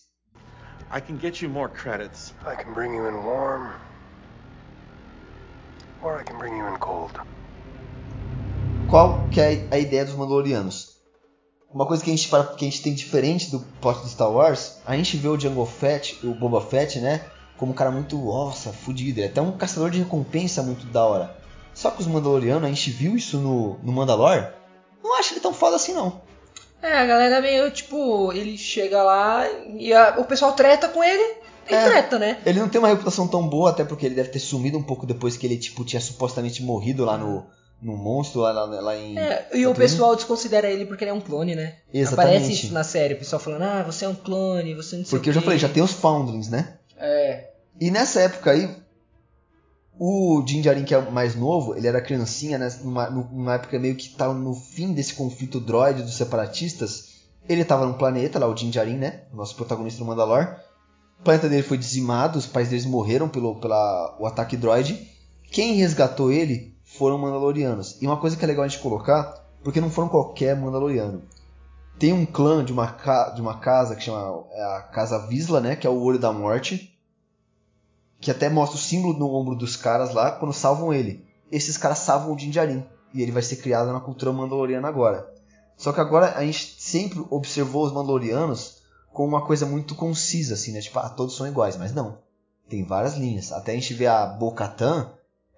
I 0.90 1.00
can 1.00 1.18
get 1.20 1.42
you 1.42 1.50
more 1.50 1.70
credits. 1.70 2.32
I 2.42 2.56
can 2.56 2.72
bring 2.72 2.94
you 2.94 3.06
in 3.06 3.14
warm, 3.24 3.70
or 6.02 6.20
I 6.20 6.24
can 6.24 6.38
bring 6.38 6.56
you 6.58 6.66
in 6.66 6.78
cold. 6.78 7.12
Qual 8.88 9.28
que 9.30 9.40
é 9.40 9.68
a 9.70 9.78
ideia 9.78 10.04
dos 10.04 10.14
Mandalorianos? 10.14 10.87
Uma 11.72 11.86
coisa 11.86 12.02
que 12.02 12.10
a 12.10 12.16
gente, 12.16 12.28
que 12.28 12.64
a 12.64 12.68
gente 12.70 12.82
tem 12.82 12.94
diferente 12.94 13.50
do 13.50 13.60
plot 13.80 14.00
do 14.00 14.08
Star 14.08 14.30
Wars, 14.32 14.78
a 14.86 14.96
gente 14.96 15.16
vê 15.16 15.28
o 15.28 15.38
Jango 15.38 15.66
Fett, 15.66 16.18
o 16.26 16.34
Boba 16.34 16.60
Fett, 16.62 16.98
né? 16.98 17.20
Como 17.58 17.72
um 17.72 17.74
cara 17.74 17.90
muito, 17.90 18.16
nossa, 18.16 18.72
fudido. 18.72 19.20
Ele 19.20 19.26
é 19.26 19.30
até 19.30 19.42
um 19.42 19.52
caçador 19.52 19.90
de 19.90 19.98
recompensa 19.98 20.62
muito 20.62 20.86
da 20.86 21.04
hora. 21.04 21.36
Só 21.74 21.90
que 21.90 22.00
os 22.00 22.06
Mandalorianos, 22.06 22.64
a 22.64 22.68
gente 22.72 22.90
viu 22.90 23.16
isso 23.16 23.36
no, 23.38 23.76
no 23.82 23.92
Mandalor, 23.92 24.48
não 25.02 25.18
acho 25.18 25.34
ele 25.34 25.40
tão 25.40 25.52
foda 25.52 25.76
assim 25.76 25.92
não. 25.92 26.20
É, 26.80 26.96
a 26.98 27.06
galera 27.06 27.40
meio, 27.40 27.70
tipo, 27.70 28.32
ele 28.32 28.56
chega 28.56 29.02
lá 29.02 29.46
e 29.76 29.92
a- 29.92 30.16
o 30.18 30.24
pessoal 30.24 30.52
treta 30.52 30.88
com 30.88 31.02
ele 31.04 31.36
e 31.68 31.74
É. 31.74 31.84
treta, 31.84 32.18
né? 32.18 32.38
Ele 32.46 32.60
não 32.60 32.68
tem 32.68 32.78
uma 32.80 32.88
reputação 32.88 33.28
tão 33.28 33.46
boa, 33.48 33.70
até 33.70 33.84
porque 33.84 34.06
ele 34.06 34.14
deve 34.14 34.30
ter 34.30 34.38
sumido 34.38 34.78
um 34.78 34.82
pouco 34.82 35.04
depois 35.04 35.36
que 35.36 35.44
ele, 35.46 35.56
tipo, 35.58 35.84
tinha 35.84 36.00
supostamente 36.00 36.62
morrido 36.62 37.04
lá 37.04 37.18
no, 37.18 37.44
no 37.80 37.96
monstro, 37.96 38.40
lá, 38.40 38.50
lá, 38.50 38.64
lá 38.64 38.96
em... 38.96 39.16
É, 39.16 39.48
e 39.54 39.66
o 39.66 39.74
pessoal 39.74 40.16
desconsidera 40.16 40.68
ele 40.68 40.84
porque 40.84 41.04
ele 41.04 41.10
é 41.12 41.14
um 41.14 41.20
clone, 41.20 41.54
né? 41.54 41.76
Exatamente. 41.92 42.36
Aparece 42.36 42.52
isso 42.52 42.72
na 42.72 42.82
série, 42.82 43.14
o 43.14 43.18
pessoal 43.18 43.40
falando, 43.40 43.62
ah, 43.62 43.82
você 43.84 44.04
é 44.04 44.08
um 44.08 44.14
clone, 44.14 44.74
você 44.74 44.96
não 44.96 45.04
sei 45.04 45.18
Porque 45.18 45.30
eu 45.30 45.34
já 45.34 45.40
falei, 45.40 45.58
já 45.58 45.68
tem 45.68 45.82
os 45.82 45.92
Foundlings, 45.92 46.48
né? 46.48 46.74
É, 46.96 47.50
E 47.80 47.90
nessa 47.90 48.20
época 48.20 48.50
aí, 48.50 48.68
o 49.98 50.42
Din 50.42 50.60
Djarin, 50.60 50.84
que 50.84 50.94
é 50.94 51.10
mais 51.10 51.34
novo, 51.34 51.76
ele 51.76 51.86
era 51.86 52.00
criancinha, 52.00 52.56
né? 52.58 52.72
Numa, 52.82 53.10
numa 53.10 53.54
época 53.54 53.78
meio 53.78 53.96
que 53.96 54.10
tava 54.10 54.32
no 54.32 54.54
fim 54.54 54.92
desse 54.92 55.14
conflito 55.14 55.60
droid 55.60 56.02
dos 56.02 56.16
separatistas. 56.16 57.18
Ele 57.48 57.64
tava 57.64 57.86
num 57.86 57.94
planeta, 57.94 58.38
lá 58.38 58.46
o 58.46 58.54
Din 58.54 58.70
Djarin, 58.70 58.96
né? 58.96 59.22
O 59.32 59.36
nosso 59.36 59.56
protagonista 59.56 60.00
no 60.00 60.06
Mandalor. 60.06 60.56
O 61.18 61.24
planeta 61.24 61.48
dele 61.48 61.64
foi 61.64 61.76
dizimado, 61.76 62.38
os 62.38 62.46
pais 62.46 62.68
deles 62.68 62.84
morreram 62.84 63.28
pelo 63.28 63.56
pela, 63.56 64.16
o 64.20 64.26
ataque 64.26 64.56
droid. 64.56 65.08
Quem 65.50 65.74
resgatou 65.74 66.30
ele 66.30 66.77
foram 66.98 67.16
Mandalorianos. 67.18 67.96
E 68.02 68.06
uma 68.06 68.16
coisa 68.18 68.36
que 68.36 68.44
é 68.44 68.48
legal 68.48 68.64
a 68.64 68.68
gente 68.68 68.82
colocar, 68.82 69.46
porque 69.62 69.80
não 69.80 69.90
foram 69.90 70.08
qualquer 70.08 70.54
Mandaloriano. 70.56 71.22
Tem 71.98 72.12
um 72.12 72.26
clã 72.26 72.64
de 72.64 72.72
uma, 72.72 72.88
ca- 72.92 73.30
de 73.30 73.40
uma 73.40 73.58
casa 73.58 73.96
que 73.96 74.02
chama 74.04 74.44
é 74.52 74.62
a 74.76 74.82
Casa 74.82 75.26
Visla, 75.26 75.60
né? 75.60 75.74
Que 75.76 75.86
é 75.86 75.90
o 75.90 76.00
Olho 76.00 76.18
da 76.18 76.32
Morte 76.32 76.94
que 78.20 78.30
até 78.30 78.48
mostra 78.48 78.76
o 78.76 78.80
símbolo 78.80 79.16
no 79.18 79.32
ombro 79.32 79.54
dos 79.54 79.76
caras 79.76 80.12
lá 80.12 80.32
quando 80.32 80.52
salvam 80.52 80.92
ele. 80.92 81.24
Esses 81.50 81.76
caras 81.76 81.98
salvam 81.98 82.32
o 82.32 82.36
Din 82.36 82.50
e 83.14 83.22
ele 83.22 83.32
vai 83.32 83.42
ser 83.42 83.56
criado 83.56 83.92
na 83.92 84.00
cultura 84.00 84.32
mandaloriana 84.32 84.88
agora. 84.88 85.32
Só 85.76 85.92
que 85.92 86.00
agora 86.00 86.36
a 86.36 86.44
gente 86.44 86.76
sempre 86.78 87.24
observou 87.30 87.84
os 87.86 87.92
mandalorianos 87.92 88.78
com 89.12 89.24
uma 89.24 89.46
coisa 89.46 89.64
muito 89.64 89.94
concisa 89.94 90.54
assim, 90.54 90.72
né? 90.72 90.80
Tipo, 90.80 90.98
ah, 90.98 91.08
todos 91.08 91.36
são 91.36 91.46
iguais, 91.46 91.76
mas 91.76 91.92
não. 91.94 92.18
Tem 92.68 92.84
várias 92.84 93.16
linhas. 93.16 93.52
Até 93.52 93.72
a 93.72 93.74
gente 93.74 93.94
vê 93.94 94.06
a 94.06 94.26
Bo-Katan, 94.26 95.10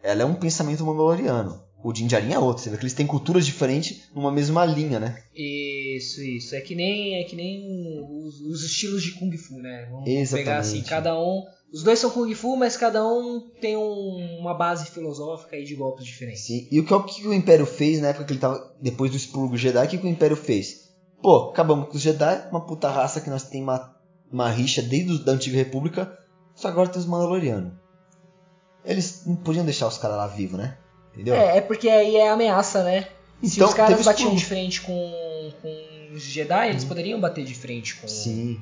ela 0.03 0.23
é 0.23 0.25
um 0.25 0.35
pensamento 0.35 0.85
mandaloriano. 0.85 1.61
O 1.83 1.93
Din 1.95 2.07
Djarin 2.07 2.33
é 2.33 2.39
outro. 2.39 2.63
Você 2.63 2.69
vê 2.69 2.77
que 2.77 2.83
eles 2.83 2.93
têm 2.93 3.07
culturas 3.07 3.47
diferentes 3.47 4.11
numa 4.15 4.31
mesma 4.31 4.65
linha, 4.67 5.01
né? 5.01 5.17
isso, 5.35 6.21
isso. 6.23 6.55
É 6.55 6.61
que 6.61 6.75
nem, 6.75 7.15
é 7.21 7.25
que 7.25 7.35
nem 7.35 8.05
os, 8.07 8.39
os 8.41 8.63
estilos 8.63 9.03
de 9.03 9.13
Kung 9.13 9.35
Fu, 9.37 9.55
né? 9.59 9.87
Vamos 9.91 10.07
Exatamente. 10.07 10.45
pegar 10.45 10.59
assim, 10.59 10.83
cada 10.83 11.19
um... 11.19 11.43
Os 11.73 11.83
dois 11.83 11.99
são 11.99 12.11
Kung 12.11 12.35
Fu, 12.35 12.57
mas 12.57 12.77
cada 12.77 13.07
um 13.07 13.41
tem 13.61 13.77
um- 13.79 14.39
uma 14.41 14.53
base 14.53 14.91
filosófica 14.91 15.57
aí 15.57 15.65
de 15.65 15.75
golpes 15.75 16.05
diferentes. 16.05 16.45
Sim. 16.45 16.69
E 16.71 16.81
o 16.81 16.85
que, 16.85 16.93
o 16.93 17.03
que 17.03 17.27
o 17.27 17.33
Império 17.33 17.65
fez 17.65 18.01
na 18.01 18.09
época 18.09 18.25
que 18.27 18.33
ele 18.35 18.41
tava. 18.41 18.61
Depois 18.83 19.11
do 19.11 19.17
expurgo 19.17 19.57
Jedi, 19.57 19.87
o 19.87 19.89
que, 19.89 19.97
que 19.99 20.07
o 20.07 20.11
Império 20.11 20.37
fez? 20.37 20.75
Pô, 21.23 21.51
acabamos 21.51 21.89
com 21.89 21.97
os 21.97 22.03
Jedi, 22.03 22.49
uma 22.51 22.67
puta 22.67 22.91
raça 22.91 23.21
que 23.21 23.31
nós 23.31 23.45
tem 23.49 23.63
uma, 23.63 23.89
uma 24.31 24.51
rixa 24.51 24.83
desde 24.83 25.23
a 25.23 25.25
da 25.25 25.33
Antiga 25.33 25.57
República, 25.57 26.11
só 26.57 26.69
agora 26.69 26.89
tem 26.91 27.01
os 27.01 27.07
Mandalorianos. 27.07 27.73
Eles 28.85 29.25
não 29.27 29.37
podiam 29.37 29.65
deixar 29.65 29.87
os 29.87 29.99
caras 29.99 30.17
lá 30.17 30.27
vivos, 30.27 30.59
né? 30.59 30.77
Entendeu? 31.13 31.35
É, 31.35 31.59
é 31.59 31.61
porque 31.61 31.89
aí 31.89 32.17
é 32.17 32.31
ameaça, 32.31 32.83
né? 32.83 33.09
Se 33.43 33.57
Então, 33.57 33.69
os 33.69 33.75
caras 33.75 34.05
batiam 34.05 34.35
de 34.35 34.45
frente 34.45 34.81
com, 34.83 35.53
com 35.63 36.15
os 36.15 36.23
Jedi, 36.23 36.69
eles 36.69 36.85
poderiam 36.85 37.21
bater 37.21 37.45
de 37.45 37.55
frente 37.55 37.97
com... 37.97 38.09
Sim. 38.09 38.61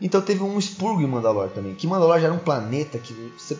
Então 0.00 0.20
teve 0.20 0.42
um 0.42 0.58
expurgo 0.58 1.02
em 1.02 1.06
Mandalor 1.06 1.48
também. 1.50 1.74
Que 1.74 1.86
Mandalor 1.86 2.20
já 2.20 2.26
era 2.26 2.34
um 2.34 2.38
planeta 2.38 2.98
que 2.98 3.12
você. 3.36 3.58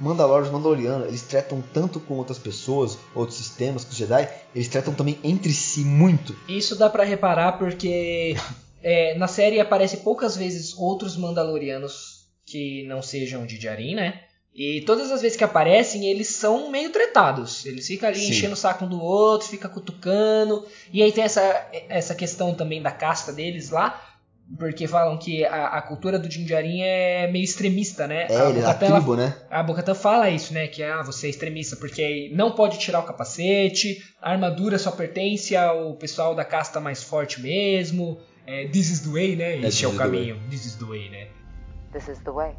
Mandalor, 0.00 0.42
os 0.42 0.50
Mandalorianos, 0.50 1.08
eles 1.08 1.22
tratam 1.22 1.62
tanto 1.74 1.98
com 1.98 2.14
outras 2.14 2.38
pessoas, 2.38 2.96
outros 3.14 3.36
sistemas, 3.36 3.84
com 3.84 3.90
os 3.90 3.96
Jedi, 3.96 4.28
eles 4.54 4.68
tratam 4.68 4.94
também 4.94 5.18
entre 5.24 5.52
si 5.52 5.80
muito. 5.80 6.36
Isso 6.48 6.76
dá 6.76 6.88
pra 6.88 7.02
reparar 7.02 7.58
porque 7.58 8.36
é, 8.80 9.18
na 9.18 9.26
série 9.26 9.58
aparece 9.58 9.98
poucas 9.98 10.36
vezes 10.36 10.72
outros 10.78 11.16
Mandalorianos 11.16 12.28
que 12.46 12.86
não 12.86 13.02
sejam 13.02 13.44
de 13.44 13.58
Djarin, 13.58 13.96
né? 13.96 14.20
E 14.58 14.80
todas 14.84 15.12
as 15.12 15.22
vezes 15.22 15.36
que 15.36 15.44
aparecem, 15.44 16.04
eles 16.06 16.26
são 16.26 16.68
meio 16.68 16.90
tretados. 16.90 17.64
Eles 17.64 17.86
ficam 17.86 18.08
ali 18.08 18.18
Sim. 18.18 18.30
enchendo 18.30 18.54
o 18.54 18.56
saco 18.56 18.84
um 18.86 18.88
do 18.88 19.00
outro, 19.00 19.46
fica 19.46 19.68
cutucando. 19.68 20.66
E 20.92 21.00
aí 21.00 21.12
tem 21.12 21.22
essa, 21.22 21.68
essa 21.88 22.12
questão 22.12 22.52
também 22.52 22.82
da 22.82 22.90
casta 22.90 23.32
deles 23.32 23.70
lá. 23.70 24.02
Porque 24.58 24.88
falam 24.88 25.16
que 25.18 25.44
a, 25.44 25.66
a 25.66 25.82
cultura 25.82 26.18
do 26.18 26.26
Din 26.26 26.44
Djarin 26.44 26.80
é 26.80 27.30
meio 27.30 27.44
extremista, 27.44 28.06
né? 28.08 28.26
É, 28.30 28.36
a 28.40 28.48
ele 28.48 28.60
é 28.60 28.62
a 28.62 28.66
Bo-Katan, 28.72 28.86
ela- 28.86 28.96
tribo, 28.96 29.14
né? 29.16 29.36
a 29.50 29.62
Bocatan 29.62 29.94
fala 29.94 30.30
isso, 30.30 30.54
né? 30.54 30.66
Que 30.66 30.82
ah, 30.82 31.02
você 31.02 31.26
é 31.26 31.30
extremista, 31.30 31.76
porque 31.76 32.30
não 32.34 32.52
pode 32.52 32.78
tirar 32.78 33.00
o 33.00 33.02
capacete, 33.04 34.02
a 34.22 34.32
armadura 34.32 34.78
só 34.78 34.90
pertence 34.90 35.54
ao 35.54 35.94
pessoal 35.96 36.34
da 36.34 36.44
casta 36.46 36.80
mais 36.80 37.02
forte 37.02 37.40
mesmo. 37.42 38.18
É, 38.46 38.66
this 38.68 38.90
is 38.90 39.00
the 39.00 39.10
way, 39.10 39.36
né? 39.36 39.56
É, 39.56 39.66
Este 39.68 39.84
é 39.84 39.88
this 39.88 39.94
o 39.94 39.98
caminho. 39.98 40.40
This 40.48 40.64
is 40.64 40.74
the 40.76 40.84
way, 40.86 41.10
né? 41.10 41.28
This 41.92 42.08
is 42.08 42.18
the 42.20 42.30
way. 42.32 42.54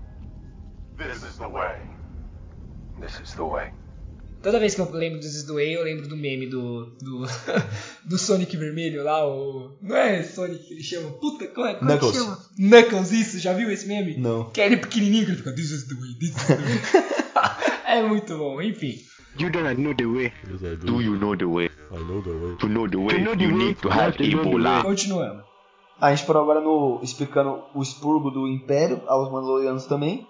Toda 4.41 4.59
vez 4.59 4.75
que 4.75 4.81
eu 4.81 4.89
lembro 4.91 5.19
This 5.19 5.35
is 5.35 5.43
the 5.43 5.53
way, 5.53 5.75
eu 5.75 5.83
lembro 5.83 6.07
do 6.07 6.15
meme 6.15 6.47
do. 6.47 6.85
do, 7.01 7.25
do 8.05 8.17
Sonic 8.17 8.55
vermelho 8.57 9.03
lá, 9.03 9.25
o. 9.25 9.77
Não 9.81 9.95
é 9.95 10.23
Sonic 10.23 10.65
que 10.65 10.73
ele 10.73 10.83
chama? 10.83 11.11
Puta, 11.11 11.47
como 11.47 11.67
é, 11.67 11.75
como 11.75 11.91
é 11.91 11.97
que 11.97 12.05
Knuckles. 12.05 12.23
chama? 12.23 12.37
Knuckles, 12.57 13.11
isso, 13.11 13.39
já 13.39 13.53
viu 13.53 13.71
esse 13.71 13.87
meme? 13.87 14.17
Não. 14.17 14.49
Que 14.49 14.61
é 14.61 14.65
ele 14.65 14.77
pequenininho 14.77 15.25
que 15.25 15.31
ele 15.31 15.37
fica 15.37 15.53
This 15.53 15.71
is 15.71 15.87
the 15.87 15.95
way, 15.95 16.13
this 16.19 16.29
is 16.29 16.47
the 16.47 16.55
way. 16.55 17.83
é 17.87 18.01
muito 18.03 18.37
bom, 18.37 18.61
enfim. 18.61 18.95
You 19.37 19.49
do 19.49 19.61
not 19.61 19.79
know 19.79 19.93
the 19.93 20.05
way. 20.05 20.33
Yes, 20.49 20.63
I 20.63 20.75
do. 20.75 20.85
Do 20.85 21.01
you 21.01 21.17
know 21.17 21.35
the 21.35 21.45
way? 21.45 21.69
I 21.91 21.97
know 21.97 22.21
the 22.21 22.31
way. 22.31 22.55
To 22.57 22.67
know 22.67 22.87
the 22.89 22.97
way, 22.97 23.21
know 23.23 23.35
the 23.35 23.43
you 23.43 23.55
way, 23.55 23.65
need 23.67 23.81
to 23.81 23.89
have 23.89 24.17
to 24.17 24.23
know 24.23 24.43
Ebola. 24.43 24.83
Continuando. 24.83 25.43
A 26.01 26.13
gente 26.15 26.25
parou 26.25 26.43
agora 26.43 26.61
no 26.61 27.01
explicando 27.03 27.63
o 27.73 27.81
expurgo 27.81 28.31
do 28.31 28.47
Império 28.47 29.01
aos 29.07 29.31
Mandalorianos 29.31 29.85
também. 29.85 30.25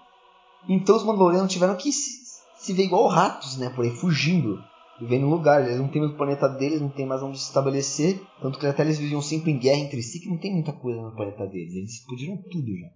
Então 0.68 0.96
os 0.96 1.04
Mandalorianos 1.04 1.52
tiveram 1.52 1.76
que 1.76 1.92
se, 1.92 2.42
se 2.58 2.74
ver 2.74 2.84
igual 2.84 3.08
ratos, 3.08 3.58
né? 3.58 3.70
Por 3.70 3.86
aí, 3.86 3.92
fugindo. 3.92 4.62
Vivendo 5.00 5.28
em 5.28 5.30
lugar. 5.30 5.66
Eles 5.66 5.80
não 5.80 5.88
têm 5.88 6.02
mais 6.02 6.14
o 6.14 6.18
planeta 6.18 6.48
deles, 6.50 6.82
não 6.82 6.90
tem 6.90 7.06
mais 7.06 7.24
onde 7.24 7.40
se 7.40 7.46
estabelecer. 7.46 8.22
Tanto 8.42 8.60
que 8.60 8.68
até 8.68 8.84
eles 8.84 9.00
viviam 9.00 9.22
sempre 9.22 9.52
em 9.52 9.58
guerra 9.58 9.80
entre 9.80 10.02
si, 10.04 10.20
que 10.20 10.30
não 10.30 10.38
tem 10.38 10.52
muita 10.52 10.74
coisa 10.74 11.02
no 11.02 11.16
planeta 11.16 11.46
deles. 11.48 11.74
Eles 11.74 11.94
explodiram 11.94 12.38
tudo 12.52 12.68
já. 12.78 12.88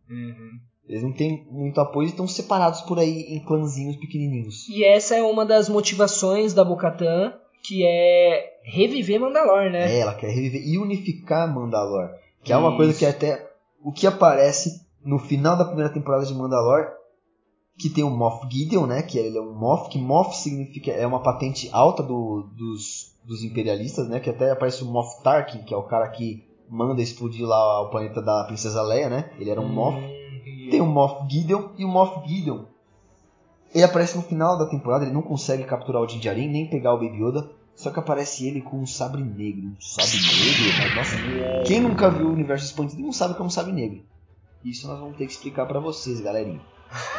Eles 0.87 1.01
não 1.01 1.13
têm 1.13 1.47
muito 1.49 1.79
apoio 1.79 2.07
e 2.07 2.09
estão 2.09 2.27
separados 2.27 2.81
por 2.81 2.99
aí 2.99 3.21
em 3.29 3.39
clãzinhos 3.39 3.95
pequenininhos. 3.95 4.67
E 4.67 4.83
essa 4.83 5.15
é 5.15 5.23
uma 5.23 5.45
das 5.45 5.69
motivações 5.69 6.53
da 6.53 6.63
Bocatan, 6.63 7.33
que 7.63 7.85
é 7.85 8.59
reviver 8.63 9.19
Mandalor, 9.19 9.71
né? 9.71 9.95
É, 9.95 9.99
ela 9.99 10.13
quer 10.13 10.27
reviver 10.27 10.61
e 10.61 10.77
unificar 10.77 11.53
Mandalor. 11.53 12.09
Que 12.43 12.51
é 12.51 12.57
uma 12.57 12.69
Isso. 12.69 12.77
coisa 12.77 12.99
que 12.99 13.05
até. 13.05 13.49
O 13.81 13.93
que 13.93 14.05
aparece 14.05 14.81
no 15.03 15.19
final 15.19 15.57
da 15.57 15.65
primeira 15.65 15.91
temporada 15.91 16.25
de 16.25 16.33
Mandalor. 16.33 16.85
Que 17.77 17.89
tem 17.89 18.03
o 18.03 18.09
Moff 18.09 18.47
Gideon, 18.51 18.85
né? 18.85 19.01
Que 19.01 19.17
ele 19.17 19.37
é 19.37 19.41
um 19.41 19.53
Moff. 19.53 19.89
Que 19.89 19.97
Moff 19.99 20.35
significa. 20.37 20.91
É 20.91 21.05
uma 21.07 21.21
patente 21.21 21.69
alta 21.71 22.03
do- 22.03 22.49
dos, 22.55 23.15
dos 23.25 23.43
imperialistas, 23.43 24.07
né? 24.07 24.19
Que 24.19 24.29
até 24.29 24.51
aparece 24.51 24.83
o 24.83 24.87
Moff 24.87 25.21
Tarkin, 25.23 25.63
que 25.63 25.73
é 25.73 25.77
o 25.77 25.83
cara 25.83 26.07
que 26.09 26.43
manda 26.69 27.01
explodir 27.01 27.45
lá 27.45 27.81
o 27.81 27.89
planeta 27.89 28.21
da 28.21 28.43
Princesa 28.45 28.81
Leia, 28.83 29.09
né? 29.09 29.31
Ele 29.39 29.49
era 29.49 29.59
um 29.61 29.67
Moff. 29.67 29.97
Tem 30.69 30.81
o 30.81 30.85
Moff 30.85 31.27
Gideon 31.31 31.69
e 31.77 31.83
o 31.83 31.87
Moff 31.87 32.27
Gideon. 32.27 32.65
Ele 33.73 33.83
aparece 33.83 34.15
no 34.15 34.21
final 34.23 34.55
da 34.57 34.67
temporada, 34.67 35.03
ele 35.03 35.13
não 35.13 35.21
consegue 35.23 35.63
capturar 35.63 36.01
o 36.01 36.05
Din 36.05 36.19
Djarin, 36.19 36.47
nem 36.47 36.69
pegar 36.69 36.93
o 36.93 36.99
Baby 36.99 37.23
Yoda. 37.23 37.49
Só 37.75 37.89
que 37.89 37.97
aparece 37.99 38.47
ele 38.47 38.61
com 38.61 38.77
um 38.77 38.85
sabre 38.85 39.23
negro. 39.23 39.69
Um 39.69 39.75
sabre 39.81 40.11
negro? 40.11 40.77
Mas, 40.77 40.95
nossa, 40.95 41.63
quem 41.65 41.81
nunca 41.81 42.07
viu 42.11 42.27
o 42.27 42.31
universo 42.31 42.65
expandido 42.65 43.01
não 43.01 43.11
sabe 43.11 43.33
o 43.33 43.35
que 43.35 43.41
é 43.41 43.45
um 43.45 43.49
sabre 43.49 43.71
negro. 43.73 44.03
Isso 44.63 44.87
nós 44.87 44.99
vamos 44.99 45.17
ter 45.17 45.25
que 45.25 45.31
explicar 45.31 45.65
pra 45.65 45.79
vocês, 45.79 46.21
galerinha. 46.21 46.61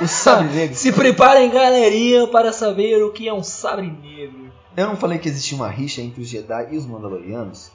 O 0.01 0.07
sabre 0.07 0.49
negro. 0.55 0.77
Se 0.77 0.93
preparem, 0.93 1.51
galerinha, 1.51 2.27
para 2.27 2.53
saber 2.53 3.03
o 3.03 3.13
que 3.13 3.29
é 3.29 3.35
um 3.35 3.43
sabre 3.43 3.91
negro. 3.91 4.53
Eu 4.77 4.87
não 4.89 4.97
falei 4.97 5.19
que 5.19 5.29
existia 5.29 5.57
uma 5.57 5.69
rixa 5.69 6.01
entre 6.01 6.21
os 6.23 6.29
Jedi 6.29 6.69
e 6.73 6.77
os 6.77 6.87
Mandalorianos? 6.87 7.71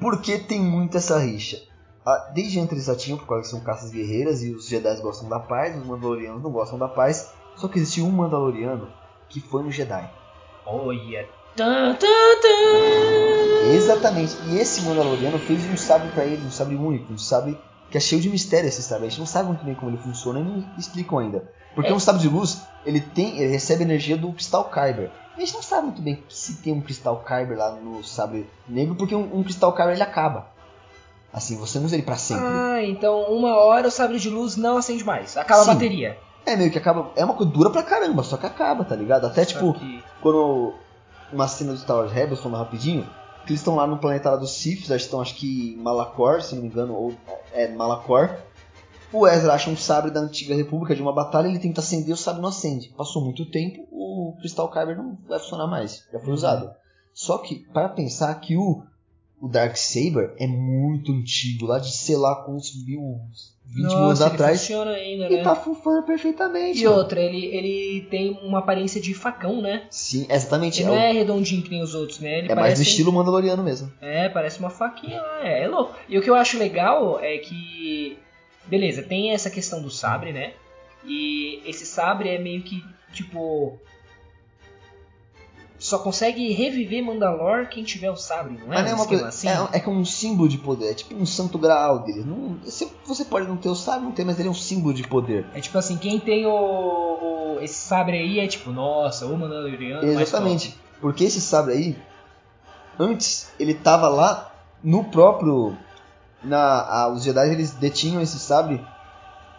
Porque 0.00 0.38
tem 0.38 0.60
muito 0.60 0.96
essa 0.96 1.18
rixa. 1.18 1.62
Ah, 2.04 2.30
Desde 2.34 2.58
antes 2.58 2.72
eles 2.72 2.86
já 2.86 2.96
tinham, 2.96 3.16
por 3.16 3.26
causa 3.28 3.42
que 3.42 3.48
são 3.48 3.60
caças 3.60 3.90
guerreiras 3.90 4.42
e 4.42 4.50
os 4.50 4.66
Jedi 4.66 5.00
gostam 5.00 5.28
da 5.28 5.38
paz, 5.38 5.76
os 5.76 5.86
Mandalorianos 5.86 6.42
não 6.42 6.50
gostam 6.50 6.78
da 6.78 6.88
paz. 6.88 7.32
Só 7.54 7.68
que 7.68 7.78
existiu 7.78 8.06
um 8.06 8.10
Mandaloriano 8.10 8.88
que 9.28 9.40
foi 9.40 9.62
um 9.62 9.70
Jedi. 9.70 10.10
Olha. 10.66 11.28
Tan. 11.54 11.96
Exatamente. 13.74 14.36
E 14.48 14.58
esse 14.58 14.82
Mandaloriano 14.82 15.38
fez 15.38 15.64
um 15.70 15.76
sabre 15.76 16.08
pra 16.10 16.24
ele, 16.24 16.44
um 16.44 16.50
sabre 16.50 16.74
único, 16.74 17.12
um 17.12 17.18
sabre 17.18 17.56
que 17.92 17.98
é 17.98 18.00
cheio 18.00 18.20
de 18.22 18.28
mistério 18.30 18.66
esse 18.68 18.82
sabre. 18.82 19.06
A 19.06 19.08
gente 19.10 19.20
não 19.20 19.26
sabe 19.26 19.48
muito 19.48 19.64
bem 19.64 19.74
como 19.74 19.90
ele 19.90 19.98
funciona 19.98 20.40
e 20.40 20.42
não 20.42 20.64
explicam 20.78 21.18
ainda. 21.18 21.44
Porque 21.74 21.90
É. 21.90 21.94
um 21.94 22.00
sabre 22.00 22.22
de 22.22 22.28
luz, 22.28 22.62
ele 22.84 23.00
tem, 23.00 23.38
ele 23.38 23.52
recebe 23.52 23.82
energia 23.84 24.16
do 24.16 24.32
cristal 24.32 24.64
Kyber. 24.64 25.10
A 25.36 25.40
gente 25.40 25.54
não 25.54 25.62
sabe 25.62 25.86
muito 25.86 26.02
bem 26.02 26.22
se 26.28 26.54
tem 26.56 26.72
um 26.72 26.80
cristal 26.80 27.22
Kyber 27.26 27.56
lá 27.56 27.72
no 27.72 28.02
sabre 28.02 28.48
negro, 28.68 28.94
porque 28.94 29.14
um, 29.14 29.28
um 29.38 29.42
cristal 29.44 29.72
Kyber 29.72 29.92
ele 29.94 30.02
acaba. 30.02 30.48
Assim, 31.32 31.56
você 31.56 31.78
não 31.78 31.86
usa 31.86 31.94
ele 31.94 32.02
pra 32.02 32.16
sempre. 32.16 32.44
Ah, 32.46 32.82
então 32.82 33.22
uma 33.32 33.56
hora 33.56 33.88
o 33.88 33.90
sabre 33.90 34.18
de 34.18 34.28
luz 34.28 34.56
não 34.56 34.76
acende 34.76 35.04
mais. 35.04 35.36
Acaba 35.36 35.64
Sim. 35.64 35.70
a 35.70 35.74
bateria. 35.74 36.18
É 36.44 36.56
meio 36.56 36.70
que 36.70 36.76
acaba. 36.78 37.10
É 37.16 37.24
uma 37.24 37.34
coisa 37.34 37.52
dura 37.52 37.70
pra 37.70 37.82
caramba, 37.82 38.22
só 38.22 38.36
que 38.36 38.44
acaba, 38.46 38.84
tá 38.84 38.96
ligado? 38.96 39.26
Até 39.26 39.44
tipo, 39.44 39.74
quando 40.20 40.74
uma 41.32 41.46
cena 41.48 41.72
do 41.72 41.78
Star 41.78 41.98
Wars 41.98 42.12
Rebels, 42.12 42.40
falando 42.40 42.58
rapidinho, 42.58 43.06
eles 43.46 43.60
estão 43.60 43.76
lá 43.76 43.86
no 43.86 43.98
planeta 43.98 44.30
lá 44.30 44.36
dos 44.36 44.52
Siths, 44.52 44.90
eles 44.90 45.02
estão 45.02 45.20
acho 45.20 45.34
que 45.34 45.74
em 45.74 45.76
Malacor, 45.76 46.42
se 46.42 46.54
não 46.54 46.62
me 46.62 46.68
engano, 46.68 46.94
ou 46.94 47.14
é 47.52 47.68
Malacor. 47.68 48.36
O 49.12 49.26
Ezra 49.26 49.52
acha 49.52 49.68
um 49.68 49.76
sabre 49.76 50.10
da 50.10 50.20
antiga 50.20 50.54
república 50.54 50.94
de 50.94 51.02
uma 51.02 51.12
batalha, 51.12 51.46
ele 51.46 51.58
tenta 51.58 51.80
acender, 51.80 52.14
o 52.14 52.16
sabre 52.16 52.40
não 52.40 52.48
acende. 52.48 52.88
Passou 52.96 53.22
muito 53.22 53.50
tempo, 53.50 53.86
o 53.90 54.34
Crystal 54.38 54.70
Kyber 54.70 54.96
não 54.96 55.18
vai 55.28 55.38
funcionar 55.38 55.66
mais, 55.66 56.06
já 56.10 56.18
foi 56.18 56.32
usado. 56.32 56.70
Só 57.12 57.38
que, 57.38 57.56
para 57.72 57.90
pensar 57.90 58.34
que 58.40 58.56
o, 58.56 58.82
o 59.42 59.48
Dark 59.48 59.76
Saber 59.76 60.34
é 60.38 60.46
muito 60.46 61.10
antigo, 61.10 61.66
lá 61.66 61.80
de 61.80 61.90
sei 61.90 62.16
lá 62.16 62.36
quantos 62.44 62.72
mil, 62.86 63.18
20 63.66 63.74
mil 63.74 63.90
anos 63.90 64.20
Nossa, 64.20 64.26
ele 64.26 64.34
atrás, 64.34 64.60
funciona 64.60 64.92
ainda, 64.92 65.26
e 65.26 65.36
né? 65.36 65.42
tá 65.42 65.56
funcionando 65.56 66.06
perfeitamente. 66.06 66.80
E 66.80 66.84
mano. 66.84 66.96
outra, 66.96 67.20
ele, 67.20 67.46
ele 67.46 68.06
tem 68.08 68.38
uma 68.44 68.60
aparência 68.60 69.00
de 69.00 69.12
facão, 69.12 69.60
né? 69.60 69.82
Sim, 69.90 70.28
exatamente. 70.30 70.80
Ele 70.80 70.90
É, 70.90 70.94
não 70.94 70.96
é 70.96 71.10
redondinho 71.10 71.60
que 71.60 71.70
nem 71.70 71.82
os 71.82 71.92
outros, 71.92 72.20
né? 72.20 72.38
Ele 72.38 72.52
é 72.52 72.54
mais 72.54 72.66
parece 72.66 72.84
do 72.84 72.86
estilo 72.86 73.12
Mandaloriano 73.12 73.64
mesmo. 73.64 73.92
É, 74.00 74.28
parece 74.28 74.60
uma 74.60 74.70
faquinha, 74.70 75.20
é, 75.42 75.64
é 75.64 75.66
louco. 75.66 75.96
E 76.08 76.16
o 76.16 76.22
que 76.22 76.30
eu 76.30 76.36
acho 76.36 76.56
legal 76.56 77.18
é 77.20 77.38
que. 77.38 78.16
Beleza, 78.68 79.02
tem 79.02 79.32
essa 79.32 79.50
questão 79.50 79.82
do 79.82 79.90
sabre, 79.90 80.32
né? 80.32 80.52
E 81.04 81.60
esse 81.66 81.84
sabre 81.84 82.28
é 82.28 82.38
meio 82.38 82.62
que, 82.62 82.80
tipo. 83.12 83.76
Só 85.82 85.98
consegue 85.98 86.52
reviver 86.52 87.04
Mandalor 87.04 87.68
quem 87.68 87.82
tiver 87.82 88.08
o 88.08 88.16
sabre, 88.16 88.56
não 88.56 88.72
é? 88.72 88.82
Mas 88.82 88.90
é 88.90 88.94
um 88.94 88.98
uma 88.98 89.06
coisa. 89.06 89.26
assim? 89.26 89.48
É, 89.48 89.68
é 89.72 89.80
como 89.80 89.98
um 89.98 90.04
símbolo 90.04 90.48
de 90.48 90.56
poder, 90.58 90.92
é 90.92 90.94
tipo 90.94 91.12
um 91.14 91.26
santo 91.26 91.58
graal 91.58 92.04
dele. 92.04 92.22
Não, 92.24 92.56
você, 92.62 92.88
você 93.04 93.24
pode 93.24 93.48
não 93.48 93.56
ter 93.56 93.68
o 93.68 93.74
sabre, 93.74 94.04
não 94.04 94.12
ter, 94.12 94.24
mas 94.24 94.38
ele 94.38 94.46
é 94.46 94.50
um 94.50 94.54
símbolo 94.54 94.94
de 94.94 95.02
poder. 95.02 95.44
É 95.52 95.60
tipo 95.60 95.76
assim, 95.76 95.96
quem 95.96 96.20
tem 96.20 96.46
o, 96.46 96.52
o- 96.52 97.58
esse 97.60 97.74
sabre 97.74 98.16
aí 98.16 98.38
é 98.38 98.46
tipo, 98.46 98.70
nossa, 98.70 99.26
o 99.26 99.36
Mandaloriano 99.36 100.06
Exatamente. 100.06 100.78
Porque 101.00 101.24
esse 101.24 101.40
sabre 101.40 101.72
aí, 101.74 101.96
antes, 102.98 103.50
ele 103.58 103.74
tava 103.74 104.08
lá 104.08 104.52
no 104.84 105.04
próprio. 105.04 105.76
Na, 106.44 106.58
a- 106.82 107.08
os 107.12 107.24
Jedi 107.24 107.50
eles 107.50 107.72
detinham 107.72 108.20
esse 108.22 108.38
sabre 108.38 108.80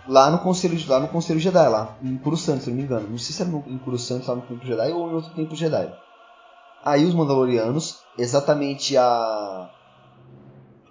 lá 0.08 0.30
no 0.32 0.40
Conselho, 0.40 0.78
lá 0.88 1.00
no 1.02 1.08
Conselho 1.10 1.40
Jedi, 1.40 1.68
lá 1.70 1.98
em 2.02 2.18
Coruscant, 2.18 2.60
se 2.62 2.70
não 2.70 2.78
me 2.78 2.84
engano. 2.84 3.10
Não 3.10 3.18
sei 3.18 3.34
se 3.36 3.42
era 3.42 3.52
no, 3.52 3.62
em 3.68 3.78
Coruscant, 3.78 4.26
lá 4.26 4.36
no 4.36 4.42
Templo 4.42 4.66
Jedi, 4.66 4.92
ou 4.92 5.10
em 5.12 5.14
outro 5.16 5.32
Templo 5.34 5.56
Jedi. 5.56 5.92
Aí 6.84 7.06
os 7.06 7.14
Mandalorianos, 7.14 8.00
exatamente 8.18 8.98
a. 8.98 9.70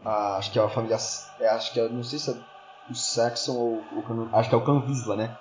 a 0.05 0.37
acho 0.37 0.51
que 0.51 0.59
é 0.59 0.63
a 0.63 0.69
família. 0.69 0.97
é, 1.41 1.49
acho 1.49 1.73
que 1.73 1.81
é, 1.81 1.89
não 1.89 2.03
sei 2.03 2.19
se 2.19 2.31
é 2.31 2.35
o 2.91 2.95
Saxon 2.95 3.53
ou 3.53 3.75
o 3.77 4.29
acho 4.37 4.49
que 4.49 4.55
é 4.55 4.59
o 4.59 4.65
clã 4.65 4.81
Vizsla, 4.81 5.17
né? 5.17 5.37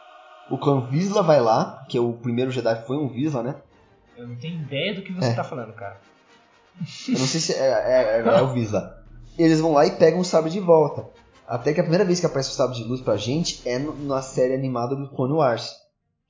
O 0.50 0.58
clã 0.58 0.82
Vizsla 0.88 1.24
vai 1.24 1.40
lá, 1.40 1.86
que 1.88 1.98
o 2.00 2.14
primeiro 2.14 2.52
Jedi 2.52 2.86
foi 2.86 2.98
um 2.98 3.08
Vizsla, 3.08 3.42
né? 3.44 3.56
Eu 4.18 4.28
não 4.28 4.36
tenho 4.36 4.62
ideia 4.62 4.94
do 4.94 5.02
que 5.02 5.14
você 5.14 5.30
É. 5.30 5.34
tá 5.34 5.44
falando, 5.44 5.74
cara. 5.74 6.00
Eu 7.08 7.20
não 7.20 7.26
sei 7.28 7.40
se 7.40 7.54
é, 7.54 7.66
é, 7.68 8.22
é- 8.22 8.40
é 8.40 8.42
o 8.42 8.48
Vizsla. 8.54 8.98
Eles 9.38 9.60
vão 9.62 9.72
lá 9.74 9.86
e 9.86 9.92
pegam 9.92 10.20
o 10.20 10.26
sabre 10.26 10.50
de 10.52 10.60
volta. 10.60 11.06
Até 11.48 11.74
que 11.74 11.80
a 11.80 11.84
primeira 11.84 12.06
vez 12.06 12.20
que 12.20 12.26
aparece 12.26 12.50
o 12.50 12.54
sabre 12.54 12.76
de 12.76 12.84
luz 12.84 13.02
pra 13.02 13.16
gente 13.18 13.62
é 13.68 13.80
na 13.80 14.22
série 14.22 14.54
animada 14.54 14.96
do 14.96 15.10
Clone 15.10 15.34
Wars. 15.34 15.76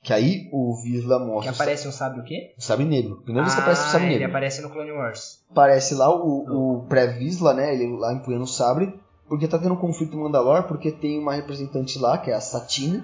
Que 0.03 0.13
aí 0.13 0.49
o 0.51 0.75
Vizsla 0.81 1.19
Que 1.19 1.25
mostra 1.25 1.51
o 1.51 1.55
sa- 1.55 1.63
aparece 1.63 1.87
um 1.87 1.91
sabre 1.91 2.21
o 2.21 2.23
quê? 2.23 2.53
o 2.57 2.61
sabre 2.61 2.85
negro. 2.85 3.17
Primeira 3.23 3.43
vez 3.43 3.53
que 3.55 3.61
aparece 3.61 3.81
o 3.83 3.85
Ah, 3.85 3.89
sabre 3.89 4.07
ele 4.07 4.13
negro. 4.15 4.29
aparece 4.29 4.61
no 4.61 4.69
Clone 4.71 4.91
Wars. 4.91 5.39
Aparece 5.51 5.93
lá 5.95 6.09
o, 6.09 6.79
o 6.79 6.85
pré-Vizsla, 6.87 7.53
né? 7.53 7.73
Ele 7.73 7.95
lá 7.97 8.13
empunhando 8.13 8.43
o 8.45 8.47
sabre. 8.47 8.99
Porque 9.29 9.47
tá 9.47 9.57
tendo 9.59 9.75
um 9.75 9.77
conflito 9.77 10.17
Mandalor, 10.17 10.63
porque 10.63 10.91
tem 10.91 11.19
uma 11.19 11.33
representante 11.35 11.97
lá, 11.99 12.17
que 12.17 12.31
é 12.31 12.33
a 12.33 12.41
Satine. 12.41 13.03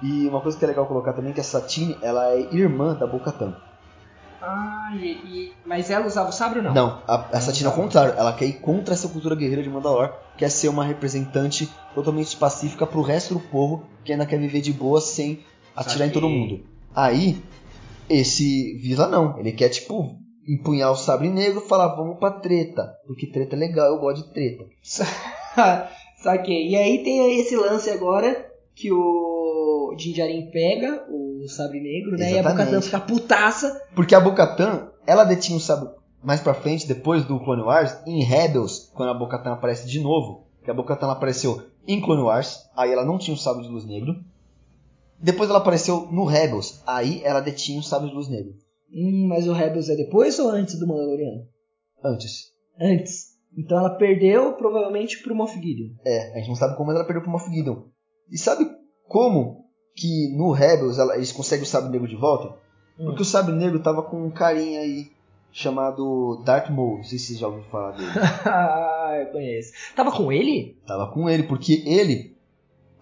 E 0.00 0.28
uma 0.28 0.40
coisa 0.40 0.58
que 0.58 0.64
é 0.64 0.68
legal 0.68 0.86
colocar 0.86 1.12
também, 1.12 1.32
que 1.32 1.40
a 1.40 1.44
Satine, 1.44 1.98
ela 2.02 2.30
é 2.32 2.40
irmã 2.54 2.94
da 2.94 3.06
Bo-Katan. 3.06 3.54
Ah, 4.40 4.90
e, 4.94 5.06
e- 5.06 5.52
mas 5.64 5.88
ela 5.90 6.06
usava 6.06 6.28
o 6.28 6.32
sabre 6.32 6.58
ou 6.58 6.64
não? 6.64 6.74
Não, 6.74 7.02
a, 7.06 7.14
a 7.36 7.40
Satine 7.40 7.66
ao 7.68 7.72
contrário, 7.74 8.14
ela 8.18 8.32
quer 8.32 8.46
ir 8.46 8.60
contra 8.60 8.92
essa 8.94 9.08
cultura 9.08 9.36
guerreira 9.36 9.62
de 9.62 9.70
Mandalor, 9.70 10.12
quer 10.36 10.50
ser 10.50 10.68
uma 10.68 10.84
representante 10.84 11.66
totalmente 11.94 12.36
pacífica 12.36 12.84
pro 12.86 13.02
resto 13.02 13.34
do 13.34 13.40
povo 13.40 13.86
que 14.04 14.12
ainda 14.12 14.26
quer 14.26 14.38
viver 14.38 14.60
de 14.60 14.72
boa 14.72 15.00
sem 15.00 15.44
atirar 15.74 16.08
em 16.08 16.12
todo 16.12 16.28
mundo. 16.28 16.60
Aí, 16.94 17.38
esse 18.08 18.74
Vila 18.78 19.08
não, 19.08 19.38
ele 19.38 19.52
quer 19.52 19.68
tipo 19.68 20.16
empunhar 20.46 20.90
o 20.90 20.96
sabre 20.96 21.28
negro 21.28 21.62
e 21.64 21.68
falar 21.68 21.94
vamos 21.94 22.18
pra 22.18 22.30
treta, 22.30 22.92
porque 23.06 23.26
treta 23.26 23.54
é 23.54 23.58
legal, 23.58 23.94
eu 23.94 24.00
gosto 24.00 24.26
de 24.26 24.32
treta. 24.32 24.64
Saquei. 26.22 26.68
E 26.68 26.76
aí 26.76 27.02
tem 27.02 27.40
esse 27.40 27.56
lance 27.56 27.90
agora 27.90 28.50
que 28.74 28.92
o 28.92 29.94
Jinjarin 29.98 30.50
pega 30.50 31.04
o 31.10 31.46
sabre 31.48 31.80
negro, 31.80 32.12
né? 32.12 32.32
E 32.32 32.36
a 32.36 32.40
Exatamente. 32.40 32.64
Bocatan 32.64 32.80
fica 32.80 33.00
putaça. 33.00 33.82
Porque 33.94 34.14
a 34.14 34.20
Bo-Katan, 34.20 34.88
ela 35.06 35.24
detinha 35.24 35.58
o 35.58 35.60
sabre 35.60 35.90
mais 36.22 36.40
pra 36.40 36.54
frente, 36.54 36.86
depois 36.86 37.24
do 37.24 37.40
Clone 37.40 37.62
Wars, 37.62 37.96
em 38.06 38.22
Rebels, 38.22 38.90
quando 38.94 39.10
a 39.10 39.14
Bo-Katan 39.14 39.52
aparece 39.52 39.88
de 39.88 40.00
novo, 40.00 40.46
que 40.64 40.70
a 40.70 40.74
Bo-Katan 40.74 41.06
ela 41.06 41.16
apareceu 41.16 41.60
em 41.86 42.00
Clone 42.00 42.22
Wars, 42.22 42.70
aí 42.76 42.92
ela 42.92 43.04
não 43.04 43.18
tinha 43.18 43.34
o 43.34 43.38
sabre 43.38 43.64
de 43.64 43.68
luz 43.68 43.84
negro. 43.84 44.14
Depois 45.22 45.48
ela 45.48 45.60
apareceu 45.60 46.08
no 46.10 46.24
Rebels, 46.24 46.82
aí 46.86 47.20
ela 47.24 47.40
detinha 47.40 47.78
o 47.78 47.82
sabre 47.82 48.08
de 48.08 48.14
luz 48.14 48.28
negro. 48.28 48.52
Hum, 48.92 49.26
mas 49.28 49.46
o 49.46 49.52
Rebels 49.52 49.88
é 49.88 49.96
depois 49.96 50.38
ou 50.38 50.50
antes 50.50 50.78
do 50.78 50.86
Mandaloriano? 50.86 51.46
Antes. 52.04 52.52
Antes. 52.80 53.32
Então 53.56 53.78
ela 53.78 53.90
perdeu 53.96 54.54
provavelmente 54.54 55.22
pro 55.22 55.34
Moff 55.34 55.54
Gideon. 55.54 55.90
É, 56.04 56.32
a 56.34 56.38
gente 56.38 56.48
não 56.48 56.56
sabe 56.56 56.76
como 56.76 56.90
ela 56.90 57.04
perdeu 57.04 57.22
pro 57.22 57.30
Moff 57.30 57.48
Gideon. 57.50 57.82
E 58.30 58.36
sabe 58.38 58.66
como 59.06 59.64
que 59.94 60.34
no 60.36 60.50
Rebels 60.52 60.98
ela- 60.98 61.16
eles 61.16 61.32
conseguem 61.32 61.62
o 61.64 61.66
sabre 61.66 61.90
negro 61.90 62.08
de 62.08 62.16
volta? 62.16 62.48
Hum. 62.98 63.04
Porque 63.06 63.22
o 63.22 63.26
sabre 63.26 63.54
negro 63.54 63.82
tava 63.82 64.02
com 64.02 64.26
um 64.26 64.30
carinha 64.30 64.80
aí 64.80 65.10
chamado 65.50 66.42
Darth 66.44 66.70
Maul, 66.70 66.96
não 66.96 67.04
sei 67.04 67.18
se 67.18 67.26
vocês 67.26 67.38
já 67.38 67.46
ouviram 67.46 67.68
falar 67.68 67.92
dele. 67.92 68.08
ah, 68.46 69.16
eu 69.20 69.26
conheço. 69.32 69.72
Tava 69.94 70.10
com 70.10 70.32
ele? 70.32 70.78
Tava 70.86 71.12
com 71.12 71.28
ele, 71.28 71.42
porque 71.42 71.82
ele 71.86 72.31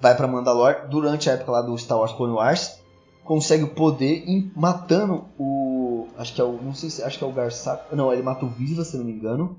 vai 0.01 0.17
pra 0.17 0.27
Mandalor 0.27 0.89
durante 0.89 1.29
a 1.29 1.35
época 1.35 1.53
lá 1.53 1.63
do 1.63 1.77
Star 1.77 1.99
Wars 1.99 2.13
Clone 2.13 2.35
Wars, 2.35 2.81
consegue 3.25 3.65
o 3.65 3.75
poder 3.75 4.25
em 4.27 4.51
matando 4.57 5.25
o. 5.39 6.09
Acho 6.17 6.35
que 6.35 6.41
é 6.41 6.45
o. 6.45 6.53
Não 6.63 6.75
sei 6.75 6.91
se. 6.91 7.03
Acho 7.03 7.19
que 7.19 7.25
é 7.25 7.27
o 7.27 7.33
Garsac. 7.33 7.95
Não, 7.95 8.13
ele 8.13 8.23
mata 8.23 8.45
o 8.45 8.49
Vizsla, 8.49 8.85
se 8.85 8.97
não 8.97 9.05
me 9.05 9.13
engano. 9.13 9.57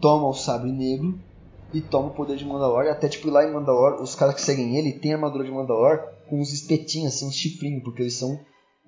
Toma 0.00 0.28
o 0.28 0.34
sabre 0.34 0.70
negro 0.70 1.18
e 1.72 1.80
toma 1.80 2.08
o 2.08 2.14
poder 2.14 2.36
de 2.36 2.44
Mandalor. 2.44 2.84
E 2.84 2.88
até 2.88 3.08
tipo 3.08 3.30
lá 3.30 3.44
em 3.44 3.52
Mandalor, 3.52 4.00
os 4.00 4.14
caras 4.14 4.34
que 4.34 4.40
seguem 4.40 4.76
ele 4.76 4.92
tem 4.92 5.12
a 5.12 5.16
armadura 5.16 5.44
de 5.44 5.50
Mandalor 5.50 6.00
com 6.28 6.40
uns 6.40 6.52
espetinhos, 6.52 7.14
assim, 7.14 7.26
uns 7.26 7.34
chifrinhos, 7.34 7.82
porque 7.82 8.02
eles 8.02 8.16
são 8.16 8.38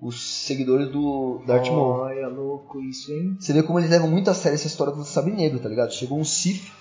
os 0.01 0.47
seguidores 0.47 0.91
do 0.91 1.43
Darth 1.47 1.69
Maul. 1.69 2.01
Olha, 2.01 2.29
louco 2.29 2.81
isso, 2.81 3.13
hein? 3.13 3.37
Você 3.39 3.53
vê 3.53 3.63
como 3.63 3.79
eles 3.79 3.91
levam 3.91 4.09
muito 4.09 4.31
a 4.31 4.35
sério 4.35 4.55
essa 4.55 4.67
história 4.67 4.95
do 4.95 5.05
sabre 5.05 5.33
negro, 5.33 5.59
tá 5.59 5.69
ligado? 5.69 5.93
Chegou 5.93 6.19
um 6.19 6.25
Sith, 6.25 6.73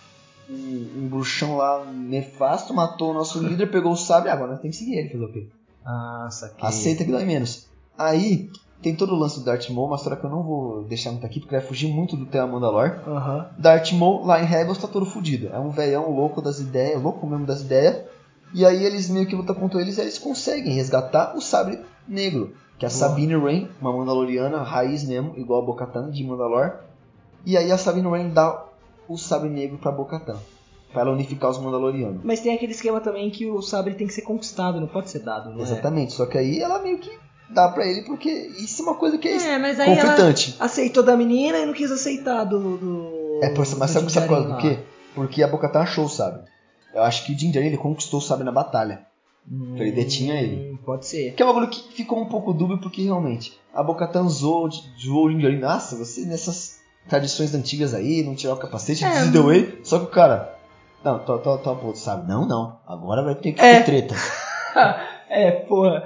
um, 0.49 1.03
um 1.03 1.07
bruxão 1.07 1.57
lá 1.57 1.85
nefasto, 1.85 2.73
matou 2.73 3.11
o 3.11 3.13
nosso 3.13 3.41
líder, 3.41 3.71
pegou 3.71 3.91
o 3.91 3.97
sabre, 3.97 4.29
agora 4.29 4.51
nós 4.51 4.61
temos 4.61 4.77
que 4.77 4.83
seguir 4.83 4.97
ele, 4.97 5.09
fazer 5.09 5.23
o 5.23 5.31
quê? 5.31 5.47
Ah, 5.85 6.27
saquei. 6.31 6.67
Aceita 6.67 7.05
que 7.05 7.11
dói 7.11 7.25
menos. 7.25 7.67
Aí, 7.97 8.49
tem 8.81 8.95
todo 8.95 9.13
o 9.13 9.17
lance 9.17 9.39
do 9.39 9.45
Darth 9.45 9.69
Maul, 9.69 9.87
uma 9.87 9.95
história 9.95 10.17
que 10.17 10.25
eu 10.25 10.29
não 10.29 10.41
vou 10.41 10.83
deixar 10.83 11.11
muito 11.11 11.25
aqui, 11.25 11.39
porque 11.39 11.55
vai 11.55 11.63
fugir 11.63 11.91
muito 11.91 12.15
do 12.15 12.25
tema 12.25 12.47
Mandalor. 12.47 12.99
Aham. 13.05 13.49
Darth 13.57 13.91
Maul, 13.91 14.25
lá 14.25 14.41
em 14.41 14.45
Rebels, 14.45 14.77
tá 14.77 14.87
todo 14.87 15.05
fudido. 15.05 15.49
É 15.53 15.59
um 15.59 15.69
velhão 15.69 16.09
louco 16.11 16.41
das 16.41 16.59
ideias, 16.59 17.01
louco 17.01 17.27
mesmo 17.27 17.45
das 17.45 17.61
ideias. 17.61 18.03
E 18.53 18.65
aí 18.65 18.83
eles 18.83 19.09
meio 19.09 19.27
que 19.27 19.35
lutam 19.35 19.53
contra 19.53 19.81
eles 19.81 19.97
e 19.97 20.01
eles 20.01 20.17
conseguem 20.17 20.73
resgatar 20.73 21.35
o 21.35 21.41
sabre 21.41 21.79
negro. 22.07 22.53
Que 22.77 22.85
é 22.85 22.87
a. 22.87 22.89
Sabine 22.89 23.35
Wren, 23.35 23.67
uma 23.81 23.91
Mandaloriana, 23.91 24.63
raiz 24.63 25.03
mesmo, 25.03 25.33
igual 25.37 25.61
a 25.61 25.65
Bo-Katan 25.65 26.09
de 26.09 26.23
Mandalor. 26.23 26.77
E 27.45 27.57
aí 27.57 27.71
a 27.71 27.77
Sabine 27.77 28.07
Wren 28.07 28.29
dá 28.29 28.63
o 29.09 29.17
sabre 29.17 29.49
negro 29.49 29.77
pra 29.77 29.91
Bo-Katan. 29.91 30.37
Pra 30.91 31.01
ela 31.01 31.11
unificar 31.11 31.51
os 31.51 31.57
Mandalorianos. 31.59 32.21
Mas 32.23 32.39
tem 32.39 32.53
aquele 32.55 32.71
esquema 32.71 32.99
também 32.99 33.29
que 33.29 33.45
o 33.45 33.61
sabre 33.61 33.93
tem 33.93 34.07
que 34.07 34.13
ser 34.13 34.23
conquistado, 34.23 34.79
não 34.79 34.87
pode 34.87 35.09
ser 35.11 35.19
dado, 35.19 35.51
não 35.51 35.59
é? 35.59 35.61
Exatamente, 35.63 36.13
só 36.13 36.25
que 36.25 36.37
aí 36.37 36.59
ela 36.59 36.79
meio 36.81 36.97
que 36.97 37.11
dá 37.51 37.67
pra 37.69 37.85
ele 37.85 38.03
porque 38.03 38.29
isso 38.29 38.81
é 38.81 38.85
uma 38.85 38.95
coisa 38.95 39.17
que 39.19 39.27
é, 39.27 39.35
É, 39.53 39.59
mas 39.59 39.79
aí 39.79 39.91
ela 39.91 40.01
conflitante. 40.13 40.55
aceitou 40.59 41.03
da 41.03 41.15
menina 41.15 41.59
e 41.59 41.65
não 41.65 41.73
quis 41.73 41.91
aceitar 41.91 42.43
do. 42.43 42.77
do 42.77 43.39
É, 43.43 43.49
por, 43.49 43.67
mas 43.77 43.93
do 43.93 43.99
sabe, 43.99 44.11
sabe 44.11 44.27
por 44.27 44.41
do 44.43 44.49
lá. 44.49 44.57
quê? 44.57 44.79
Porque 45.13 45.43
a 45.43 45.47
Bo-Katan 45.47 45.81
achou 45.81 46.05
o 46.05 46.09
sabre. 46.09 46.41
Eu 46.93 47.03
acho 47.03 47.23
que 47.25 47.33
o 47.33 47.35
Djarin, 47.35 47.67
ele 47.67 47.77
conquistou 47.77 48.19
o 48.19 48.23
sabre 48.23 48.43
na 48.43 48.51
batalha. 48.51 49.05
Hum, 49.51 49.75
Ele 49.77 49.91
detinha 49.91 50.41
ele. 50.41 50.77
Pode 50.85 51.05
ser. 51.05 51.33
Que 51.35 51.41
é 51.41 51.45
um 51.45 51.49
bagulho 51.49 51.69
que 51.69 51.93
ficou 51.93 52.19
um 52.19 52.25
pouco 52.25 52.51
dúbio, 52.51 52.79
porque 52.79 53.03
realmente 53.03 53.57
a 53.73 53.83
Bocatan 53.83 54.27
zoou, 54.27 54.69
zoou 54.99 55.27
o 55.27 55.37
Djarin. 55.37 55.59
Nossa, 55.59 55.95
você 55.95 56.25
nessas 56.25 56.78
tradições 57.07 57.53
antigas 57.55 57.93
aí, 57.93 58.23
não 58.23 58.35
tirar 58.35 58.53
o 58.53 58.57
capacete, 58.57 59.03
É, 59.03 59.23
way. 59.41 59.79
Só 59.83 59.99
que 59.99 60.05
o 60.05 60.09
cara, 60.09 60.55
Não, 61.03 61.17
to, 61.19 61.37
to, 61.39 61.57
to, 61.59 61.75
pô, 61.77 61.95
sabe? 61.95 62.27
Não, 62.27 62.45
não. 62.45 62.77
Agora 62.85 63.23
vai 63.23 63.33
ter 63.35 63.53
que 63.53 63.61
É. 63.61 63.79
ter 63.79 63.85
treta. 63.85 64.15
é, 65.29 65.51
porra. 65.51 66.03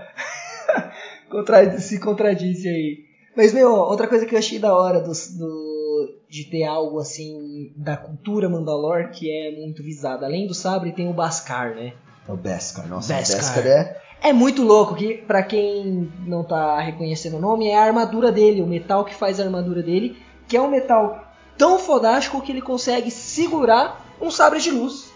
Contra- 1.29 1.79
se 1.79 1.99
contradiz 1.99 2.65
aí. 2.65 2.99
Mas, 3.35 3.51
meu, 3.53 3.71
outra 3.73 4.07
coisa 4.07 4.25
que 4.25 4.35
eu 4.35 4.39
achei 4.39 4.59
da 4.59 4.75
hora 4.75 4.99
do, 5.01 5.11
do- 5.11 6.19
de 6.29 6.43
ter 6.45 6.63
algo 6.63 6.99
assim 6.99 7.71
da 7.75 7.97
cultura 7.97 8.47
Mandalor 8.47 9.09
que 9.09 9.29
é 9.31 9.51
muito 9.59 9.81
visada. 9.81 10.25
Além 10.25 10.45
do 10.45 10.53
sabre, 10.53 10.91
tem 10.91 11.09
o 11.09 11.13
Bascar, 11.13 11.73
né? 11.75 11.93
É 12.27 12.31
o 12.31 12.37
Beskar. 12.37 12.87
Nossa, 12.87 13.13
Beskar. 13.15 13.39
o 13.39 13.41
Beskar 13.41 13.65
é. 13.67 13.97
É 14.21 14.31
muito 14.31 14.63
louco 14.63 14.95
que, 14.95 15.15
pra 15.15 15.43
quem 15.43 16.09
não 16.25 16.43
tá 16.43 16.79
reconhecendo 16.79 17.37
o 17.37 17.41
nome, 17.41 17.67
é 17.67 17.75
a 17.77 17.83
armadura 17.83 18.31
dele, 18.31 18.61
o 18.61 18.67
metal 18.67 19.03
que 19.03 19.13
faz 19.13 19.39
a 19.39 19.43
armadura 19.43 19.81
dele, 19.83 20.15
que 20.47 20.57
é 20.57 20.61
um 20.61 20.69
metal 20.69 21.23
tão 21.57 21.77
fodástico 21.79 22.41
que 22.41 22.51
ele 22.51 22.61
consegue 22.61 23.09
segurar 23.11 24.05
um 24.21 24.29
sabre 24.31 24.59
de 24.59 24.71
luz. 24.71 25.11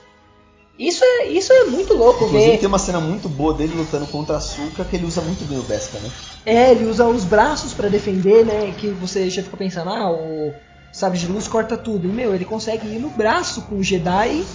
Isso 0.77 1.03
é, 1.03 1.27
isso 1.27 1.51
é 1.51 1.63
muito 1.65 1.95
louco 1.95 2.25
Inclusive 2.25 2.51
ver. 2.51 2.57
tem 2.59 2.67
uma 2.67 2.77
cena 2.77 2.99
muito 2.99 3.27
boa 3.27 3.51
dele 3.53 3.73
lutando 3.75 4.05
contra 4.07 4.37
a 4.37 4.85
que 4.85 4.95
ele 4.95 5.05
usa 5.05 5.21
muito 5.21 5.43
bem 5.45 5.57
o 5.57 5.63
Beskar, 5.63 5.99
né? 6.01 6.11
É, 6.45 6.71
ele 6.71 6.85
usa 6.85 7.07
os 7.07 7.23
braços 7.25 7.73
pra 7.73 7.89
defender, 7.89 8.45
né? 8.45 8.71
Que 8.77 8.89
você 8.89 9.27
já 9.27 9.41
fica 9.41 9.57
pensando, 9.57 9.89
ah, 9.89 10.11
o 10.11 10.53
sabre 10.93 11.17
de 11.17 11.25
luz 11.27 11.47
corta 11.47 11.75
tudo. 11.75 12.07
E, 12.07 12.11
meu, 12.11 12.33
ele 12.35 12.45
consegue 12.45 12.87
ir 12.87 12.99
no 12.99 13.09
braço 13.09 13.63
com 13.63 13.75
o 13.77 13.83
Jedi. 13.83 14.45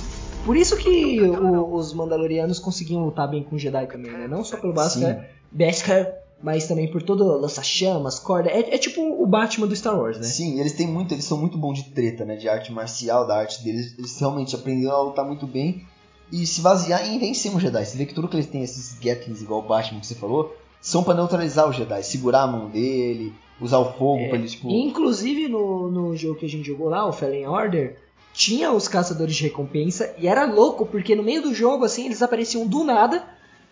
Por 0.44 0.56
isso 0.56 0.76
que 0.76 1.20
o- 1.20 1.74
os 1.74 1.92
Mandalorianos 1.92 2.60
conseguiam 2.60 3.04
lutar 3.04 3.28
bem 3.28 3.42
com 3.42 3.56
o 3.56 3.58
Jedi 3.58 3.86
também, 3.88 4.12
né? 4.12 4.28
Não 4.28 4.44
só 4.44 4.56
pelo 4.56 4.72
Beskar, 4.72 5.26
Beskar 5.50 6.06
mas 6.42 6.66
também 6.66 6.90
por 6.90 7.02
todo 7.02 7.24
lança-chamas, 7.38 8.18
corda. 8.18 8.50
É, 8.50 8.74
é 8.74 8.78
tipo 8.78 9.00
o 9.00 9.26
Batman 9.26 9.66
do 9.66 9.76
Star 9.76 9.98
Wars, 9.98 10.18
né? 10.18 10.24
Sim, 10.24 10.58
eles 10.58 10.72
têm 10.72 10.86
muito, 10.86 11.14
eles 11.14 11.24
são 11.24 11.38
muito 11.38 11.56
bons 11.56 11.74
de 11.74 11.90
treta, 11.90 12.24
né? 12.24 12.36
De 12.36 12.48
arte 12.48 12.72
marcial, 12.72 13.26
da 13.26 13.36
arte 13.36 13.62
deles. 13.62 13.94
Eles 13.96 14.18
realmente 14.18 14.54
aprenderam 14.54 14.96
a 14.96 15.02
lutar 15.02 15.24
muito 15.24 15.46
bem 15.46 15.86
e 16.32 16.46
se 16.46 16.60
basear 16.62 17.06
em 17.06 17.18
vencer 17.18 17.54
um 17.54 17.60
Jedi. 17.60 17.84
Você 17.84 17.96
vê 17.96 18.06
que 18.06 18.14
tudo 18.14 18.26
que 18.26 18.36
eles 18.36 18.46
têm, 18.46 18.62
esses 18.62 18.98
Gatlings, 18.98 19.42
igual 19.42 19.60
o 19.60 19.68
Batman 19.68 20.00
que 20.00 20.06
você 20.06 20.14
falou, 20.14 20.56
são 20.80 21.04
pra 21.04 21.14
neutralizar 21.14 21.68
o 21.68 21.72
Jedi, 21.72 22.02
segurar 22.02 22.42
a 22.42 22.46
mão 22.46 22.68
dele, 22.68 23.32
usar 23.60 23.78
o 23.78 23.92
fogo 23.92 24.28
pra 24.28 24.38
ele, 24.38 24.48
tipo. 24.48 24.68
Inclusive 24.68 25.48
no, 25.48 25.90
no 25.90 26.16
jogo 26.16 26.40
que 26.40 26.46
a 26.46 26.48
gente 26.48 26.66
jogou 26.66 26.88
lá, 26.88 27.06
o 27.06 27.12
Fallen 27.12 27.46
Order, 27.46 27.98
tinha 28.32 28.72
os 28.72 28.88
caçadores 28.88 29.36
de 29.36 29.44
recompensa 29.44 30.14
e 30.18 30.26
era 30.26 30.44
louco 30.44 30.86
porque 30.86 31.14
no 31.14 31.22
meio 31.22 31.42
do 31.42 31.54
jogo, 31.54 31.84
assim, 31.84 32.06
eles 32.06 32.22
apareciam 32.22 32.66
do 32.66 32.82
nada 32.82 33.22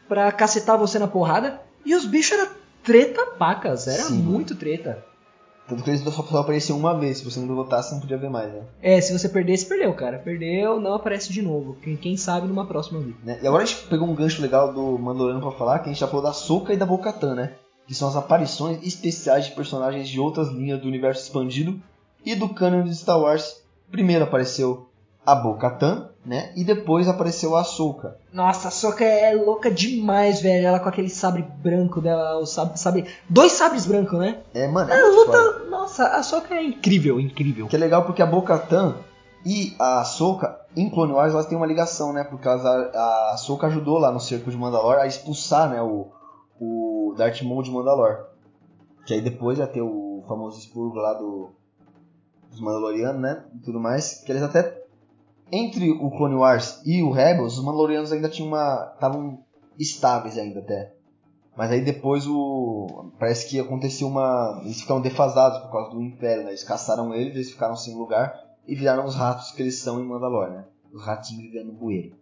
pra 0.06 0.30
cacetar 0.30 0.78
você 0.78 0.98
na 0.98 1.08
porrada 1.08 1.60
e 1.84 1.94
os 1.94 2.04
bichos 2.04 2.38
eram 2.38 2.59
treta 2.82 3.26
pacas, 3.38 3.86
era 3.86 4.02
Sim. 4.04 4.14
muito 4.18 4.54
treta. 4.54 5.04
Tanto 5.70 5.84
que 5.84 5.90
eles 5.90 6.00
só, 6.02 6.10
só 6.10 6.38
apareciam 6.38 6.76
uma 6.76 6.98
vez, 6.98 7.18
se 7.18 7.24
você 7.24 7.38
não 7.38 7.54
você 7.64 7.94
não 7.94 8.00
podia 8.00 8.18
ver 8.18 8.28
mais, 8.28 8.52
né? 8.52 8.62
É, 8.82 9.00
se 9.00 9.16
você 9.16 9.28
perdesse, 9.28 9.66
perdeu, 9.66 9.94
cara. 9.94 10.18
Perdeu, 10.18 10.80
não 10.80 10.94
aparece 10.94 11.32
de 11.32 11.40
novo. 11.40 11.76
Quem, 11.80 11.96
quem 11.96 12.16
sabe 12.16 12.48
numa 12.48 12.66
próxima 12.66 12.98
vida. 12.98 13.16
né? 13.22 13.38
E 13.40 13.46
agora 13.46 13.62
a 13.62 13.66
gente 13.66 13.86
pegou 13.86 14.08
um 14.08 14.14
gancho 14.14 14.42
legal 14.42 14.72
do 14.74 14.98
Mandaloriano 14.98 15.40
pra 15.40 15.56
falar, 15.56 15.78
que 15.78 15.84
a 15.88 15.92
gente 15.92 16.00
já 16.00 16.08
falou 16.08 16.24
da 16.24 16.32
Soka 16.32 16.72
e 16.72 16.76
da 16.76 16.84
Bo-Katan, 16.84 17.36
né? 17.36 17.52
Que 17.86 17.94
são 17.94 18.08
as 18.08 18.16
aparições 18.16 18.84
especiais 18.84 19.44
de 19.46 19.52
personagens 19.52 20.08
de 20.08 20.18
outras 20.18 20.48
linhas 20.48 20.80
do 20.80 20.88
universo 20.88 21.22
expandido 21.22 21.80
e 22.24 22.34
do 22.34 22.48
canon 22.48 22.82
de 22.82 22.94
Star 22.96 23.20
Wars. 23.20 23.62
Primeiro 23.92 24.24
apareceu 24.24 24.89
a 25.32 25.34
Bo-Katan, 25.34 26.08
né? 26.24 26.52
E 26.56 26.64
depois 26.64 27.08
apareceu 27.08 27.56
a 27.56 27.60
Ahsoka. 27.60 28.16
Nossa, 28.32 28.68
a 28.68 28.70
Soca 28.70 29.04
é 29.04 29.34
louca 29.34 29.70
demais, 29.70 30.40
velho. 30.40 30.66
Ela 30.66 30.80
com 30.80 30.88
aquele 30.88 31.08
sabre 31.08 31.42
branco 31.42 32.00
dela, 32.00 32.38
o 32.38 32.46
sabre, 32.46 32.78
sabre 32.78 33.06
dois 33.28 33.52
sabres 33.52 33.86
brancos, 33.86 34.18
né? 34.18 34.40
É, 34.54 34.66
mano, 34.68 34.92
é 34.92 35.00
muito 35.00 35.26
foda. 35.26 35.38
luta, 35.38 35.64
nossa, 35.70 36.06
a 36.08 36.22
Soca 36.22 36.54
é 36.54 36.62
incrível, 36.62 37.18
incrível. 37.18 37.66
Que 37.66 37.76
é 37.76 37.78
legal 37.78 38.04
porque 38.04 38.22
a 38.22 38.26
Bo-Katan 38.26 38.96
e 39.44 39.74
a 39.78 40.00
Ahsoka, 40.00 40.60
em 40.76 40.90
Clone 40.90 41.12
Wars, 41.12 41.32
elas 41.32 41.46
têm 41.46 41.56
uma 41.56 41.66
ligação, 41.66 42.12
né? 42.12 42.24
Porque 42.24 42.46
elas, 42.46 42.64
a, 42.64 42.70
a 42.70 43.32
Ahsoka 43.34 43.66
ajudou 43.66 43.98
lá 43.98 44.12
no 44.12 44.20
cerco 44.20 44.50
de 44.50 44.56
Mandalor 44.56 44.98
a 44.98 45.06
expulsar, 45.06 45.70
né? 45.70 45.80
O, 45.80 46.08
o 46.60 47.14
Darth 47.16 47.40
Maul 47.42 47.62
de 47.62 47.70
Mandalor. 47.70 48.26
Que 49.06 49.14
aí 49.14 49.20
depois 49.20 49.58
ia 49.58 49.66
ter 49.66 49.80
o 49.80 50.22
famoso 50.28 50.58
expurgo 50.58 50.96
lá 50.96 51.14
do, 51.14 51.50
dos 52.50 52.60
Mandalorianos, 52.60 53.22
né? 53.22 53.42
E 53.54 53.58
tudo 53.60 53.80
mais. 53.80 54.22
Que 54.22 54.32
eles 54.32 54.42
até... 54.42 54.79
Entre 55.52 55.90
o 55.90 56.10
Clone 56.10 56.36
Wars 56.36 56.80
e 56.84 57.02
o 57.02 57.10
Rebels, 57.10 57.58
os 57.58 57.64
Mandalorianos 57.64 58.12
ainda 58.12 58.28
tinham 58.28 58.48
uma... 58.48 58.92
Estavam 58.94 59.44
estáveis 59.78 60.38
ainda 60.38 60.60
até. 60.60 60.92
Mas 61.56 61.72
aí 61.72 61.82
depois 61.82 62.26
o. 62.26 63.10
Parece 63.18 63.48
que 63.48 63.58
aconteceu 63.58 64.08
uma. 64.08 64.62
Eles 64.64 64.80
ficaram 64.80 65.00
defasados 65.00 65.58
por 65.58 65.72
causa 65.72 65.90
do 65.90 66.02
Império, 66.02 66.44
né? 66.44 66.50
Eles 66.50 66.64
caçaram 66.64 67.12
eles, 67.12 67.34
eles 67.34 67.50
ficaram 67.50 67.76
sem 67.76 67.94
lugar 67.94 68.34
e 68.66 68.74
viraram 68.74 69.04
os 69.04 69.14
ratos 69.14 69.50
que 69.50 69.60
eles 69.62 69.78
são 69.78 70.00
em 70.00 70.06
Mandalor, 70.06 70.50
né? 70.50 70.64
Os 70.92 71.04
ratinhos 71.04 71.42
vivendo 71.42 71.66
no 71.66 71.72
bueiro. 71.72 72.14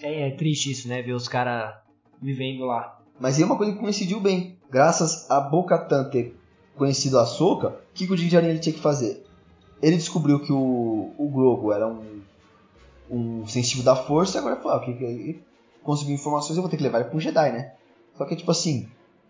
É, 0.00 0.28
é 0.28 0.30
triste 0.30 0.70
isso, 0.70 0.88
né? 0.88 1.02
Ver 1.02 1.12
os 1.12 1.28
caras 1.28 1.74
vivendo 2.20 2.64
lá. 2.64 2.98
Mas 3.18 3.36
aí 3.36 3.42
é 3.42 3.46
uma 3.46 3.56
coisa 3.56 3.72
que 3.72 3.78
coincidiu 3.78 4.20
bem. 4.20 4.58
Graças 4.70 5.30
a 5.30 5.40
Bo-Katan 5.40 6.08
ter 6.10 6.38
conhecido 6.76 7.18
a 7.18 7.26
Soka, 7.26 7.68
o 7.68 7.94
que, 7.94 8.06
que 8.06 8.12
o 8.12 8.14
ele 8.14 8.58
tinha 8.58 8.74
que 8.74 8.80
fazer? 8.80 9.24
Ele 9.82 9.96
descobriu 9.96 10.40
que 10.40 10.52
o, 10.52 11.12
o 11.18 11.28
Grogu 11.30 11.72
era 11.72 11.86
um, 11.86 12.15
um 13.10 13.46
sensível 13.46 13.84
da 13.84 13.96
força 13.96 14.38
agora 14.38 14.56
falou, 14.56 14.78
ah, 14.78 14.80
que, 14.84 14.92
que, 14.94 15.40
conseguiu 15.82 16.14
informações 16.14 16.56
eu 16.56 16.62
vou 16.62 16.70
ter 16.70 16.76
que 16.76 16.82
levar 16.82 17.00
ele 17.00 17.08
para 17.08 17.16
um 17.16 17.20
Jedi, 17.20 17.52
né? 17.52 17.72
Só 18.16 18.24
que, 18.24 18.34
tipo 18.36 18.50
assim, 18.50 18.88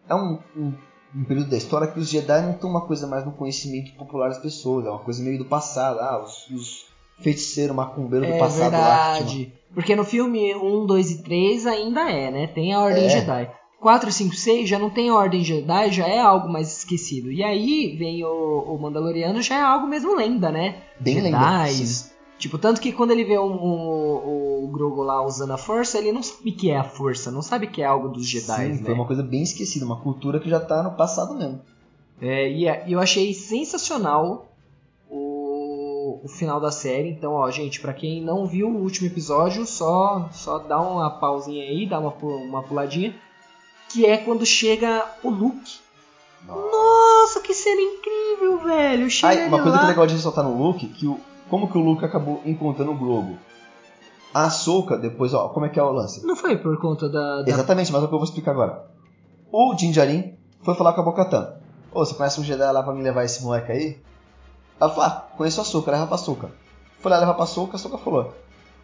é 0.08 0.14
um, 0.14 0.38
um, 0.56 0.72
um 1.14 1.24
período 1.24 1.50
da 1.50 1.56
história 1.56 1.86
que 1.88 1.98
os 1.98 2.08
Jedi 2.08 2.42
não 2.42 2.52
estão 2.52 2.70
uma 2.70 2.86
coisa 2.86 3.06
mais 3.06 3.24
no 3.24 3.32
conhecimento 3.32 3.92
popular 3.94 4.28
das 4.28 4.38
pessoas, 4.38 4.86
é 4.86 4.90
uma 4.90 5.00
coisa 5.00 5.22
meio 5.22 5.38
do 5.38 5.44
passado. 5.44 5.98
Ah, 6.00 6.22
os, 6.22 6.48
os 6.50 6.86
feiticeiros, 7.20 7.74
macumbeiros 7.74 8.28
do 8.28 8.34
É 8.34 8.38
passado 8.38 8.72
lá. 8.72 8.78
que 9.18 9.24
tinham- 9.24 9.28
verdade. 9.28 9.52
Porque 9.74 9.96
no 9.96 10.04
filme 10.04 10.54
1, 10.54 10.86
2 10.86 11.10
e 11.10 11.22
3 11.22 11.66
ainda 11.66 12.10
é, 12.10 12.30
né? 12.30 12.46
Tem 12.46 12.72
a 12.72 12.80
Ordem 12.80 13.04
É. 13.06 13.08
Jedi. 13.10 13.50
4, 13.80 14.10
5, 14.10 14.34
6 14.34 14.68
já 14.68 14.78
não 14.78 14.88
tem 14.88 15.10
a 15.10 15.14
Ordem 15.14 15.44
Jedi, 15.44 15.92
já 15.92 16.06
é 16.08 16.18
algo 16.18 16.48
mais 16.48 16.78
esquecido. 16.78 17.30
E 17.30 17.42
aí 17.44 17.94
vem 17.98 18.24
o, 18.24 18.74
o 18.74 18.78
Mandaloriano, 18.80 19.42
já 19.42 19.56
é 19.58 19.60
algo 19.62 19.86
mesmo 19.86 20.14
lenda, 20.16 20.50
né? 20.50 20.82
Bem 20.98 21.20
lenda, 21.20 21.66
Jedis. 21.66 21.88
sim. 21.90 22.15
Tipo, 22.38 22.58
tanto 22.58 22.80
que 22.80 22.92
quando 22.92 23.12
ele 23.12 23.24
vê 23.24 23.38
o, 23.38 23.44
o, 23.46 24.64
o 24.64 24.68
Grogu 24.68 25.02
lá 25.02 25.24
usando 25.24 25.52
a 25.52 25.56
força, 25.56 25.96
ele 25.98 26.12
não 26.12 26.22
sabe 26.22 26.52
que 26.52 26.70
é 26.70 26.76
a 26.76 26.84
força, 26.84 27.30
não 27.30 27.40
sabe 27.40 27.66
que 27.66 27.80
é 27.80 27.86
algo 27.86 28.08
dos 28.08 28.26
Jedi, 28.28 28.56
Sim, 28.56 28.72
né? 28.80 28.82
foi 28.84 28.92
uma 28.94 29.06
coisa 29.06 29.22
bem 29.22 29.42
esquecida, 29.42 29.86
uma 29.86 30.00
cultura 30.00 30.38
que 30.38 30.50
já 30.50 30.60
tá 30.60 30.82
no 30.82 30.92
passado 30.92 31.34
mesmo. 31.34 31.60
É, 32.20 32.50
e 32.50 32.66
é- 32.66 32.84
e 32.86 32.92
eu 32.92 33.00
achei 33.00 33.32
sensacional 33.32 34.46
o, 35.10 36.20
o 36.24 36.28
final 36.28 36.60
da 36.60 36.70
série. 36.70 37.08
Então, 37.10 37.32
ó, 37.32 37.50
gente, 37.50 37.80
pra 37.80 37.92
quem 37.94 38.22
não 38.22 38.46
viu 38.46 38.68
o 38.68 38.82
último 38.82 39.06
episódio, 39.06 39.64
só 39.66 40.28
só 40.32 40.58
dá 40.58 40.78
uma 40.80 41.10
pausinha 41.10 41.64
aí, 41.64 41.86
dá 41.86 41.98
uma, 41.98 42.10
uma 42.22 42.62
puladinha. 42.62 43.14
Que 43.88 44.04
é 44.04 44.16
quando 44.18 44.44
chega 44.44 45.06
o 45.22 45.30
Luke. 45.30 45.78
Nossa, 46.46 47.40
que 47.40 47.54
cena 47.54 47.80
incrível, 47.80 48.58
velho! 48.64 49.10
Chega 49.10 49.28
Aí, 49.42 49.48
uma 49.48 49.58
coisa 49.62 49.72
lá. 49.72 49.78
que 49.80 49.84
é 49.86 49.88
legal 49.88 50.06
de 50.06 50.14
ressaltar 50.14 50.44
no 50.44 50.56
Luke, 50.62 50.86
que 50.88 51.06
o, 51.06 51.18
como 51.50 51.70
que 51.70 51.78
o 51.78 51.80
Luke 51.80 52.04
acabou 52.04 52.40
encontrando 52.44 52.92
o 52.92 52.96
Grogu. 52.96 53.38
A 54.34 54.44
Ahsoka, 54.46 54.96
depois, 54.98 55.32
ó, 55.32 55.48
como 55.48 55.66
é 55.66 55.68
que 55.68 55.78
é 55.78 55.82
o 55.82 55.90
lance? 55.92 56.26
Não 56.26 56.36
foi 56.36 56.56
por 56.58 56.78
conta 56.80 57.08
da. 57.08 57.42
da- 57.42 57.48
Exatamente, 57.50 57.90
mas 57.92 58.02
é 58.02 58.04
o 58.04 58.08
que 58.08 58.14
eu 58.14 58.18
vou 58.18 58.24
explicar 58.26 58.50
agora. 58.52 58.84
O 59.50 59.74
Din 59.74 59.90
Djarin 59.92 60.36
foi 60.62 60.74
falar 60.74 60.92
com 60.92 61.00
a 61.00 61.04
Bo-Katan. 61.04 61.54
Ô, 61.92 62.04
você 62.04 62.14
conhece 62.14 62.40
um 62.40 62.44
Jedi 62.44 62.70
lá 62.70 62.82
pra 62.82 62.92
me 62.92 63.02
levar 63.02 63.24
esse 63.24 63.42
moleque 63.42 63.72
aí? 63.72 63.98
Ela 64.78 64.90
falou, 64.90 65.04
ah, 65.06 65.26
conheço 65.36 65.60
a 65.60 65.62
Ahsoka, 65.62 65.90
leva 65.90 66.06
pra 66.06 66.16
Ahsoka. 66.16 66.50
Foi 67.00 67.10
lá 67.10 67.18
levar 67.18 67.32
pra 67.34 67.44
Ahsoka, 67.44 67.72
a 67.72 67.76
Ahsoka 67.76 67.96
falou, 67.96 68.34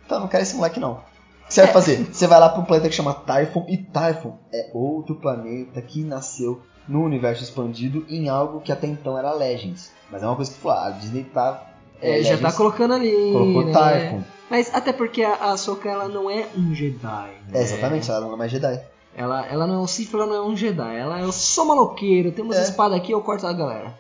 então, 0.07 0.21
não 0.21 0.29
quero 0.29 0.43
esse 0.43 0.57
moleque 0.57 0.81
não. 0.81 0.93
O 0.93 1.47
que 1.49 1.53
você 1.55 1.63
vai 1.65 1.73
fazer? 1.73 1.97
Você 2.11 2.27
vai 2.27 2.41
lá 2.41 2.49
pra 2.49 2.61
um 2.61 2.65
planeta 2.65 2.89
que 2.89 2.95
chama 2.95 3.13
Typhon, 3.13 3.67
e 3.69 3.77
Typhon 3.77 4.39
é 4.51 4.71
outro 4.73 5.17
planeta 5.17 5.83
que 5.83 6.03
nasceu 6.03 6.63
no 6.89 7.03
universo 7.03 7.43
expandido 7.43 8.07
em 8.09 8.29
algo 8.31 8.61
que 8.61 8.73
até 8.73 8.87
então 8.87 9.19
era 9.19 9.33
Legends. 9.35 9.93
Mas 10.11 10.23
é 10.23 10.27
uma 10.27 10.37
coisa 10.37 10.51
que, 10.51 10.59
falou, 10.59 10.79
ah, 10.79 10.87
a 10.87 10.91
Disney 10.93 11.25
tá... 11.25 11.67
É, 12.03 12.23
já 12.23 12.37
tá 12.39 12.53
colocando 12.53 12.95
ali. 12.95 13.11
Colocou 13.33 13.65
né? 13.67 13.73
Typhon. 13.73 14.23
Mas 14.51 14.75
até 14.75 14.93
porque 14.93 15.23
a 15.23 15.35
a 15.35 15.53
Ahsoka 15.53 15.89
ela 15.89 16.09
não 16.09 16.29
é 16.31 16.47
um 16.57 16.75
Jedi. 16.75 17.31
né? 17.49 17.61
É, 17.61 17.63
exatamente, 17.63 18.11
ela 18.11 18.21
não 18.21 18.35
é 18.35 18.37
mais 18.37 18.51
Jedi. 18.51 18.81
Ela, 19.15 19.47
ela 19.47 19.67
não 19.67 19.75
é 19.77 19.79
um 19.79 19.87
Sith, 19.87 20.13
ela 20.13 20.27
não 20.27 20.35
é 20.35 20.43
um 20.43 20.57
Jedi. 20.57 20.97
Ela 20.97 21.21
é 21.21 21.33
sou 21.33 21.65
maloqueiro, 21.65 22.33
tem 22.33 22.45
umas 22.45 22.59
É. 22.59 22.63
espadas 22.63 22.99
aqui, 22.99 23.13
eu 23.13 23.21
corto 23.23 23.47
a 23.47 23.53
galera. 23.53 23.95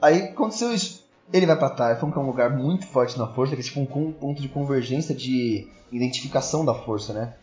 Aí 0.00 0.22
aconteceu 0.22 0.72
isso. 0.72 1.04
Ele 1.32 1.46
vai 1.46 1.56
pra 1.56 1.70
Typhon, 1.70 2.10
que 2.10 2.18
é 2.18 2.20
um 2.20 2.26
lugar 2.26 2.50
muito 2.50 2.86
forte 2.86 3.16
na 3.18 3.26
força, 3.28 3.54
que 3.54 3.60
é 3.60 3.64
tipo 3.64 3.80
um 3.80 4.12
ponto 4.12 4.40
de 4.42 4.48
convergência 4.48 5.14
de 5.14 5.68
identificação 5.92 6.64
da 6.64 6.74
força, 6.74 7.12
né? 7.12 7.34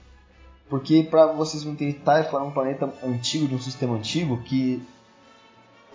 Porque 0.69 1.03
pra 1.09 1.27
vocês 1.27 1.63
não 1.63 1.71
entenderem, 1.73 2.01
Typhon 2.01 2.39
é 2.39 2.41
um 2.41 2.51
planeta 2.51 2.91
antigo, 3.03 3.47
de 3.47 3.55
um 3.55 3.59
sistema 3.59 3.95
antigo, 3.95 4.41
que 4.43 4.81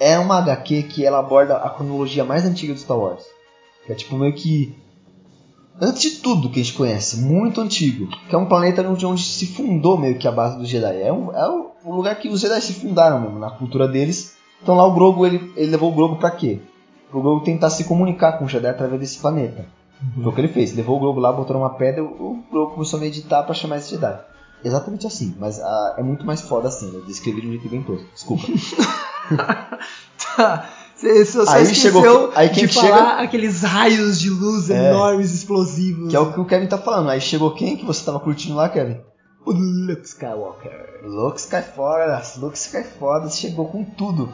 é 0.00 0.18
uma 0.18 0.38
HQ 0.38 0.84
que 0.84 1.04
ela 1.04 1.18
aborda 1.18 1.56
a 1.58 1.68
cronologia 1.68 2.24
mais 2.24 2.44
antiga 2.46 2.72
do 2.72 2.80
Star 2.80 2.98
Wars. 2.98 3.24
Que 3.86 3.92
é 3.92 3.94
tipo 3.94 4.16
meio 4.16 4.32
que. 4.34 4.76
Antes 5.80 6.02
de 6.02 6.10
tudo 6.20 6.50
que 6.50 6.60
a 6.60 6.62
gente 6.62 6.76
conhece, 6.76 7.20
muito 7.20 7.60
antigo. 7.60 8.06
Que 8.28 8.34
é 8.34 8.38
um 8.38 8.46
planeta 8.46 8.86
onde, 8.88 9.04
onde 9.04 9.22
se 9.22 9.46
fundou 9.46 9.98
meio 9.98 10.18
que 10.18 10.28
a 10.28 10.32
base 10.32 10.58
dos 10.58 10.68
Jedi. 10.68 11.00
É, 11.00 11.12
um, 11.12 11.32
é 11.32 11.90
lugar 11.90 12.14
que 12.16 12.28
os 12.28 12.40
Jedi 12.40 12.60
se 12.60 12.74
fundaram 12.74 13.20
mesmo, 13.20 13.38
na 13.38 13.50
cultura 13.50 13.88
deles. 13.88 14.36
Então 14.62 14.76
lá 14.76 14.86
o 14.86 14.94
Grogu, 14.94 15.26
ele, 15.26 15.52
ele 15.56 15.70
levou 15.70 15.90
o 15.90 15.94
Grogu 15.94 16.16
pra 16.16 16.30
quê? 16.30 16.60
Pro 17.10 17.20
Grogu 17.20 17.44
tentar 17.44 17.70
se 17.70 17.84
comunicar 17.84 18.38
com 18.38 18.44
o 18.44 18.48
Jedi 18.48 18.68
através 18.68 19.00
desse 19.00 19.18
planeta. 19.18 19.66
Foi 20.14 20.26
o 20.26 20.32
que 20.32 20.40
ele 20.40 20.48
fez. 20.48 20.74
Levou 20.74 20.96
o 20.96 21.00
Grogu 21.00 21.20
lá, 21.20 21.32
botou 21.32 21.56
numa 21.56 21.70
pedra, 21.70 22.04
o 22.04 22.42
Grogu 22.50 22.74
começou 22.74 22.98
a 22.98 23.02
meditar 23.02 23.44
pra 23.44 23.54
chamar 23.54 23.78
esse 23.78 23.90
Jedi. 23.90 24.20
Exatamente 24.64 25.06
assim, 25.08 25.34
mas 25.40 25.58
ah, 25.60 25.96
é 25.98 26.02
muito 26.04 26.24
mais 26.24 26.40
foda 26.40 26.68
assim, 26.68 26.94
eu 26.94 27.04
descrevi 27.04 27.40
de 27.40 27.48
um 27.48 27.50
jeito 27.50 27.68
bem 27.68 27.82
tosco. 27.82 28.06
Desculpa. 28.14 28.46
Tá. 30.36 30.68
Você 31.02 31.24
só, 31.24 31.40
Aí 31.52 31.62
esqueceu 31.64 31.92
chegou- 31.92 32.32
aí 32.34 32.48
quem 32.48 32.66
de 32.66 32.72
chega- 32.74 32.96
falar 32.96 33.18
aqueles 33.22 33.62
raios 33.62 34.20
de 34.20 34.30
luz 34.30 34.70
É. 34.70 34.90
enormes, 34.90 35.34
explosivos. 35.34 36.08
que 36.10 36.14
é 36.16 36.20
o 36.20 36.32
que 36.32 36.38
o 36.40 36.44
Kevin 36.44 36.66
tá 36.68 36.78
falando. 36.78 37.10
Aí 37.10 37.20
chegou 37.20 37.50
quem 37.54 37.76
que 37.76 37.84
você 37.84 38.04
tava 38.04 38.20
curtindo 38.20 38.54
lá, 38.54 38.68
Kevin? 38.68 39.00
o 39.44 39.50
Luke 39.50 40.06
Skywalker. 40.06 41.00
Luke 41.04 41.40
Skyforce, 41.40 42.38
Luke 42.38 42.56
Skyforce 42.56 43.36
chegou 43.36 43.66
com 43.68 43.82
tudo. 43.84 44.32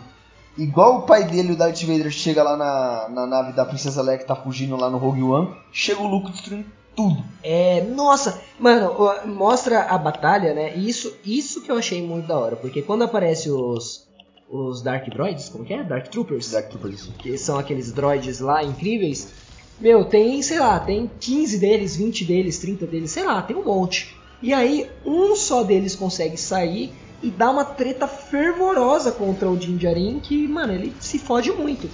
Igual 0.58 0.98
o 0.98 1.02
pai 1.02 1.24
dele, 1.24 1.52
o 1.52 1.56
Darth 1.56 1.80
Vader, 1.84 2.10
chega 2.10 2.42
lá 2.42 2.56
na, 2.56 3.08
na 3.08 3.26
nave 3.26 3.52
da 3.54 3.64
Princesa 3.64 4.02
Leia 4.02 4.18
que 4.18 4.26
tá 4.26 4.36
fugindo 4.36 4.76
lá 4.76 4.90
no 4.90 4.98
Rogue 4.98 5.22
One, 5.22 5.54
chega 5.72 6.02
o 6.02 6.06
Luke 6.06 6.30
destruindo 6.32 6.66
tudo. 6.94 7.22
É, 7.42 7.80
nossa, 7.94 8.38
mano, 8.58 8.92
mostra 9.24 9.84
a 9.84 9.96
batalha, 9.96 10.52
né? 10.52 10.74
Isso, 10.76 11.14
isso 11.24 11.62
que 11.62 11.70
eu 11.70 11.78
achei 11.78 12.04
muito 12.06 12.26
da 12.26 12.36
hora, 12.38 12.56
porque 12.56 12.82
quando 12.82 13.04
aparece 13.04 13.48
os 13.50 14.07
os 14.51 14.82
Dark 14.82 15.09
Droids, 15.09 15.49
como 15.49 15.64
que 15.64 15.74
é? 15.74 15.82
Dark 15.82 16.09
Troopers, 16.09 16.51
Darth 16.51 16.70
Troopers. 16.70 17.11
que 17.18 17.36
são 17.36 17.59
aqueles 17.59 17.92
droids 17.92 18.40
lá 18.40 18.64
incríveis. 18.64 19.32
Meu, 19.80 20.05
tem, 20.05 20.42
sei 20.42 20.59
lá, 20.59 20.80
tem 20.80 21.11
15 21.20 21.59
deles, 21.59 21.96
20 21.96 22.24
deles, 22.24 22.59
30 22.59 22.86
deles, 22.86 23.11
sei 23.11 23.24
lá, 23.24 23.40
tem 23.42 23.57
um 23.57 23.64
monte. 23.64 24.16
E 24.42 24.53
aí, 24.53 24.90
um 25.05 25.36
só 25.36 25.62
deles 25.62 25.94
consegue 25.94 26.36
sair 26.36 26.92
e 27.22 27.30
dá 27.30 27.51
uma 27.51 27.64
treta 27.64 28.07
fervorosa 28.07 29.12
contra 29.12 29.49
o 29.51 29.57
Din 29.57 29.76
Djarin, 29.76 30.20
que, 30.20 30.49
mano, 30.49 30.72
ele 30.72 30.92
se 30.99 31.18
fode 31.18 31.51
muito. 31.53 31.88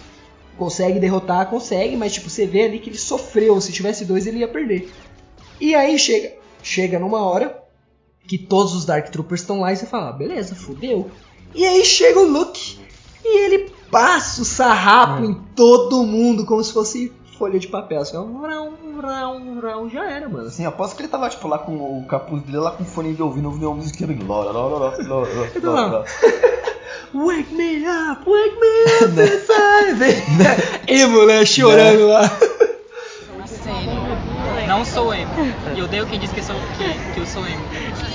Consegue 0.57 1.01
derrotar, 1.01 1.51
consegue, 1.51 1.97
mas 1.97 2.13
tipo, 2.13 2.31
você 2.31 2.47
vê 2.47 2.65
ali 2.65 2.79
que 2.79 2.89
ele 2.89 2.99
sofreu. 2.99 3.61
Se 3.61 3.73
tivesse 3.73 4.05
dois, 4.05 4.27
ele 4.27 4.39
ia 4.39 4.49
perder. 4.49 4.91
E 5.61 5.75
aí 5.75 5.99
chega, 5.99 6.35
chega 6.63 6.99
numa 6.99 7.21
hora 7.21 7.63
que 8.27 8.39
todos 8.39 8.75
os 8.75 8.85
Dark 8.85 9.11
Troopers 9.11 9.41
estão 9.41 9.61
lá 9.61 9.73
e 9.73 9.77
você 9.77 9.87
fala, 9.87 10.11
ah, 10.11 10.13
beleza, 10.13 10.55
fudeu. 10.55 11.11
E 11.55 11.65
aí 11.65 11.85
chega 11.85 12.19
o 12.19 12.27
Luke 12.27 12.79
e 13.25 13.45
ele 13.45 13.73
passa 13.91 14.43
o 14.43 14.45
sarrapo 14.45 15.25
em 15.25 15.35
todo 15.55 16.05
mundo 16.05 16.45
como 16.45 16.63
se 16.63 16.73
fosse 16.73 17.13
folha 17.39 17.59
de 17.59 17.69
papel. 17.69 18.01
Assim, 18.01 18.17
ó, 18.17 18.25
vrão, 18.25 18.73
vrão, 18.97 19.55
vrão, 19.57 19.91
já 19.91 20.11
era, 20.11 20.29
mano. 20.29 20.49
Assim, 20.49 20.65
aposto 20.67 20.97
que 20.97 21.03
ele 21.03 21.09
tava, 21.09 21.29
tipo, 21.29 21.47
lá 21.47 21.59
com 21.59 21.77
o 21.77 22.05
capuz 22.07 22.43
dele, 22.43 22.59
lá 22.59 22.73
com 22.73 22.83
o 22.83 22.87
fone 22.87 23.15
de 23.15 23.23
ouvido, 23.23 23.47
ouvindo 23.47 23.67
uma 23.67 23.77
musiquinha 23.77 24.09
bem... 24.09 24.19
Lá, 24.27 24.45
lá, 24.45 24.53
lá, 24.53 24.67
lá, 24.67 24.79
lá, 24.79 24.91
lá, 24.99 25.19
lá, 25.19 25.61
tô 25.61 25.73
lá, 25.73 25.87
lá. 25.87 25.99
lá. 25.99 26.05
Wake 27.15 27.55
me 27.55 27.87
up, 27.87 28.25
wake 28.29 28.57
me 28.59 28.85
up 29.05 29.21
inside. 29.21 30.23
Emo, 30.89 31.27
né? 31.27 31.45
Chorando 31.45 32.09
lá. 32.09 32.29
Sério. 33.47 34.67
Não 34.67 34.85
sou 34.85 35.15
emo. 35.15 35.31
E 35.77 35.79
eu 35.79 35.85
odeio 35.85 36.07
quem 36.07 36.19
diz 36.19 36.33
que, 36.33 36.43
sou, 36.43 36.57
que, 36.77 37.15
que 37.15 37.21
eu 37.21 37.27
sou 37.27 37.47
emo. 37.47 37.63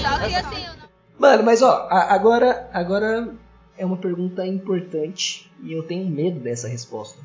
Só 0.02 0.20
que 0.20 0.36
assim, 0.36 0.66
não... 0.66 0.79
Mano, 1.20 1.44
mas 1.44 1.62
ó, 1.62 1.86
agora, 1.90 2.70
agora 2.72 3.36
é 3.78 3.86
uma 3.86 3.98
pergunta 3.98 4.48
importante 4.48 5.52
e 5.62 5.74
eu 5.74 5.84
tenho 5.84 6.10
medo 6.10 6.40
dessa 6.40 6.70
resposta. 6.70 7.20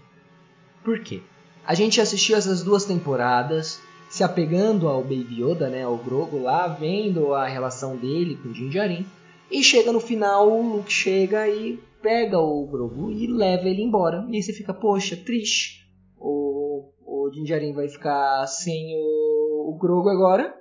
Por 0.82 0.98
quê? 0.98 1.22
A 1.64 1.74
gente 1.74 2.00
assistiu 2.00 2.36
essas 2.36 2.64
duas 2.64 2.84
temporadas, 2.84 3.80
se 4.10 4.24
apegando 4.24 4.88
ao 4.88 5.00
Baby 5.00 5.42
Yoda, 5.42 5.68
né, 5.68 5.84
ao 5.84 5.96
Grogu 5.96 6.42
lá, 6.42 6.66
vendo 6.66 7.34
a 7.34 7.46
relação 7.46 7.96
dele 7.96 8.36
com 8.36 8.48
o 8.48 8.52
Din 8.52 8.68
Djarin, 8.68 9.06
e 9.48 9.62
chega 9.62 9.92
no 9.92 10.00
final, 10.00 10.50
o 10.50 10.76
Luke 10.76 10.92
chega 10.92 11.48
e 11.48 11.78
pega 12.02 12.38
o 12.38 12.66
Grogu 12.66 13.12
e 13.12 13.28
leva 13.28 13.68
ele 13.68 13.82
embora. 13.82 14.26
E 14.28 14.34
aí 14.34 14.42
você 14.42 14.52
fica, 14.52 14.74
poxa, 14.74 15.16
triste. 15.16 15.88
O, 16.18 16.90
o 17.06 17.30
Din 17.30 17.44
Djarin 17.44 17.72
vai 17.72 17.88
ficar 17.88 18.44
sem 18.48 18.96
o, 18.96 19.70
o 19.70 19.78
Grogu 19.78 20.08
agora, 20.08 20.52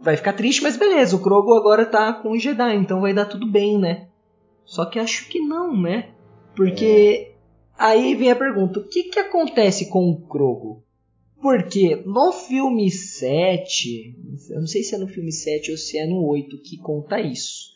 vai 0.00 0.16
ficar 0.16 0.32
triste, 0.32 0.62
mas 0.62 0.76
beleza, 0.76 1.14
o 1.14 1.20
Grogu 1.20 1.54
agora 1.54 1.84
tá 1.84 2.12
com 2.12 2.30
o 2.30 2.38
Jedi, 2.38 2.76
então 2.76 3.00
vai 3.00 3.12
dar 3.12 3.26
tudo 3.26 3.46
bem, 3.46 3.78
né? 3.78 4.08
Só 4.64 4.84
que 4.84 4.98
acho 4.98 5.28
que 5.28 5.40
não, 5.40 5.76
né? 5.76 6.10
Porque 6.54 7.32
aí 7.78 8.14
vem 8.14 8.30
a 8.30 8.36
pergunta: 8.36 8.80
o 8.80 8.88
que 8.88 9.04
que 9.04 9.18
acontece 9.18 9.88
com 9.90 10.10
o 10.10 10.16
Grogu? 10.16 10.82
Porque 11.40 12.02
no 12.04 12.32
filme 12.32 12.90
7, 12.90 14.14
eu 14.50 14.60
não 14.60 14.66
sei 14.66 14.82
se 14.82 14.94
é 14.94 14.98
no 14.98 15.08
filme 15.08 15.32
7 15.32 15.70
ou 15.70 15.76
se 15.76 15.98
é 15.98 16.06
no 16.06 16.26
8 16.26 16.58
que 16.58 16.76
conta 16.76 17.18
isso. 17.18 17.70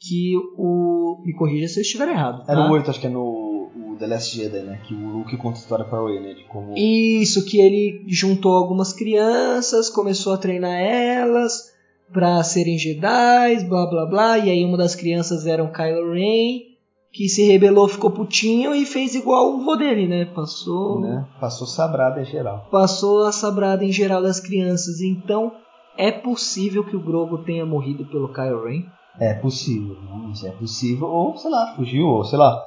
Que 0.00 0.34
o. 0.56 1.22
Me 1.24 1.34
corrija 1.34 1.68
se 1.68 1.78
eu 1.78 1.82
estiver 1.82 2.08
errado. 2.08 2.46
Tá? 2.46 2.52
Era 2.52 2.68
o 2.68 2.72
8, 2.72 2.90
acho 2.90 3.00
que 3.00 3.06
é 3.06 3.10
no 3.10 3.47
The 3.98 4.06
Last 4.06 4.36
Jedi, 4.36 4.60
né? 4.60 4.80
Que 4.86 4.94
o 4.94 5.08
Luke 5.18 5.36
conta 5.36 5.58
a 5.58 5.60
história 5.60 5.84
pra 5.84 6.04
Rey, 6.04 6.20
né? 6.20 6.34
De 6.34 6.44
como... 6.44 6.74
Isso, 6.76 7.44
que 7.44 7.58
ele 7.58 8.04
juntou 8.08 8.52
algumas 8.56 8.92
crianças, 8.92 9.90
começou 9.90 10.32
a 10.32 10.38
treinar 10.38 10.78
elas 10.78 11.72
pra 12.12 12.42
serem 12.42 12.78
Jedi, 12.78 13.64
blá 13.68 13.86
blá 13.86 14.06
blá, 14.06 14.38
e 14.38 14.50
aí 14.50 14.64
uma 14.64 14.78
das 14.78 14.94
crianças 14.94 15.46
era 15.46 15.62
o 15.62 15.70
Kylo 15.72 16.12
Ren, 16.12 16.60
que 17.12 17.28
se 17.28 17.42
rebelou, 17.44 17.88
ficou 17.88 18.10
putinho 18.10 18.74
e 18.74 18.86
fez 18.86 19.14
igual 19.14 19.54
o 19.54 19.64
vô 19.64 19.76
dele, 19.76 20.06
né? 20.06 20.24
Passou, 20.26 21.00
Né? 21.00 21.26
Passou 21.40 21.66
sabrada 21.66 22.20
em 22.20 22.24
geral. 22.24 22.68
passou 22.70 23.24
a 23.26 23.32
sabrada 23.32 23.84
em 23.84 23.92
geral 23.92 24.22
das 24.22 24.40
crianças. 24.40 25.00
Então, 25.00 25.52
é 25.96 26.10
possível 26.12 26.84
que 26.84 26.96
o 26.96 27.02
Grogu 27.02 27.38
tenha 27.44 27.66
morrido 27.66 28.06
pelo 28.06 28.32
Kylo 28.32 28.64
Ren? 28.64 28.84
É 29.20 29.34
possível, 29.34 29.96
realmente 30.06 30.46
é 30.46 30.50
possível. 30.52 31.08
Ou, 31.08 31.36
sei 31.36 31.50
lá, 31.50 31.74
fugiu, 31.74 32.06
ou 32.06 32.24
sei 32.24 32.38
lá. 32.38 32.62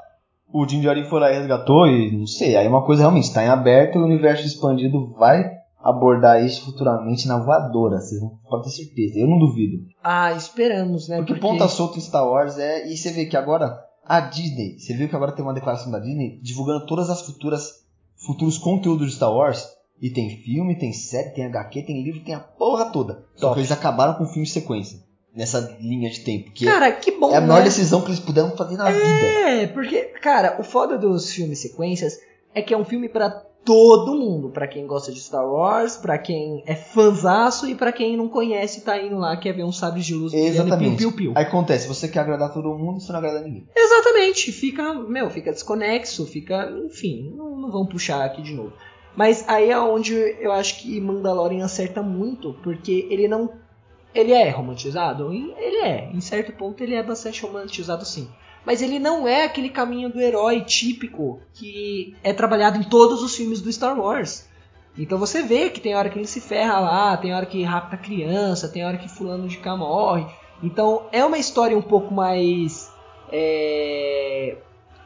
O 0.53 0.65
Din 0.65 0.81
Djarin 0.81 1.05
foi 1.05 1.19
lá 1.19 1.31
e 1.31 1.37
resgatou 1.37 1.87
e 1.87 2.11
não 2.11 2.27
sei. 2.27 2.55
Aí 2.55 2.67
uma 2.67 2.85
coisa 2.85 3.03
realmente 3.03 3.25
está 3.25 3.43
em 3.43 3.47
aberto 3.47 3.95
e 3.97 4.01
o 4.01 4.05
universo 4.05 4.45
expandido 4.45 5.13
vai 5.13 5.61
abordar 5.79 6.43
isso 6.43 6.65
futuramente 6.65 7.27
na 7.27 7.39
voadora. 7.39 7.97
Vocês 7.97 8.21
podem 8.49 8.65
ter 8.65 8.69
certeza. 8.69 9.19
Eu 9.19 9.27
não 9.27 9.39
duvido. 9.39 9.83
Ah, 10.03 10.33
esperamos, 10.33 11.07
né? 11.07 11.17
Porque, 11.17 11.35
ponta 11.35 11.67
solta 11.67 11.97
em 11.97 12.01
Star 12.01 12.27
Wars 12.27 12.57
é. 12.57 12.87
E 12.87 12.95
você 12.95 13.11
vê 13.11 13.25
que 13.25 13.37
agora 13.37 13.79
a 14.05 14.19
Disney. 14.19 14.77
Você 14.77 14.93
viu 14.93 15.07
que 15.07 15.15
agora 15.15 15.31
tem 15.31 15.43
uma 15.43 15.53
declaração 15.53 15.91
da 15.91 15.99
Disney 15.99 16.39
divulgando 16.41 16.85
todas 16.85 17.09
as 17.09 17.21
futuras 17.21 17.81
futuros 18.25 18.57
conteúdos 18.57 19.07
de 19.09 19.15
Star 19.15 19.33
Wars. 19.33 19.67
E 20.01 20.09
tem 20.09 20.29
filme, 20.37 20.77
tem 20.77 20.91
série, 20.91 21.29
tem 21.29 21.45
HQ, 21.45 21.83
tem 21.83 22.03
livro, 22.03 22.23
tem 22.23 22.33
a 22.33 22.39
porra 22.39 22.91
toda. 22.91 23.23
Só 23.35 23.47
Top. 23.47 23.53
que 23.53 23.59
eles 23.59 23.71
acabaram 23.71 24.15
com 24.15 24.23
o 24.23 24.27
filme 24.27 24.45
de 24.47 24.51
sequência. 24.51 24.99
Nessa 25.35 25.77
linha 25.79 26.09
de 26.09 26.19
tempo. 26.21 26.51
Que 26.51 26.65
Cara, 26.65 26.91
que 26.91 27.11
bom, 27.11 27.31
é 27.31 27.37
a 27.37 27.41
né? 27.41 27.47
maior 27.47 27.63
decisão 27.63 28.01
que 28.01 28.07
eles 28.07 28.19
puderam 28.19 28.51
fazer 28.57 28.75
na 28.75 28.91
vida. 28.91 29.05
É, 29.49 29.67
porque, 29.67 30.01
cara, 30.21 30.57
o 30.59 30.63
foda 30.63 30.97
dos 30.97 31.31
filmes 31.31 31.59
sequências 31.59 32.19
é 32.53 32.61
que 32.61 32.73
é 32.73 32.77
um 32.77 32.83
filme 32.83 33.07
pra 33.07 33.29
todo 33.63 34.15
mundo, 34.15 34.49
Pra 34.49 34.67
quem 34.67 34.87
gosta 34.87 35.11
de 35.11 35.21
Star 35.21 35.47
Wars, 35.47 35.95
pra 35.95 36.17
quem 36.17 36.63
é 36.65 36.75
fanzaço 36.75 37.67
e 37.67 37.75
pra 37.75 37.91
quem 37.91 38.17
não 38.17 38.27
conhece 38.27 38.81
tá 38.81 38.99
indo 38.99 39.17
lá 39.17 39.37
quer 39.37 39.53
ver 39.53 39.63
um 39.63 39.71
sabre 39.71 40.01
de 40.01 40.15
luz 40.15 40.33
e 40.33 40.37
Exatamente. 40.37 40.97
piu, 40.97 41.11
piu, 41.11 41.15
piu. 41.15 41.33
Aí 41.35 41.45
acontece, 41.45 41.87
você 41.87 42.07
quer 42.07 42.21
agradar 42.21 42.51
todo 42.51 42.73
mundo, 42.75 42.99
você 42.99 43.11
não 43.11 43.19
agrada 43.19 43.41
ninguém. 43.41 43.67
Exatamente, 43.75 44.51
fica, 44.51 44.93
meu, 44.95 45.29
fica 45.29 45.51
desconexo, 45.51 46.25
fica, 46.25 46.71
enfim, 46.85 47.31
não, 47.37 47.55
não 47.55 47.71
vamos 47.71 47.89
puxar 47.89 48.25
aqui 48.25 48.41
de 48.41 48.53
novo. 48.53 48.73
Mas 49.15 49.47
aí 49.47 49.69
é 49.69 49.79
onde 49.79 50.15
eu 50.15 50.51
acho 50.51 50.81
que 50.81 50.99
Mandalorian 50.99 51.65
acerta 51.65 52.01
muito, 52.01 52.55
porque 52.63 53.07
ele 53.11 53.27
não 53.27 53.60
ele 54.13 54.31
é 54.31 54.49
romantizado, 54.49 55.33
ele 55.33 55.77
é, 55.77 56.09
em 56.13 56.21
certo 56.21 56.51
ponto 56.51 56.83
ele 56.83 56.95
é 56.95 57.03
bastante 57.03 57.41
romantizado 57.41 58.05
sim. 58.05 58.29
Mas 58.65 58.81
ele 58.81 58.99
não 58.99 59.27
é 59.27 59.45
aquele 59.45 59.69
caminho 59.69 60.09
do 60.09 60.21
herói 60.21 60.61
típico 60.61 61.39
que 61.53 62.15
é 62.23 62.31
trabalhado 62.31 62.77
em 62.77 62.83
todos 62.83 63.23
os 63.23 63.35
filmes 63.35 63.61
do 63.61 63.71
Star 63.71 63.99
Wars. 63.99 64.47
Então 64.97 65.17
você 65.17 65.41
vê 65.41 65.69
que 65.69 65.79
tem 65.79 65.95
hora 65.95 66.09
que 66.09 66.19
ele 66.19 66.27
se 66.27 66.41
ferra 66.41 66.79
lá, 66.79 67.17
tem 67.17 67.33
hora 67.33 67.45
que 67.45 67.63
rapta 67.63 67.97
criança, 67.97 68.67
tem 68.67 68.85
hora 68.85 68.97
que 68.97 69.09
fulano 69.09 69.47
de 69.47 69.57
cá 69.57 69.75
morre. 69.75 70.25
Então 70.61 71.07
é 71.11 71.23
uma 71.25 71.37
história 71.37 71.77
um 71.77 71.81
pouco 71.81 72.13
mais. 72.13 72.91
É... 73.31 74.57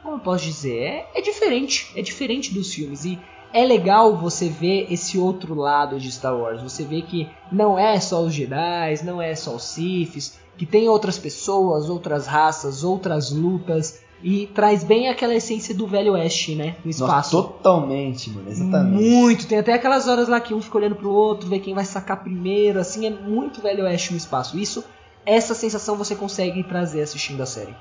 Como 0.02 0.16
eu 0.16 0.20
posso 0.20 0.44
dizer? 0.44 0.82
É, 0.82 1.08
é 1.14 1.20
diferente. 1.20 1.92
É 1.96 2.02
diferente 2.02 2.52
dos 2.52 2.74
filmes. 2.74 3.04
E 3.04 3.18
é 3.52 3.64
legal 3.64 4.16
você 4.16 4.48
ver 4.48 4.86
esse 4.92 5.18
outro 5.18 5.54
lado 5.54 5.98
de 5.98 6.10
Star 6.10 6.36
Wars. 6.36 6.62
Você 6.62 6.84
vê 6.84 7.02
que 7.02 7.28
não 7.50 7.78
é 7.78 7.98
só 8.00 8.22
os 8.22 8.34
Jedi, 8.34 9.04
não 9.04 9.20
é 9.20 9.34
só 9.34 9.54
os 9.54 9.64
Siths, 9.64 10.38
que 10.56 10.66
tem 10.66 10.88
outras 10.88 11.18
pessoas, 11.18 11.88
outras 11.88 12.26
raças, 12.26 12.84
outras 12.84 13.30
lutas. 13.30 14.00
E 14.22 14.46
traz 14.46 14.82
bem 14.82 15.08
aquela 15.08 15.34
essência 15.34 15.74
do 15.74 15.86
Velho 15.86 16.14
Oeste, 16.14 16.54
né? 16.54 16.76
No 16.82 16.90
espaço. 16.90 17.36
Nossa, 17.36 17.48
totalmente, 17.48 18.30
mano. 18.30 18.48
Exatamente. 18.48 19.02
Muito. 19.02 19.46
Tem 19.46 19.58
até 19.58 19.74
aquelas 19.74 20.08
horas 20.08 20.26
lá 20.26 20.40
que 20.40 20.54
um 20.54 20.62
fica 20.62 20.78
olhando 20.78 20.96
pro 20.96 21.12
outro, 21.12 21.48
vê 21.48 21.58
quem 21.58 21.74
vai 21.74 21.84
sacar 21.84 22.22
primeiro. 22.22 22.80
Assim, 22.80 23.06
é 23.06 23.10
muito 23.10 23.60
Velho 23.60 23.84
Oeste 23.84 24.12
no 24.12 24.16
espaço. 24.16 24.58
Isso, 24.58 24.82
essa 25.24 25.54
sensação 25.54 25.96
você 25.96 26.14
consegue 26.14 26.64
trazer 26.64 27.02
assistindo 27.02 27.42
a 27.42 27.46
série. 27.46 27.76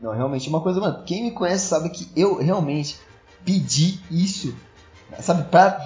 Não, 0.00 0.12
realmente, 0.12 0.48
uma 0.48 0.60
coisa, 0.60 0.80
mano, 0.80 1.02
quem 1.04 1.24
me 1.24 1.30
conhece 1.30 1.66
sabe 1.66 1.90
que 1.90 2.08
eu 2.16 2.36
realmente 2.36 2.98
pedi 3.44 4.00
isso, 4.10 4.54
sabe, 5.20 5.44
pra, 5.50 5.78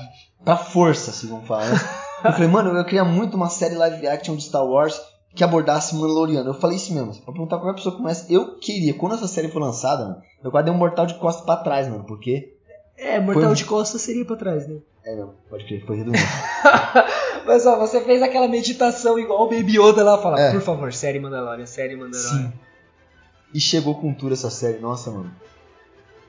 pra 0.44 0.56
força, 0.56 1.10
assim, 1.10 1.28
vamos 1.28 1.46
falar, 1.46 1.68
né? 1.70 1.78
Eu 2.22 2.32
falei, 2.32 2.48
mano, 2.48 2.76
eu 2.76 2.84
queria 2.84 3.02
muito 3.02 3.34
uma 3.34 3.48
série 3.48 3.74
live 3.74 4.06
action 4.06 4.36
de 4.36 4.42
Star 4.44 4.62
Wars 4.62 5.00
que 5.34 5.42
abordasse 5.42 5.94
Mandaloriano. 5.94 6.50
Eu 6.50 6.54
falei 6.60 6.76
isso 6.76 6.92
mesmo, 6.92 7.14
pra 7.14 7.32
perguntar 7.32 7.56
pra 7.56 7.64
qualquer 7.64 7.76
pessoa 7.78 7.96
que 7.96 8.02
conhece, 8.02 8.30
eu 8.30 8.58
queria. 8.58 8.92
Quando 8.92 9.14
essa 9.14 9.26
série 9.26 9.48
foi 9.48 9.62
lançada, 9.62 10.04
mano, 10.04 10.22
eu 10.44 10.50
quase 10.50 10.66
dei 10.66 10.74
um 10.74 10.76
mortal 10.76 11.06
de 11.06 11.14
costas 11.14 11.46
pra 11.46 11.56
trás, 11.56 11.88
mano, 11.88 12.04
porque 12.04 12.52
É, 12.98 13.18
mortal 13.18 13.44
Foi- 13.44 13.54
de 13.54 13.64
costas 13.64 14.02
seria 14.02 14.26
pra 14.26 14.36
trás, 14.36 14.68
né? 14.68 14.76
É 15.02 15.14
mesmo, 15.16 15.32
pode 15.48 15.64
crer, 15.64 15.82
foi 15.86 15.96
redundante. 15.96 16.22
Mas 17.46 17.64
ó, 17.64 17.78
você 17.78 18.02
fez 18.02 18.20
aquela 18.22 18.46
meditação 18.48 19.18
igual 19.18 19.46
o 19.46 19.48
Baby 19.48 19.78
Yoda 19.78 20.04
lá, 20.04 20.18
fala, 20.18 20.38
É. 20.38 20.52
por 20.52 20.60
favor, 20.60 20.92
série 20.92 21.18
Mandalorian, 21.18 21.64
série 21.64 21.96
Mandalorian. 21.96 22.48
Sim. 22.50 22.52
E 23.54 23.58
chegou 23.58 23.94
com 23.98 24.12
tudo 24.12 24.34
essa 24.34 24.50
série, 24.50 24.78
nossa, 24.78 25.10
mano. 25.10 25.30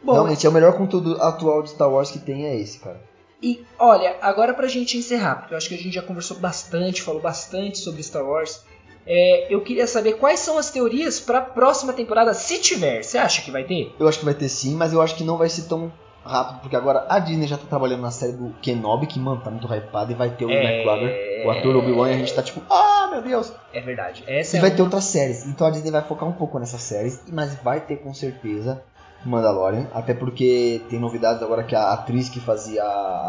Bom, 0.04 0.14
Realmente, 0.14 0.46
é 0.46 0.50
o 0.50 0.52
melhor 0.52 0.74
conteúdo 0.78 1.22
atual 1.22 1.62
de 1.64 1.70
Star 1.72 1.90
Wars 1.92 2.10
que 2.12 2.20
tem, 2.20 2.46
é 2.46 2.56
esse, 2.56 2.80
cara. 2.80 3.00
E 3.42 3.64
olha, 3.80 4.18
agora 4.22 4.54
pra 4.54 4.68
gente 4.68 4.98
encerrar, 4.98 5.36
porque 5.38 5.54
eu 5.54 5.58
acho 5.58 5.68
que 5.70 5.76
a 5.76 5.78
gente 5.78 5.94
já 5.94 6.02
conversou 6.02 6.38
bastante, 6.38 7.02
falou 7.02 7.22
bastante 7.22 7.78
sobre 7.80 8.02
Star 8.04 8.24
Wars. 8.26 8.64
é, 9.06 9.48
eu 9.50 9.62
queria 9.62 9.88
saber 9.88 10.14
quais 10.14 10.40
são 10.40 10.60
as 10.60 10.70
teorias 10.70 11.20
pra 11.20 11.42
próxima 11.42 11.92
temporada, 11.92 12.34
se 12.36 12.60
tiver. 12.60 13.04
Você 13.04 13.18
acha 13.18 13.42
que 13.42 13.50
vai 13.50 13.64
ter? 13.64 13.96
Eu 14.00 14.08
acho 14.08 14.20
que 14.20 14.26
vai 14.26 14.34
ter 14.36 14.48
sim, 14.48 14.76
mas 14.76 14.94
eu 14.94 15.02
acho 15.02 15.16
que 15.16 15.24
não 15.24 15.38
vai 15.38 15.50
ser 15.50 15.64
tão 15.64 15.92
rápido, 16.24 16.60
porque 16.62 16.76
agora 16.76 17.08
a 17.10 17.18
Disney 17.18 17.48
já 17.48 17.58
tá 17.58 17.66
trabalhando 17.68 18.02
na 18.02 18.12
série 18.12 18.34
do 18.34 18.54
Kenobi, 18.62 19.08
que, 19.08 19.20
mano, 19.20 19.42
tá 19.42 19.50
muito 19.50 19.66
hypado, 19.68 20.12
e 20.12 20.16
vai 20.16 20.30
ter 20.30 20.46
o 20.46 20.52
É. 20.52 20.64
McLagger, 20.84 21.48
o 21.48 21.50
ator 21.50 21.76
Obi-Wan, 21.78 22.12
e 22.12 22.14
a 22.14 22.18
gente 22.20 22.32
tá 22.36 22.44
tipo, 22.44 22.62
ah, 22.72 23.08
meu 23.12 23.24
Deus! 23.24 23.52
É 23.74 23.82
verdade. 23.82 24.24
Essa 24.28 24.56
E 24.56 24.60
é 24.60 24.62
vai 24.62 24.70
uma- 24.70 24.76
ter 24.76 24.84
outras 24.84 25.06
séries, 25.06 25.48
então 25.48 25.66
a 25.66 25.72
Disney 25.72 25.90
vai 25.90 26.04
focar 26.04 26.30
um 26.30 26.34
pouco 26.34 26.60
nessas 26.60 26.82
séries, 26.84 27.20
mas 27.32 27.56
vai 27.64 27.80
ter 27.82 27.96
com 27.98 28.14
certeza 28.14 28.84
Mandalorian, 29.26 29.88
até 29.94 30.14
porque 30.14 30.82
tem 30.90 31.00
novidades 31.00 31.42
agora 31.44 31.64
que 31.64 31.76
a 31.76 31.92
atriz 31.94 32.30
que 32.30 32.40
fazia 32.40 32.84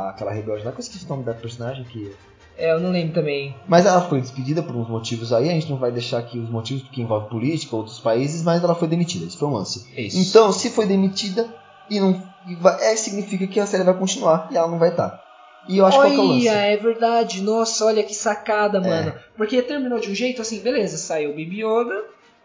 aquela 0.08 0.32
rebelde 0.32 0.64
lá, 0.64 0.72
que 0.72 0.78
eu 0.78 0.82
esqueci 0.82 1.04
o 1.04 1.08
nome 1.08 1.24
da 1.24 1.34
personagem, 1.34 1.84
que 1.84 2.12
É, 2.56 2.72
eu 2.72 2.80
não 2.80 2.90
lembro 2.90 3.14
também. 3.14 3.54
Mas 3.66 3.86
ela 3.86 4.00
foi 4.02 4.20
despedida 4.20 4.62
por 4.62 4.76
uns 4.76 4.88
motivos 4.88 5.32
aí, 5.32 5.48
a 5.48 5.52
gente 5.52 5.70
não 5.70 5.78
vai 5.78 5.90
deixar 5.90 6.18
aqui 6.18 6.38
os 6.38 6.50
motivos 6.50 6.82
porque 6.82 7.00
envolve 7.02 7.28
política, 7.28 7.74
outros 7.76 7.98
países, 7.98 8.42
mas 8.42 8.62
ela 8.62 8.74
foi 8.74 8.88
demitida, 8.88 9.24
isso 9.24 9.38
foi 9.38 9.48
um 9.48 9.52
lance. 9.54 9.86
Isso. 9.96 10.18
Então, 10.18 10.52
se 10.52 10.70
foi 10.70 10.86
demitida, 10.86 11.46
e 11.90 11.98
não 12.00 12.22
é, 12.80 12.96
significa 12.96 13.46
que 13.46 13.60
a 13.60 13.66
série 13.66 13.84
vai 13.84 13.94
continuar 13.94 14.48
e 14.50 14.56
ela 14.56 14.68
não 14.68 14.78
vai 14.78 14.90
estar. 14.90 15.20
E 15.68 15.78
eu 15.78 15.86
acho 15.86 16.00
que 16.00 16.06
é 16.06 16.10
o 16.10 16.22
lance. 16.22 16.48
Olha, 16.48 16.56
é 16.56 16.76
verdade. 16.76 17.40
Nossa, 17.40 17.84
olha 17.84 18.02
que 18.02 18.14
sacada, 18.14 18.78
É. 18.78 18.80
mano. 18.80 19.14
Porque 19.36 19.62
terminou 19.62 20.00
de 20.00 20.10
um 20.10 20.14
jeito 20.14 20.42
assim, 20.42 20.60
beleza, 20.60 20.96
saiu 20.98 21.30
o 21.30 21.34
Baby 21.34 21.62
Yoda, 21.64 21.94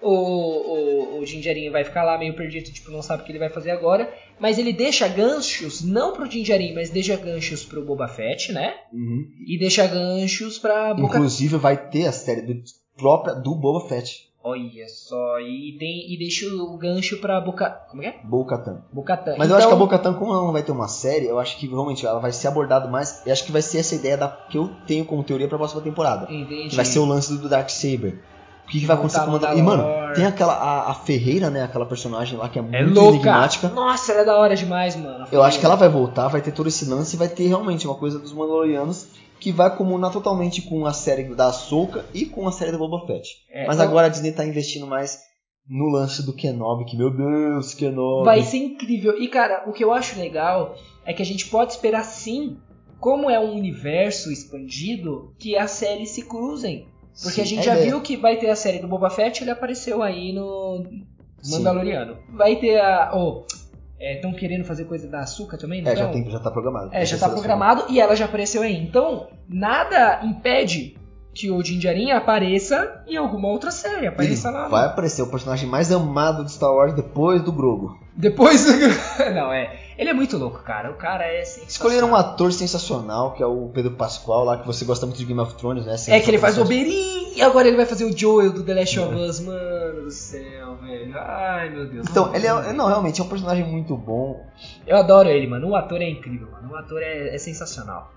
o, 0.01 0.09
o, 0.09 1.19
o 1.19 1.25
Jinjarinho 1.25 1.71
vai 1.71 1.83
ficar 1.83 2.03
lá 2.03 2.17
meio 2.17 2.35
perdido, 2.35 2.71
tipo, 2.71 2.91
não 2.91 3.01
sabe 3.01 3.23
o 3.23 3.25
que 3.25 3.31
ele 3.31 3.39
vai 3.39 3.49
fazer 3.49 3.71
agora. 3.71 4.11
Mas 4.39 4.57
ele 4.57 4.71
deixa 4.71 5.07
ganchos, 5.07 5.83
não 5.83 6.13
pro 6.13 6.29
Jinjarin, 6.29 6.73
mas 6.73 6.89
deixa 6.89 7.15
ganchos 7.15 7.63
pro 7.63 7.83
Boba 7.83 8.07
Fett, 8.07 8.51
né? 8.51 8.75
Uhum. 8.93 9.27
E 9.47 9.57
deixa 9.57 9.87
ganchos 9.87 10.59
pra 10.59 10.93
Boca... 10.93 11.15
Inclusive 11.15 11.57
vai 11.57 11.89
ter 11.89 12.05
a 12.05 12.11
série 12.11 12.41
do, 12.41 12.61
própria 12.95 13.33
do 13.33 13.55
Boba 13.55 13.87
Fett, 13.87 14.27
Olha 14.43 14.87
só, 14.87 15.41
e, 15.41 15.75
tem, 15.77 16.13
e 16.13 16.17
deixa 16.17 16.47
o 16.47 16.77
gancho 16.77 17.17
pra 17.19 17.41
Boca... 17.41 17.69
Como 17.89 18.01
é 18.01 18.11
que 18.11 18.17
é? 18.17 18.21
Bo-Katan. 18.23 18.81
Bocatan. 18.93 19.35
Mas 19.37 19.49
eu 19.49 19.57
acho 19.57 19.67
que 19.67 19.73
a 19.73 19.75
Bo-Katan, 19.75 20.13
como 20.13 20.31
ela 20.31 20.43
não 20.43 20.53
vai 20.53 20.63
ter 20.63 20.71
uma 20.71 20.87
série, 20.87 21.25
eu 21.25 21.37
acho 21.37 21.57
que 21.57 21.67
realmente 21.67 22.05
ela 22.05 22.19
vai 22.19 22.31
ser 22.31 22.47
abordada 22.47 22.87
mais, 22.87 23.21
eu 23.25 23.33
acho 23.33 23.43
que 23.43 23.51
vai 23.51 23.61
ser 23.61 23.79
essa 23.79 23.93
ideia 23.95 24.15
da, 24.15 24.29
que 24.29 24.57
eu 24.57 24.69
tenho 24.87 25.03
como 25.03 25.21
teoria 25.21 25.49
pra 25.49 25.57
próxima 25.57 25.81
temporada. 25.81 26.33
Entendi. 26.33 26.69
Que 26.69 26.77
vai 26.77 26.85
ser 26.85 26.99
o 26.99 27.05
lance 27.05 27.37
do 27.37 27.49
Dark 27.49 27.69
Saber. 27.69 28.23
O 28.67 28.69
que, 28.69 28.81
que 28.81 28.85
vai 28.85 28.97
acontecer 28.97 29.19
com 29.19 29.23
o 29.23 29.27
no 29.27 29.31
Mandalorian? 29.33 29.61
E, 29.61 29.65
mano, 29.65 29.83
Mandalor. 29.83 30.13
tem 30.13 30.25
aquela. 30.25 30.53
A, 30.53 30.91
a 30.91 30.93
Ferreira, 30.93 31.49
né? 31.49 31.63
Aquela 31.63 31.85
personagem 31.85 32.37
lá 32.37 32.49
que 32.49 32.59
é 32.59 32.61
muito 32.61 32.75
É 32.75 32.83
louca. 32.83 33.15
enigmática. 33.15 33.69
Nossa, 33.69 34.11
ela 34.11 34.21
é 34.21 34.25
da 34.25 34.37
hora 34.37 34.55
demais, 34.55 34.95
mano. 34.95 35.25
Eu 35.31 35.41
acho 35.41 35.57
que 35.59 35.65
ela 35.65 35.75
vai 35.75 35.87
voltar, 35.87 36.27
vai 36.27 36.41
ter 36.41 36.51
todo 36.51 36.67
esse 36.67 36.83
lance 36.83 37.15
e 37.15 37.19
vai 37.19 37.29
ter 37.29 37.47
realmente 37.47 37.87
uma 37.87 37.95
coisa 37.95 38.19
dos 38.19 38.33
Mandalorianos 38.33 39.07
que 39.39 39.51
vai 39.51 39.73
comunar 39.75 40.11
totalmente 40.11 40.63
com 40.63 40.85
a 40.85 40.91
série 40.93 41.23
da 41.35 41.47
Ahsoka 41.47 42.03
e 42.13 42.25
com 42.25 42.47
a 42.47 42.51
série 42.51 42.71
do 42.71 42.77
Boba 42.79 43.05
Fett. 43.07 43.29
É, 43.51 43.67
Mas 43.67 43.75
então- 43.77 43.87
agora 43.87 44.07
a 44.07 44.09
Disney 44.09 44.31
tá 44.31 44.43
investindo 44.45 44.85
mais 44.87 45.19
no 45.69 45.85
lance 45.89 46.25
do 46.25 46.33
Kenobi, 46.33 46.85
que 46.85 46.97
meu 46.97 47.09
Deus, 47.11 47.73
Kenobi. 47.73 48.25
Vai 48.25 48.41
ser 48.43 48.57
incrível. 48.57 49.17
E 49.21 49.27
cara, 49.27 49.63
o 49.67 49.71
que 49.73 49.83
eu 49.83 49.93
acho 49.93 50.19
legal 50.19 50.75
é 51.05 51.13
que 51.13 51.21
a 51.21 51.25
gente 51.25 51.47
pode 51.49 51.71
esperar 51.73 52.03
sim, 52.03 52.57
como 52.99 53.29
é 53.29 53.39
um 53.39 53.53
universo 53.53 54.31
expandido, 54.31 55.33
que 55.39 55.55
as 55.55 55.71
séries 55.71 56.09
se 56.09 56.23
cruzem. 56.23 56.87
Porque 57.21 57.35
Sim, 57.35 57.41
a 57.41 57.45
gente 57.45 57.59
é 57.59 57.63
já 57.63 57.71
ideia. 57.73 57.89
viu 57.91 58.01
que 58.01 58.15
vai 58.17 58.37
ter 58.37 58.49
a 58.49 58.55
série 58.55 58.79
do 58.79 58.87
Boba 58.87 59.09
Fett, 59.09 59.43
ele 59.43 59.51
apareceu 59.51 60.03
aí 60.03 60.31
no 60.33 60.85
Sim. 61.41 61.57
Mandaloriano. 61.57 62.17
Vai 62.29 62.55
ter 62.57 62.79
a. 62.79 63.11
Oh, 63.15 63.43
Estão 63.99 64.31
querendo 64.31 64.63
fazer 64.63 64.85
coisa 64.85 65.07
da 65.07 65.21
Açúcar 65.21 65.57
também? 65.57 65.81
não 65.81 65.91
É, 65.91 65.95
já, 65.95 66.03
tão? 66.03 66.11
tem, 66.13 66.29
já 66.29 66.39
tá 66.39 66.51
programado. 66.51 66.89
É, 66.93 67.03
já 67.03 67.17
tá 67.17 67.29
programado 67.29 67.85
e 67.89 67.99
ela 67.99 68.15
já 68.15 68.25
apareceu 68.25 68.61
aí. 68.61 68.75
Então, 68.75 69.27
nada 69.49 70.21
impede 70.23 70.95
que 71.37 71.51
o 71.51 71.63
Jinjarin 71.63 72.09
apareça 72.09 73.03
em 73.07 73.15
alguma 73.15 73.47
outra 73.49 73.69
série. 73.69 73.97
Ele 73.97 74.07
Apareça 74.07 74.49
lá. 74.49 74.67
vai 74.67 74.85
aparecer 74.87 75.21
o 75.21 75.27
personagem 75.27 75.69
mais 75.69 75.91
amado 75.91 76.43
de 76.43 76.51
Star 76.51 76.73
Wars 76.73 76.95
depois 76.95 77.43
do 77.43 77.51
Grogu. 77.51 77.95
Depois. 78.15 78.65
Não, 79.35 79.53
é. 79.53 79.79
Ele 79.99 80.09
é 80.09 80.13
muito 80.13 80.35
louco, 80.35 80.63
cara. 80.63 80.89
O 80.89 80.95
cara 80.95 81.25
é 81.25 81.45
sensacional. 81.45 81.67
Escolheram 81.69 82.09
um 82.09 82.15
ator 82.15 82.51
sensacional, 82.51 83.33
que 83.33 83.43
é 83.43 83.45
o 83.45 83.69
Pedro 83.71 83.91
Pascoal 83.91 84.45
lá, 84.45 84.57
que 84.57 84.65
você 84.65 84.83
gosta 84.83 85.05
muito 85.05 85.19
de 85.19 85.25
Game 85.25 85.39
of 85.39 85.53
Thrones, 85.55 85.85
né? 85.85 85.95
É 86.07 86.19
que 86.19 86.31
ele 86.31 86.39
faz 86.39 86.57
o. 86.57 86.61
Oberyn 86.61 87.33
e 87.35 87.41
agora 87.43 87.67
ele 87.67 87.77
vai 87.77 87.85
fazer 87.85 88.05
o 88.05 88.17
Joel 88.17 88.51
do 88.51 88.63
The 88.63 88.73
Last 88.73 88.99
of 88.99 89.13
Us. 89.15 89.39
Mano 89.41 90.01
do 90.05 90.11
céu, 90.11 90.75
velho. 90.77 91.15
Ai, 91.19 91.69
meu 91.69 91.87
Deus. 91.87 92.07
Então, 92.09 92.33
ele 92.35 92.47
é. 92.47 92.73
Não, 92.73 92.87
realmente 92.87 93.21
é 93.21 93.23
um 93.23 93.27
personagem 93.29 93.63
muito 93.63 93.95
bom. 93.95 94.43
Eu 94.87 94.97
adoro 94.97 95.29
ele, 95.29 95.45
mano. 95.45 95.69
O 95.69 95.75
ator 95.75 96.01
é 96.01 96.09
incrível, 96.09 96.49
mano. 96.51 96.71
O 96.73 96.75
ator 96.75 97.01
é, 97.03 97.35
é 97.35 97.37
sensacional. 97.37 98.11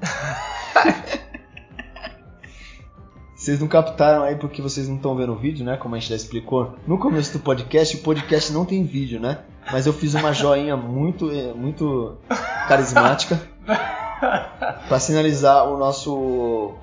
Vocês 3.48 3.60
não 3.60 3.66
captaram 3.66 4.24
aí 4.24 4.36
porque 4.36 4.60
vocês 4.60 4.86
não 4.86 4.96
estão 4.96 5.16
vendo 5.16 5.32
o 5.32 5.34
vídeo, 5.34 5.64
né? 5.64 5.78
Como 5.78 5.94
a 5.94 5.98
gente 5.98 6.10
já 6.10 6.16
explicou. 6.16 6.74
No 6.86 6.98
começo 6.98 7.32
do 7.32 7.38
podcast, 7.38 7.96
o 7.96 8.00
podcast 8.00 8.52
não 8.52 8.66
tem 8.66 8.84
vídeo, 8.84 9.18
né? 9.18 9.38
Mas 9.72 9.86
eu 9.86 9.92
fiz 9.94 10.12
uma 10.12 10.34
joinha 10.34 10.76
muito, 10.76 11.30
eh, 11.30 11.54
muito 11.54 12.18
carismática 12.68 13.40
pra 14.86 15.00
sinalizar 15.00 15.66
o 15.66 15.78
nosso 15.78 16.74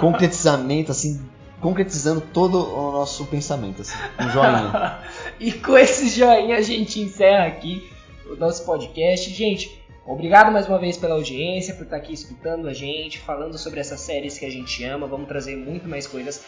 concretizamento, 0.00 0.90
assim, 0.90 1.20
concretizando 1.60 2.22
todo 2.22 2.66
o 2.66 2.92
nosso 2.92 3.26
pensamento, 3.26 3.82
assim, 3.82 3.98
um 4.18 4.30
joinha. 4.30 5.00
E 5.38 5.52
com 5.52 5.76
esse 5.76 6.08
joinha 6.08 6.56
a 6.56 6.62
gente 6.62 6.98
encerra 6.98 7.44
aqui 7.44 7.86
o 8.30 8.36
nosso 8.36 8.64
podcast. 8.64 9.28
Gente, 9.28 9.79
obrigado 10.12 10.50
mais 10.52 10.66
uma 10.68 10.78
vez 10.78 10.96
pela 10.96 11.14
audiência, 11.14 11.74
por 11.74 11.84
estar 11.84 11.96
aqui 11.96 12.12
escutando 12.12 12.68
a 12.68 12.72
gente, 12.72 13.18
falando 13.18 13.56
sobre 13.58 13.80
essas 13.80 14.00
séries 14.00 14.38
que 14.38 14.44
a 14.46 14.50
gente 14.50 14.82
ama. 14.84 15.06
Vamos 15.06 15.28
trazer 15.28 15.56
muito 15.56 15.88
mais 15.88 16.06
coisas. 16.06 16.42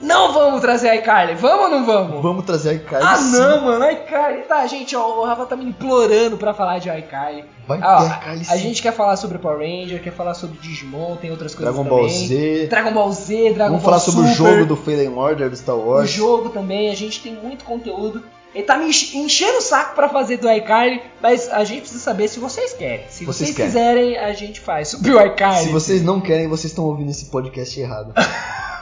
Não 0.00 0.32
vamos 0.32 0.60
trazer 0.60 0.90
a 0.90 0.94
iCarly, 0.94 1.34
vamos 1.34 1.64
ou 1.64 1.70
não 1.70 1.84
vamos? 1.84 2.22
Vamos 2.22 2.44
trazer 2.44 2.70
a 2.70 2.74
iCarly. 2.74 3.04
Ah 3.04 3.16
sim. 3.16 3.32
não, 3.32 3.60
mano, 3.62 3.90
iCarly. 3.90 4.42
Tá, 4.42 4.64
gente, 4.68 4.94
ó, 4.94 5.20
o 5.20 5.24
Rafa 5.24 5.44
tá 5.44 5.56
me 5.56 5.64
implorando 5.64 6.36
pra 6.38 6.54
falar 6.54 6.78
de 6.78 6.88
iCarly. 6.88 7.44
Vai 7.66 7.80
Ah, 7.82 7.96
ter 8.04 8.06
iCarly 8.16 8.40
a 8.42 8.44
sim. 8.44 8.58
gente 8.60 8.80
quer 8.80 8.92
falar 8.92 9.16
sobre 9.16 9.38
Power 9.38 9.58
Ranger, 9.58 10.00
quer 10.00 10.12
falar 10.12 10.34
sobre 10.34 10.56
Digimon, 10.60 11.16
tem 11.16 11.32
outras 11.32 11.52
coisas 11.52 11.74
Dragon 11.74 11.88
também. 11.88 12.06
Ball 12.06 12.08
Z. 12.16 12.66
Dragon 12.68 12.92
Ball 12.92 13.12
Z, 13.12 13.34
Dragon 13.54 13.56
Vamos 13.70 13.70
Ball 13.70 13.80
falar 13.80 13.98
sobre 13.98 14.20
o 14.20 14.34
Super, 14.34 14.52
jogo 14.52 14.66
do 14.66 14.76
Fallen 14.76 15.08
Order 15.18 15.50
do 15.50 15.56
Star 15.56 15.74
o 15.74 15.88
Wars. 15.88 16.08
jogo 16.10 16.50
também, 16.50 16.90
a 16.90 16.94
gente 16.94 17.20
tem 17.20 17.32
muito 17.34 17.64
conteúdo. 17.64 18.22
Ele 18.54 18.64
tá 18.64 18.76
me 18.78 18.86
enche- 18.88 19.16
enchendo 19.18 19.58
o 19.58 19.60
saco 19.60 19.94
pra 19.94 20.08
fazer 20.08 20.38
do 20.38 20.50
iCarly, 20.50 21.02
mas 21.20 21.48
a 21.50 21.62
gente 21.64 21.80
precisa 21.82 22.00
saber 22.02 22.28
se 22.28 22.40
vocês 22.40 22.72
querem. 22.72 23.06
Se 23.08 23.24
vocês, 23.24 23.50
Vocês 23.50 23.56
querem. 23.56 23.70
quiserem, 23.70 24.16
a 24.18 24.32
gente 24.32 24.58
faz 24.60 24.88
sobre 24.88 25.12
o 25.12 25.20
iCarly. 25.20 25.64
Se 25.66 25.68
vocês 25.72 26.02
não 26.02 26.20
querem, 26.20 26.48
vocês 26.48 26.72
estão 26.72 26.84
ouvindo 26.86 27.10
esse 27.10 27.26
podcast 27.26 27.78
errado. 27.78 28.12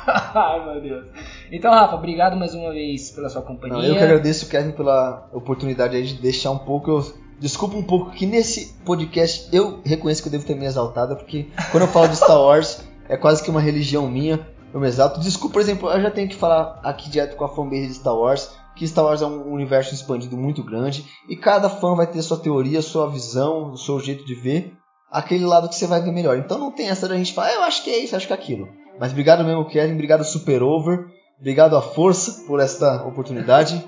Ai, 0.06 0.64
meu 0.64 0.80
Deus. 0.80 1.06
Então, 1.50 1.72
Rafa, 1.72 1.96
obrigado 1.96 2.36
mais 2.36 2.54
uma 2.54 2.70
vez 2.72 3.10
pela 3.10 3.28
sua 3.28 3.42
companhia. 3.42 3.76
Não, 3.76 3.84
eu 3.84 3.96
que 3.96 4.02
agradeço, 4.04 4.48
Kevin, 4.48 4.70
pela 4.70 5.28
oportunidade 5.32 6.00
de 6.14 6.14
deixar 6.22 6.52
um 6.52 6.58
pouco. 6.58 6.90
Eu, 6.90 7.12
desculpa 7.40 7.76
um 7.76 7.82
pouco 7.82 8.12
que 8.12 8.24
nesse 8.24 8.72
podcast 8.84 9.48
eu 9.52 9.80
reconheço 9.84 10.22
que 10.22 10.28
eu 10.28 10.32
devo 10.32 10.44
ter 10.46 10.54
me 10.54 10.64
exaltado, 10.64 11.16
porque 11.16 11.48
quando 11.72 11.82
eu 11.82 11.88
falo 11.88 12.06
de 12.08 12.16
Star 12.16 12.38
Wars 12.40 12.82
é 13.08 13.16
quase 13.16 13.42
que 13.42 13.50
uma 13.50 13.60
religião 13.60 14.08
minha. 14.08 14.46
Eu 14.72 14.80
me 14.80 14.86
exalto. 14.86 15.18
Desculpa, 15.20 15.54
por 15.54 15.62
exemplo, 15.62 15.90
eu 15.90 16.00
já 16.00 16.10
tenho 16.10 16.28
que 16.28 16.36
falar 16.36 16.80
aqui 16.84 17.08
direto 17.10 17.34
com 17.36 17.44
a 17.44 17.48
fanbase 17.48 17.88
de 17.88 17.94
Star 17.94 18.14
Wars. 18.14 18.50
Que 18.76 18.86
Star 18.86 19.04
Wars 19.06 19.22
é 19.22 19.26
um 19.26 19.52
universo 19.52 19.94
expandido 19.94 20.36
muito 20.36 20.62
grande 20.62 21.04
e 21.28 21.34
cada 21.34 21.68
fã 21.68 21.94
vai 21.94 22.06
ter 22.06 22.20
sua 22.22 22.38
teoria, 22.38 22.82
sua 22.82 23.08
visão, 23.10 23.72
o 23.72 23.76
seu 23.76 23.98
jeito 23.98 24.24
de 24.24 24.34
ver 24.34 24.76
aquele 25.10 25.46
lado 25.46 25.68
que 25.68 25.74
você 25.74 25.86
vai 25.86 26.02
ver 26.02 26.12
melhor. 26.12 26.36
Então 26.36 26.58
não 26.58 26.70
tem 26.70 26.88
essa 26.88 27.08
da 27.08 27.16
gente 27.16 27.32
falar, 27.32 27.48
"Ah, 27.48 27.54
eu 27.54 27.62
acho 27.62 27.82
que 27.82 27.90
é 27.90 27.98
isso, 27.98 28.14
acho 28.14 28.26
que 28.26 28.32
é 28.32 28.36
aquilo. 28.36 28.68
Mas 29.00 29.12
obrigado 29.12 29.44
mesmo, 29.44 29.64
Kevin, 29.66 29.94
obrigado 29.94 30.24
Super 30.24 30.62
Over, 30.62 31.06
obrigado 31.38 31.76
à 31.76 31.82
Força 31.82 32.44
por 32.46 32.60
esta 32.60 33.04
oportunidade. 33.06 33.82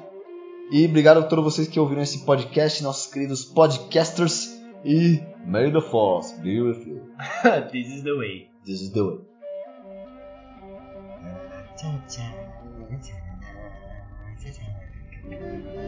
E 0.70 0.84
obrigado 0.84 1.18
a 1.18 1.22
todos 1.22 1.44
vocês 1.44 1.66
que 1.66 1.80
ouviram 1.80 2.02
esse 2.02 2.24
podcast, 2.26 2.82
nossos 2.82 3.10
queridos 3.10 3.44
podcasters. 3.44 4.58
E 4.84 5.20
May 5.46 5.72
the 5.72 5.80
Force 5.80 6.34
be 6.40 6.60
with 6.60 6.86
you. 6.86 7.00
This 7.72 7.88
is 7.88 8.02
the 8.02 8.12
way. 8.12 8.48
This 8.64 8.82
is 8.82 8.90
the 8.92 9.02
way. 9.02 9.18